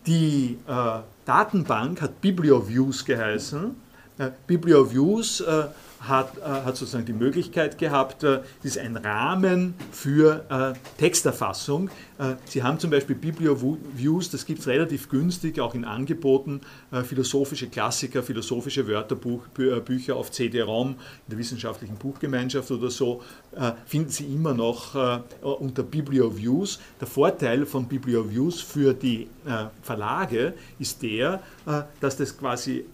Die 0.08 0.58
Datenbank 1.24 2.02
hat 2.02 2.20
BiblioViews 2.20 3.06
geheißen. 3.06 3.76
BiblioViews 4.48 5.44
hat, 6.02 6.38
äh, 6.38 6.42
hat 6.42 6.76
sozusagen 6.78 7.06
die 7.06 7.14
Möglichkeit 7.14 7.78
gehabt, 7.78 8.24
äh, 8.24 8.42
ist 8.64 8.78
ein 8.78 8.98
Rahmen 8.98 9.76
für 9.92 10.46
äh, 10.50 10.74
Texterfassung. 10.98 11.90
Äh, 12.18 12.36
Sie 12.46 12.64
haben 12.64 12.80
zum 12.80 12.90
Beispiel 12.90 13.16
BiblioViews, 13.16 14.32
das 14.32 14.46
gibt 14.46 14.60
es 14.62 14.68
relativ 14.68 15.10
günstig, 15.10 15.60
auch 15.60 15.76
in 15.76 15.86
Angeboten, 15.86 16.62
äh, 16.92 17.04
philosophische 17.04 17.68
Klassiker, 17.68 18.24
philosophische 18.24 18.88
Wörterbücher 18.88 20.16
auf 20.16 20.32
CD-ROM 20.32 20.90
in 20.90 20.96
der 21.30 21.38
wissenschaftlichen 21.38 21.96
Buchgemeinschaft 21.96 22.72
oder 22.72 22.90
so, 22.90 23.22
äh, 23.56 23.72
finden 23.86 24.10
Sie 24.10 24.26
immer 24.26 24.54
noch 24.54 24.72
unter 25.42 25.84
BiblioViews. 25.84 26.80
Der 27.00 27.08
Vorteil 27.08 27.66
von 27.66 27.88
BiblioViews 27.88 28.62
für 28.62 28.94
die 28.94 29.28
Verlage 29.82 30.54
ist 30.80 31.02
der, 31.02 31.42
dass 32.00 32.18
das 32.18 32.38
quasi 32.38 32.86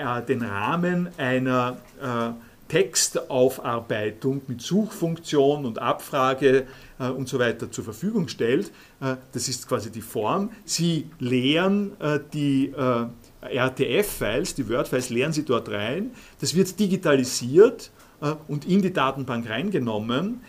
äh, 0.00 0.24
den 0.26 0.42
Rahmen 0.42 1.08
einer 1.18 1.76
äh, 2.02 2.32
Textaufarbeitung 2.70 4.42
mit 4.46 4.62
Suchfunktion 4.62 5.66
und 5.66 5.80
Abfrage 5.80 6.66
äh, 7.00 7.08
und 7.08 7.28
so 7.28 7.40
weiter 7.40 7.70
zur 7.70 7.82
Verfügung 7.82 8.28
stellt. 8.28 8.70
Äh, 9.00 9.16
das 9.32 9.48
ist 9.48 9.68
quasi 9.68 9.90
die 9.90 10.00
Form. 10.00 10.50
Sie 10.64 11.10
leeren 11.18 12.00
äh, 12.00 12.20
die 12.32 12.72
äh, 12.72 13.06
RTF-Files, 13.42 14.54
die 14.54 14.68
Word-Files, 14.68 15.10
leeren 15.10 15.32
Sie 15.32 15.44
dort 15.44 15.68
rein. 15.68 16.12
Das 16.40 16.54
wird 16.54 16.78
digitalisiert 16.78 17.90
und 18.48 18.66
in 18.66 18.82
die 18.82 18.92
Datenbank 18.92 19.48
reingenommen. 19.48 20.42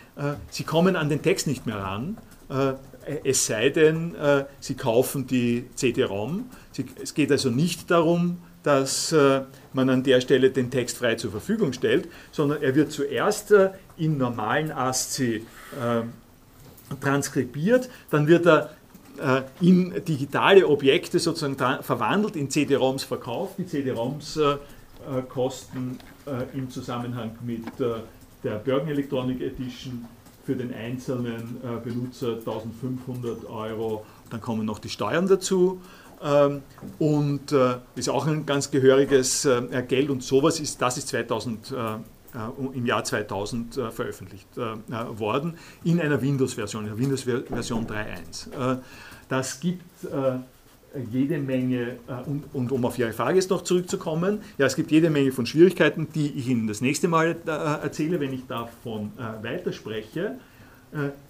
Sie 0.50 0.62
kommen 0.62 0.94
an 0.94 1.08
den 1.08 1.22
Text 1.22 1.46
nicht 1.46 1.64
mehr 1.64 1.78
ran. 1.78 2.18
Es 3.24 3.46
sei 3.46 3.70
denn, 3.70 4.14
Sie 4.60 4.74
kaufen 4.74 5.26
die 5.26 5.64
CD-ROM. 5.74 6.50
Es 7.02 7.14
geht 7.14 7.32
also 7.32 7.48
nicht 7.48 7.90
darum, 7.90 8.42
dass 8.62 9.12
äh, 9.12 9.42
man 9.72 9.90
an 9.90 10.02
der 10.02 10.20
Stelle 10.20 10.50
den 10.50 10.70
Text 10.70 10.98
frei 10.98 11.16
zur 11.16 11.30
Verfügung 11.30 11.72
stellt, 11.72 12.08
sondern 12.30 12.62
er 12.62 12.74
wird 12.74 12.92
zuerst 12.92 13.50
äh, 13.50 13.70
in 13.96 14.18
normalen 14.18 14.70
ASCII 14.70 15.36
äh, 15.36 16.94
transkribiert, 17.00 17.88
dann 18.10 18.26
wird 18.26 18.46
er 18.46 18.70
in 19.60 19.92
digitale 20.08 20.66
Objekte 20.66 21.18
sozusagen 21.18 21.56
verwandelt, 21.82 22.34
in 22.34 22.48
CD-ROMs 22.48 23.04
verkauft. 23.04 23.54
Die 23.58 23.66
CD-ROMs 23.66 24.38
kosten 25.28 25.98
im 26.54 26.70
Zusammenhang 26.70 27.36
mit 27.44 27.64
der 27.78 28.54
Bergen 28.56 28.88
Electronic 28.88 29.42
Edition 29.42 30.06
für 30.44 30.56
den 30.56 30.74
einzelnen 30.74 31.60
Benutzer 31.84 32.38
1500 32.38 33.44
Euro, 33.44 34.04
dann 34.30 34.40
kommen 34.40 34.64
noch 34.64 34.78
die 34.78 34.88
Steuern 34.88 35.28
dazu. 35.28 35.82
Ähm, 36.22 36.62
und 36.98 37.52
äh, 37.52 37.76
ist 37.96 38.08
auch 38.08 38.26
ein 38.26 38.46
ganz 38.46 38.70
gehöriges 38.70 39.44
äh, 39.44 39.82
Geld 39.88 40.08
und 40.08 40.22
sowas 40.22 40.60
ist, 40.60 40.80
das 40.80 40.96
ist 40.98 41.08
2000, 41.08 41.72
äh, 41.72 41.74
im 42.74 42.86
Jahr 42.86 43.04
2000 43.04 43.74
veröffentlicht 43.90 44.48
worden 44.56 45.58
in 45.84 46.00
einer 46.00 46.22
Windows-Version, 46.22 46.84
in 46.84 46.88
der 46.88 46.98
Windows-Version 46.98 47.86
3.1. 47.86 48.78
das 49.28 49.60
gibt 49.60 49.82
jede 51.10 51.36
Menge, 51.36 51.98
und, 52.24 52.44
und, 52.54 52.72
um 52.72 52.86
auf 52.86 52.98
Ihre 52.98 53.12
Frage 53.12 53.36
jetzt 53.36 53.50
noch 53.50 53.64
zurückzukommen, 53.64 54.40
ja, 54.56 54.64
es 54.64 54.76
gibt 54.76 54.90
jede 54.90 55.10
Menge 55.10 55.30
von 55.30 55.44
Schwierigkeiten, 55.44 56.08
die 56.14 56.30
ich 56.30 56.48
Ihnen 56.48 56.66
das 56.68 56.80
nächste 56.80 57.06
Mal 57.06 57.36
erzähle, 57.44 58.18
wenn 58.18 58.32
ich 58.32 58.46
davon 58.46 59.12
weiterspreche. 59.42 60.38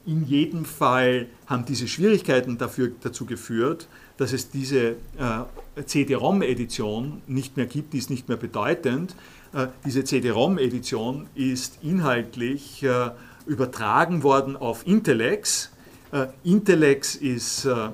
In 0.06 0.24
jedem 0.24 0.64
Fall 0.64 1.26
haben 1.46 1.64
diese 1.64 1.88
Schwierigkeiten 1.88 2.58
dafür, 2.58 2.92
dazu 3.02 3.26
geführt, 3.26 3.88
dass 4.16 4.32
es 4.32 4.50
diese 4.50 4.96
äh, 5.18 5.84
CD-ROM-Edition 5.84 7.22
nicht 7.26 7.56
mehr 7.56 7.66
gibt, 7.66 7.92
die 7.92 7.98
ist 7.98 8.10
nicht 8.10 8.28
mehr 8.28 8.36
bedeutend. 8.36 9.14
Äh, 9.54 9.68
diese 9.84 10.04
CD-ROM-Edition 10.04 11.26
ist 11.34 11.78
inhaltlich 11.82 12.82
äh, 12.82 13.10
übertragen 13.46 14.22
worden 14.22 14.56
auf 14.56 14.86
Intellex. 14.86 15.70
Äh, 16.12 16.26
Intellex 16.44 17.16
ist 17.16 17.64
äh, 17.64 17.70
äh, 17.70 17.90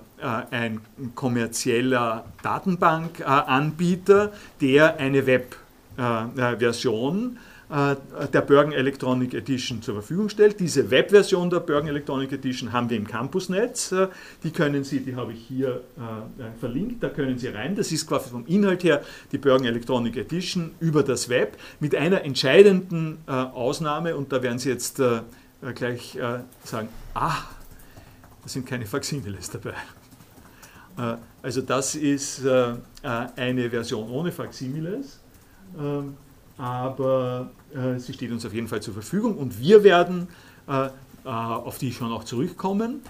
ein 0.51 0.81
kommerzieller 1.15 2.25
Datenbankanbieter, 2.43 4.33
der 4.61 4.99
eine 4.99 5.25
Web-Version 5.27 7.37
äh, 7.37 7.39
der 7.71 8.41
Bergen 8.41 8.73
Electronic 8.73 9.35
Edition 9.35 9.83
zur 9.83 9.95
Verfügung 9.97 10.31
stellt. 10.31 10.59
Diese 10.59 10.91
Webversion 10.91 11.51
der 11.51 11.61
Bergen 11.61 11.89
Electronic 11.89 12.33
Edition 12.33 12.73
haben 12.73 12.89
wir 12.89 12.97
im 12.97 13.07
Campusnetz. 13.07 13.93
Äh, 13.93 14.09
die 14.43 14.51
können 14.53 14.85
Sie, 14.85 15.01
die 15.01 15.15
habe 15.15 15.35
ich 15.35 15.45
hier 15.47 15.83
äh, 15.99 16.59
verlinkt, 16.59 17.03
da 17.03 17.11
können 17.11 17.39
Sie 17.39 17.49
rein. 17.49 17.77
Das 17.77 17.93
ist 17.93 18.07
quasi 18.07 18.31
vom 18.31 18.47
Inhalt 18.47 18.85
her 18.85 19.03
die 19.33 19.39
Bergen 19.39 19.67
Electronic 19.67 20.17
Edition 20.17 20.71
über 20.81 21.03
das 21.03 21.29
Web 21.29 21.59
mit 21.79 21.95
einer 21.95 22.23
entscheidenden 22.25 23.19
Ausnahme 23.27 24.17
und 24.17 24.33
da 24.33 24.43
werden 24.43 24.59
Sie 24.59 24.71
jetzt 24.71 25.01
gleich 25.75 26.19
sagen, 26.65 26.89
ah, 27.15 27.37
da 28.43 28.49
sind 28.49 28.67
keine 28.67 28.87
Faximiles 28.87 29.51
dabei. 29.51 29.75
Also 31.43 31.61
das 31.61 31.95
ist 31.95 32.43
eine 32.45 33.71
Version 33.71 34.11
ohne 34.11 34.33
Faximiles. 34.33 35.21
Ähm, 35.79 36.15
aber 36.59 37.51
äh, 37.51 37.58
sie 37.99 38.13
steht 38.13 38.31
uns 38.33 38.47
auf 38.47 38.55
jeden 38.55 38.69
Fall 38.69 38.81
zur 38.81 38.95
Verfügung 38.95 39.37
und 39.37 39.61
wir 39.61 39.85
werden 39.85 40.29
äh, 40.69 40.89
äh, 41.25 41.29
auf 41.29 41.79
die 41.79 41.93
schon 41.93 42.13
auch 42.13 42.25
zurückkommen. 42.25 43.03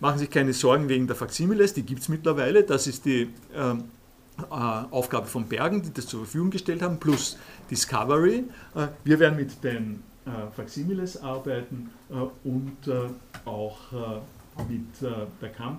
Machen 0.00 0.18
Sie 0.18 0.24
sich 0.24 0.30
keine 0.30 0.52
Sorgen 0.52 0.88
wegen 0.88 1.06
der 1.06 1.16
Faximiles, 1.16 1.74
die 1.74 1.82
gibt 1.82 2.02
es 2.02 2.08
mittlerweile. 2.08 2.62
Das 2.62 2.86
ist 2.86 3.04
die 3.04 3.28
ähm, 3.54 3.84
äh, 4.38 4.44
Aufgabe 4.52 5.26
von 5.26 5.46
Bergen, 5.48 5.82
die 5.82 5.92
das 5.92 6.06
zur 6.06 6.20
Verfügung 6.20 6.50
gestellt 6.50 6.82
haben, 6.82 6.98
plus 6.98 7.36
Discovery. 7.70 8.44
Äh, 8.74 8.86
wir 9.04 9.18
werden 9.18 9.36
mit 9.36 9.62
den 9.64 10.02
äh, 10.24 10.30
Faximiles 10.54 11.20
arbeiten 11.22 11.90
und 12.44 12.76
auch 13.44 13.78
mit, 14.66 15.02
der 15.02 15.28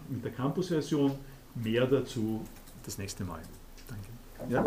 mit 0.09 0.23
der 0.23 0.31
Campus-Version. 0.31 1.11
Mehr 1.55 1.87
dazu 1.87 2.45
das 2.85 2.99
nächste 2.99 3.23
Mal. 3.23 3.39
Ja? 4.47 4.63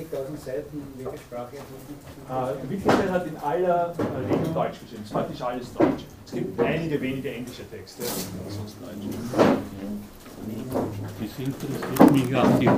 20.000 0.00 0.44
Seiten, 0.44 0.82
welche 0.96 1.18
Sprache? 1.18 1.56
Äh, 1.56 2.70
Wittgenstein 2.70 3.10
hat 3.10 3.26
in 3.26 3.36
aller 3.36 3.94
Regel 4.28 4.54
Deutsch 4.54 4.80
geschrieben. 4.80 5.02
Es 5.02 5.10
ist 5.10 5.12
praktisch 5.12 5.42
alles 5.42 5.72
Deutsch. 5.74 6.04
Es 6.24 6.32
gibt 6.32 6.60
einige 6.60 7.00
wenige 7.00 7.32
englische 7.32 7.68
Texte, 7.70 8.02
sonst 8.48 8.76
Deutsch. 8.80 9.06
Das 11.20 11.38
interessiert 11.38 12.12
mich 12.12 12.36
auch 12.36 12.58
die 12.58 12.68